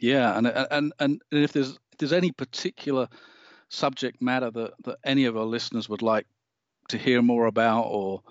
yeah, 0.00 0.36
and 0.36 0.46
and 0.48 0.92
and 0.98 1.22
if 1.30 1.52
there's 1.52 1.70
if 1.70 1.98
there's 1.98 2.12
any 2.12 2.32
particular 2.32 3.08
subject 3.68 4.20
matter 4.20 4.50
that 4.50 4.72
that 4.84 4.98
any 5.04 5.26
of 5.26 5.36
our 5.36 5.44
listeners 5.44 5.88
would 5.88 6.02
like 6.02 6.26
to 6.88 6.98
hear 6.98 7.22
more 7.22 7.46
about 7.46 7.82
or 7.82 8.22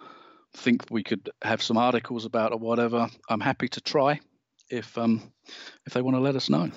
think 0.54 0.86
we 0.90 1.04
could 1.04 1.30
have 1.42 1.62
some 1.62 1.78
articles 1.78 2.26
about 2.26 2.52
or 2.52 2.60
whatever, 2.60 3.08
I'm 3.30 3.40
happy 3.40 3.68
to 3.70 3.82
try 3.82 4.20
if 4.70 4.98
um 4.98 5.32
if 5.86 5.94
they 5.94 6.02
want 6.02 6.16
to 6.16 6.22
let 6.22 6.36
us 6.36 6.50
know. 6.50 6.70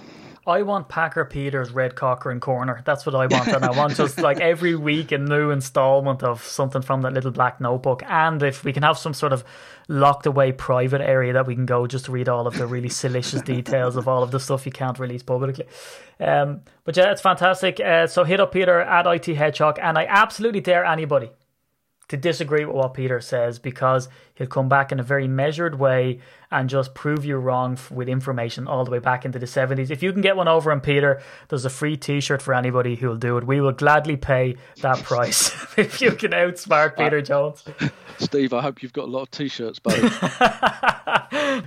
I 0.44 0.62
want 0.62 0.88
Packer 0.88 1.24
Peters 1.24 1.70
Red 1.70 1.94
Cochran 1.94 2.40
Corner. 2.40 2.82
That's 2.84 3.06
what 3.06 3.14
I 3.14 3.26
want. 3.26 3.48
And 3.48 3.64
I 3.64 3.70
want 3.70 3.94
just 3.94 4.18
like 4.18 4.40
every 4.40 4.74
week 4.74 5.12
a 5.12 5.18
new 5.18 5.50
installment 5.50 6.24
of 6.24 6.42
something 6.42 6.82
from 6.82 7.02
that 7.02 7.12
little 7.12 7.30
black 7.30 7.60
notebook. 7.60 8.02
And 8.08 8.42
if 8.42 8.64
we 8.64 8.72
can 8.72 8.82
have 8.82 8.98
some 8.98 9.14
sort 9.14 9.32
of 9.32 9.44
locked 9.88 10.26
away 10.26 10.50
private 10.50 11.00
area 11.00 11.32
that 11.34 11.46
we 11.46 11.54
can 11.54 11.66
go 11.66 11.86
just 11.86 12.06
to 12.06 12.12
read 12.12 12.28
all 12.28 12.48
of 12.48 12.58
the 12.58 12.66
really 12.66 12.88
salacious 13.02 13.42
details 13.42 13.94
of 13.94 14.08
all 14.08 14.24
of 14.24 14.32
the 14.32 14.40
stuff 14.40 14.66
you 14.66 14.72
can't 14.72 14.98
release 14.98 15.22
publicly. 15.22 15.66
Um, 16.18 16.62
but 16.82 16.96
yeah, 16.96 17.12
it's 17.12 17.22
fantastic. 17.22 17.78
Uh, 17.78 18.08
so 18.08 18.24
hit 18.24 18.40
up 18.40 18.52
Peter 18.52 18.80
at 18.80 19.06
IT 19.06 19.36
Hedgehog. 19.36 19.78
And 19.80 19.96
I 19.96 20.06
absolutely 20.06 20.60
dare 20.60 20.84
anybody 20.84 21.30
to 22.08 22.16
disagree 22.16 22.64
with 22.64 22.74
what 22.74 22.94
Peter 22.94 23.20
says 23.20 23.60
because 23.60 24.08
he'll 24.42 24.48
come 24.48 24.68
back 24.68 24.90
in 24.90 24.98
a 24.98 25.02
very 25.02 25.28
measured 25.28 25.78
way 25.78 26.18
and 26.50 26.68
just 26.68 26.94
prove 26.94 27.24
you 27.24 27.36
wrong 27.36 27.78
with 27.90 28.08
information 28.08 28.66
all 28.68 28.84
the 28.84 28.90
way 28.90 28.98
back 28.98 29.24
into 29.24 29.38
the 29.38 29.46
70s. 29.46 29.90
If 29.90 30.02
you 30.02 30.12
can 30.12 30.20
get 30.20 30.36
one 30.36 30.48
over 30.48 30.70
on 30.70 30.80
Peter, 30.80 31.22
there's 31.48 31.64
a 31.64 31.70
free 31.70 31.96
t 31.96 32.20
shirt 32.20 32.42
for 32.42 32.52
anybody 32.52 32.96
who'll 32.96 33.16
do 33.16 33.38
it. 33.38 33.44
We 33.44 33.60
will 33.60 33.72
gladly 33.72 34.16
pay 34.16 34.56
that 34.82 34.98
price 35.04 35.50
if 35.78 36.00
you 36.00 36.12
can 36.12 36.32
outsmart 36.32 36.96
Peter 36.96 37.18
uh, 37.18 37.22
Jones. 37.22 37.64
Steve, 38.18 38.52
I 38.52 38.60
hope 38.60 38.82
you've 38.82 38.92
got 38.92 39.04
a 39.04 39.10
lot 39.10 39.22
of 39.22 39.30
t 39.30 39.48
shirts, 39.48 39.78
buddy. 39.78 40.02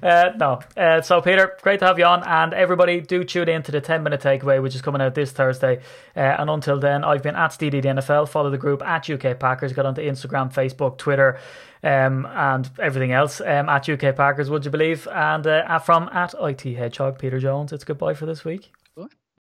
uh, 0.03 0.32
no. 0.38 0.59
Uh, 0.78 1.01
so, 1.01 1.21
Peter, 1.21 1.57
great 1.63 1.80
to 1.80 1.88
have 1.88 1.97
you 1.97 2.05
on. 2.05 2.23
And 2.23 2.53
everybody, 2.53 3.01
do 3.01 3.23
tune 3.23 3.49
in 3.49 3.63
to 3.63 3.71
the 3.71 3.82
10 3.82 4.03
minute 4.03 4.21
takeaway, 4.21 4.61
which 4.61 4.76
is 4.76 4.82
coming 4.82 5.01
out 5.01 5.15
this 5.15 5.32
Thursday. 5.32 5.82
Uh, 6.15 6.19
and 6.19 6.49
until 6.49 6.80
then, 6.80 7.03
I've 7.03 7.23
been 7.23 7.36
at 7.36 7.51
NFL. 7.51 8.30
Follow 8.30 8.51
the 8.51 8.57
group 8.57 8.84
at 8.84 9.09
UK 9.09 9.39
Packers. 9.39 9.73
Get 9.73 9.86
onto 9.86 10.01
Instagram, 10.01 10.53
Facebook, 10.53 10.97
Twitter 10.97 11.39
um, 11.86 12.25
and 12.25 12.69
everything 12.79 13.11
else 13.11 13.39
um, 13.39 13.69
at 13.69 13.88
UK 13.88 14.15
Packers, 14.15 14.49
would 14.49 14.65
you 14.65 14.71
believe? 14.71 15.07
And 15.07 15.45
uh, 15.45 15.79
from 15.79 16.09
at 16.11 16.33
IT 16.39 16.63
Hedgehog, 16.63 17.19
Peter 17.19 17.39
Jones, 17.39 17.71
it's 17.71 17.83
goodbye 17.83 18.15
for 18.15 18.25
this 18.25 18.43
week. 18.43 18.74